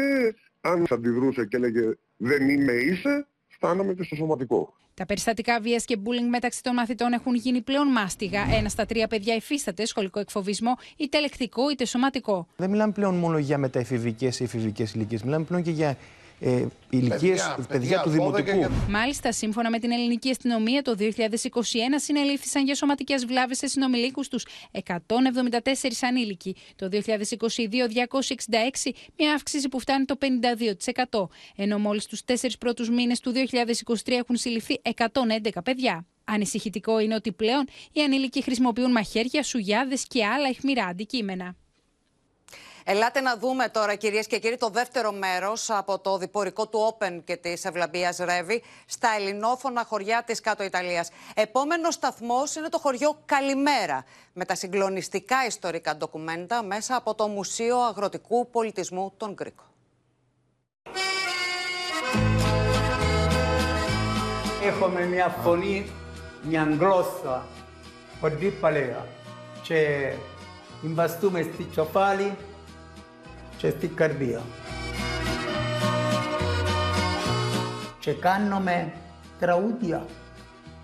αν 0.62 0.86
αντιδρούσε 0.90 1.46
και 1.46 1.56
έλεγε 1.56 1.94
Δεν 2.18 2.50
είμαι 2.50 2.74
είσαι, 2.74 3.28
φτάναμε 3.62 3.94
και 3.94 4.04
στο 4.04 4.16
σωματικό. 4.16 4.74
Τα 4.94 5.06
περιστατικά 5.06 5.60
βίας 5.62 5.86
και 5.86 5.98
bullying 6.04 6.30
μεταξύ 6.30 6.64
των 6.64 6.74
μαθητών 6.74 7.14
έχουν 7.14 7.36
γίνει 7.36 7.62
πλέον 7.62 7.88
μάστιγα. 7.88 8.42
Ένα 8.54 8.70
στα 8.70 8.86
τρία 8.86 9.08
παιδιά 9.08 9.36
υφίσταται 9.36 9.86
σχολικό 9.86 10.20
εκφοβισμό, 10.20 10.78
είτε 10.98 11.20
λεκτικό 11.20 11.70
είτε 11.70 11.86
σωματικό. 11.86 12.48
Δεν 12.56 12.70
μιλάμε 12.70 12.92
πλέον 12.92 13.16
μόνο 13.16 13.38
για 13.38 13.58
μεταεφηβικές 13.58 14.40
ή 14.40 14.44
εφηβικές 14.44 14.94
ηλικίες. 14.94 15.24
Μιλάμε 15.24 15.46
πλέον 15.46 15.64
και 15.64 15.72
για 15.72 15.98
ε, 16.44 16.66
ηλικίες 16.90 17.20
παιδιά, 17.20 17.66
παιδιά, 17.68 18.02
του 18.02 18.10
δημοτικού. 18.10 18.72
Μάλιστα, 18.90 19.32
σύμφωνα 19.32 19.70
με 19.70 19.80
την 19.80 19.92
ελληνική 19.92 20.30
αστυνομία, 20.30 20.82
το 20.82 20.96
2021 21.00 21.06
συνελήφθησαν 21.96 22.66
για 22.66 22.76
σωματικές 22.76 23.26
βλάβες 23.26 23.58
σε 23.58 23.68
συνομιλίκους 23.68 24.28
τους 24.28 24.46
174 24.72 24.92
ανήλικοι. 26.02 26.56
Το 26.76 26.90
2022, 26.92 27.88
266, 27.88 28.92
μια 29.18 29.34
αύξηση 29.34 29.68
που 29.68 29.80
φτάνει 29.80 30.06
το 30.06 30.18
52%. 31.10 31.30
Ενώ 31.56 31.78
μόλις 31.80 32.06
τους 32.06 32.24
τέσσερις 32.24 32.58
πρώτους 32.58 32.90
μήνες 32.90 33.20
του 33.20 33.32
2023 33.32 34.12
έχουν 34.12 34.36
συλληφθεί 34.36 34.82
111 34.84 35.64
παιδιά. 35.64 36.06
Ανησυχητικό 36.24 37.00
είναι 37.00 37.16
ότι 37.16 37.32
πλέον 37.32 37.68
οι 37.92 38.02
ανήλικοι 38.02 38.44
χρησιμοποιούν 38.44 38.92
μαχαίρια, 38.92 39.44
σουγιάδες 39.44 40.06
και 40.08 40.26
άλλα 40.26 40.48
αιχμηρά 40.48 40.86
αντικείμενα. 40.86 41.56
Ελάτε 42.94 43.22
να 43.22 43.38
δούμε 43.38 43.70
τώρα 43.70 43.96
κυρίες 43.96 44.28
και 44.28 44.40
κύριοι 44.40 44.58
το 44.58 44.70
δεύτερο 44.70 45.12
μέρος 45.12 45.70
από 45.70 46.00
το 46.00 46.18
διπορικό 46.18 46.68
του 46.68 46.96
Open 46.98 47.22
και 47.24 47.36
της 47.36 47.66
Ευλαμπίας 47.66 48.18
Ρεύη 48.18 48.64
στα 48.86 49.10
ελληνόφωνα 49.20 49.86
χωριά 49.86 50.24
της 50.26 50.40
Κάτω 50.40 50.64
Ιταλίας. 50.64 51.10
Επόμενος 51.36 51.94
σταθμός 51.94 52.56
είναι 52.56 52.70
το 52.70 52.78
χωριό 52.78 53.18
Καλημέρα 53.26 54.06
με 54.34 54.46
τα 54.46 54.56
συγκλονιστικά 54.56 55.46
ιστορικά 55.46 55.96
ντοκουμέντα 55.96 56.64
μέσα 56.64 56.96
από 56.96 57.16
το 57.16 57.28
Μουσείο 57.28 57.78
Αγροτικού 57.78 58.50
Πολιτισμού 58.50 59.14
των 59.18 59.34
Γκρίκων. 59.34 59.66
Έχουμε 64.64 65.06
μια 65.06 65.28
φωνή, 65.44 65.92
μια 66.42 66.78
γλώσσα 66.80 67.46
πολύ 68.22 68.50
παλαιά 68.62 69.08
και 69.64 70.12
εμβαστούμε 70.84 71.42
στη 71.42 71.64
τσοφάλι 71.64 72.38
και 73.62 73.70
στη 73.70 73.88
καρδία. 73.88 74.42
Και 78.00 78.14
κάνουμε 78.14 78.94
τραγούδια. 79.40 80.06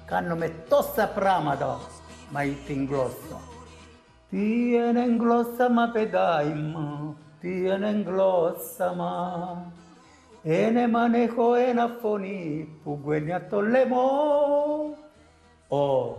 Κάνουμε 0.05 0.53
τόσα 0.69 1.07
πράγματα 1.15 1.79
με 2.29 2.55
την 2.67 2.87
γλώσσα. 2.89 3.39
Τι 4.29 4.73
είναι 4.73 5.05
γλώσσα 5.19 5.71
μα 5.71 5.89
παιδάκι 5.93 6.49
μου, 6.49 7.17
τι 7.41 7.49
είναι 7.49 8.03
γλώσσα 8.07 8.93
μα. 8.97 9.71
Είναι 10.43 10.87
μαν 10.87 11.13
έχω 11.13 11.53
ένα 11.53 11.97
φωνή 12.01 12.69
που 12.83 12.99
γκουένει 13.03 13.33
από 13.33 13.49
το 13.49 13.61
λαιμό. 13.61 14.09
Ω, 15.67 16.15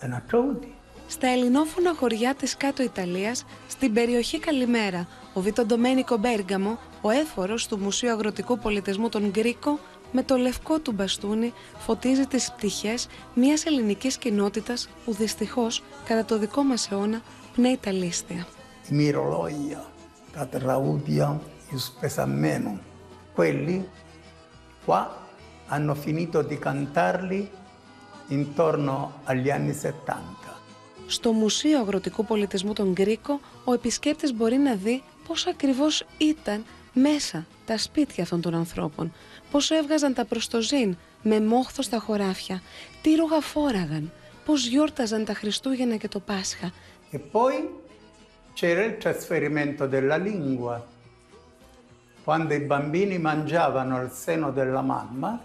ένα 0.00 0.22
τραγούδι. 0.28 0.74
Στα 1.06 1.26
ελληνόφωνα 1.28 1.94
χωριά 1.94 2.34
της 2.34 2.56
κάτω 2.56 2.82
Ιταλίας, 2.82 3.44
στην 3.68 3.92
περιοχή 3.92 4.38
Καλημέρα, 4.38 5.06
ο 5.32 5.40
Βίτο 5.40 5.64
Ντομένικο 5.64 6.16
Μπέργαμο, 6.16 6.78
ο 7.00 7.10
έφορος 7.10 7.66
του 7.66 7.78
Μουσείου 7.78 8.10
Αγροτικού 8.10 8.58
Πολιτισμού 8.58 9.08
των 9.08 9.30
Γκρίκο, 9.30 9.78
με 10.12 10.22
το 10.22 10.36
λευκό 10.36 10.78
του 10.78 10.92
μπαστούνι 10.92 11.52
φωτίζει 11.78 12.26
τις 12.26 12.52
πτυχές 12.52 13.08
μιας 13.34 13.64
ελληνικής 13.64 14.16
κοινότητας 14.16 14.88
που 15.04 15.12
δυστυχώς, 15.12 15.82
κατά 16.04 16.24
το 16.24 16.38
δικό 16.38 16.62
μας 16.62 16.90
αιώνα, 16.90 17.22
πνέει 17.54 17.78
τα 17.82 17.92
λίστια. 17.92 18.46
I 18.88 18.90
μυρολόγια, 18.90 19.84
τα 20.32 20.46
τραγούδια, 20.46 21.40
οι 21.72 21.78
σπεσαμένοι. 21.78 22.80
Quelli 23.34 23.88
qua 24.84 25.00
hanno 25.72 25.94
finito 25.94 26.42
di 26.42 26.58
cantarli 26.58 27.50
intorno 28.28 29.20
agli 29.24 29.50
anni 29.50 29.72
70. 29.72 30.60
Στο 31.06 31.32
Μουσείο 31.32 31.80
Αγροτικού 31.80 32.24
Πολιτισμού 32.24 32.72
των 32.72 32.92
Γκρίκο, 32.92 33.40
ο 33.64 33.72
επισκέπτης 33.72 34.34
μπορεί 34.34 34.56
να 34.56 34.74
δει 34.74 35.02
πώς 35.26 35.46
ακριβώς 35.46 36.04
ήταν 36.18 36.64
μέσα 36.92 37.46
τα 37.66 37.78
σπίτια 37.78 38.22
αυτών 38.22 38.40
των 38.40 38.54
ανθρώπων, 38.54 39.12
πώς 39.50 39.70
έβγαζαν 39.70 40.14
τα 40.14 40.24
προστοζήν 40.24 40.96
με 41.22 41.40
μόχθο 41.40 41.82
στα 41.82 41.98
χωράφια, 41.98 42.62
τι 43.02 43.14
ρούγα 43.14 43.40
φόραγαν, 43.40 44.12
πώς 44.44 44.66
γιόρταζαν 44.66 45.24
τα 45.24 45.34
Χριστούγεννα 45.34 45.96
και 45.96 46.08
το 46.08 46.20
Πάσχα. 46.20 46.72
E 47.12 47.18
poi 47.18 47.54
c'era 48.54 48.84
il 48.84 48.96
trasferimento 48.96 49.86
della 49.86 50.16
lingua. 50.16 50.76
Quando 52.24 52.54
i 52.54 52.60
bambini 52.60 53.18
mangiavano 53.18 53.96
al 53.96 54.10
seno 54.12 54.50
della 54.50 54.82
mamma, 54.82 55.40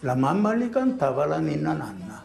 la 0.00 0.16
mamma 0.16 0.52
li 0.54 0.68
cantava 0.68 1.26
la 1.26 1.38
ninna 1.38 1.72
nanna. 1.72 2.24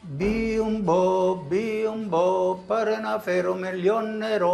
Biumbo, 0.00 1.44
biumbo, 1.48 2.64
parena 2.66 3.20
fero 3.20 3.54
meglionero, 3.54 4.52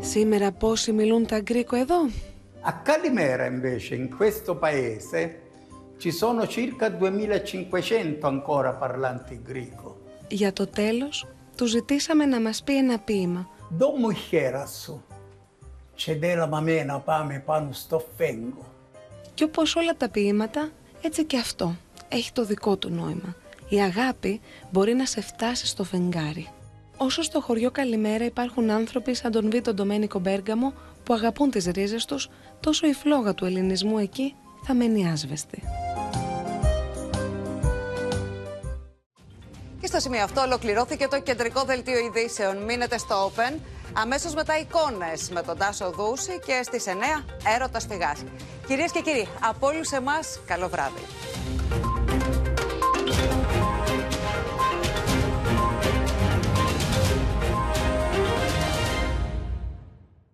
Σήμερα 0.00 0.52
πόσοι 0.52 0.92
μιλούν 0.92 1.26
τα 1.26 1.36
Αγγρίκο 1.36 1.76
εδώ; 1.76 1.96
A 2.62 2.72
Calimera 2.88 3.46
invece, 3.46 3.94
in 3.94 4.08
questo 4.18 4.54
paese, 4.56 5.20
ci 6.02 6.10
sono 6.10 6.42
2500 6.46 8.26
ancora. 8.26 8.78
Για 10.28 10.52
το 10.52 10.66
τέλος, 10.66 11.26
του 11.56 11.66
ζητήσαμε 11.66 12.24
να 12.24 12.40
μας 12.40 12.62
πει 12.62 12.76
ένα 12.76 12.98
ποίημα. 12.98 13.48
Δόμο 13.68 14.12
χέρασο, 14.12 15.02
τσεδέλα 15.96 16.46
μαμένα 16.46 16.98
πάμε 16.98 17.42
πάνω 17.46 17.72
στο 17.72 18.04
φέγγο. 18.16 18.64
Και 19.34 19.44
όπως 19.44 19.76
όλα 19.76 19.96
τα 19.96 20.08
ποίηματα, 20.08 20.68
έτσι 21.00 21.24
και 21.24 21.38
αυτό 21.38 21.76
έχει 22.08 22.32
το 22.32 22.44
δικό 22.44 22.76
του 22.76 22.90
νόημα. 22.90 23.34
Η 23.68 23.80
αγάπη 23.80 24.40
μπορεί 24.70 24.94
να 24.94 25.06
σε 25.06 25.20
φτάσει 25.20 25.66
στο 25.66 25.84
φεγγάρι. 25.84 26.48
Όσο 26.96 27.22
στο 27.22 27.40
χωριό 27.40 27.70
Καλημέρα 27.70 28.24
υπάρχουν 28.24 28.70
άνθρωποι 28.70 29.14
σαν 29.14 29.30
τον 29.30 29.50
Βίτο 29.50 29.74
Ντομένικο 29.74 30.18
Μπέργαμο 30.18 30.72
που 31.04 31.14
αγαπούν 31.14 31.50
τις 31.50 31.64
ρίζες 31.66 32.04
τους, 32.04 32.28
τόσο 32.60 32.86
η 32.86 32.92
φλόγα 32.92 33.34
του 33.34 33.44
ελληνισμού 33.44 33.98
εκεί 33.98 34.34
θα 34.66 34.74
μένει 34.74 35.10
άσβεστη. 35.10 35.62
Και 39.80 39.86
στο 39.86 40.00
σημείο 40.00 40.22
αυτό 40.22 40.40
ολοκληρώθηκε 40.40 41.08
το 41.08 41.20
κεντρικό 41.20 41.62
δελτίο 41.64 41.98
ειδήσεων. 41.98 42.64
Μείνετε 42.64 42.98
στο 42.98 43.32
Open. 43.36 43.58
Αμέσως 43.92 44.34
μετά 44.34 44.58
εικόνες 44.58 45.30
με 45.30 45.42
τον 45.42 45.58
Τάσο 45.58 45.90
Δούση 45.90 46.40
και 46.46 46.60
στις 46.62 46.86
9 46.86 47.24
έρωτας 47.54 47.86
φυγάς. 47.90 48.22
Κυρίες 48.70 48.92
και 48.92 49.00
κύριοι, 49.00 49.28
από 49.40 49.66
όλους 49.66 49.90
εμάς, 49.90 50.40
καλό 50.46 50.68
βράδυ. 50.68 51.02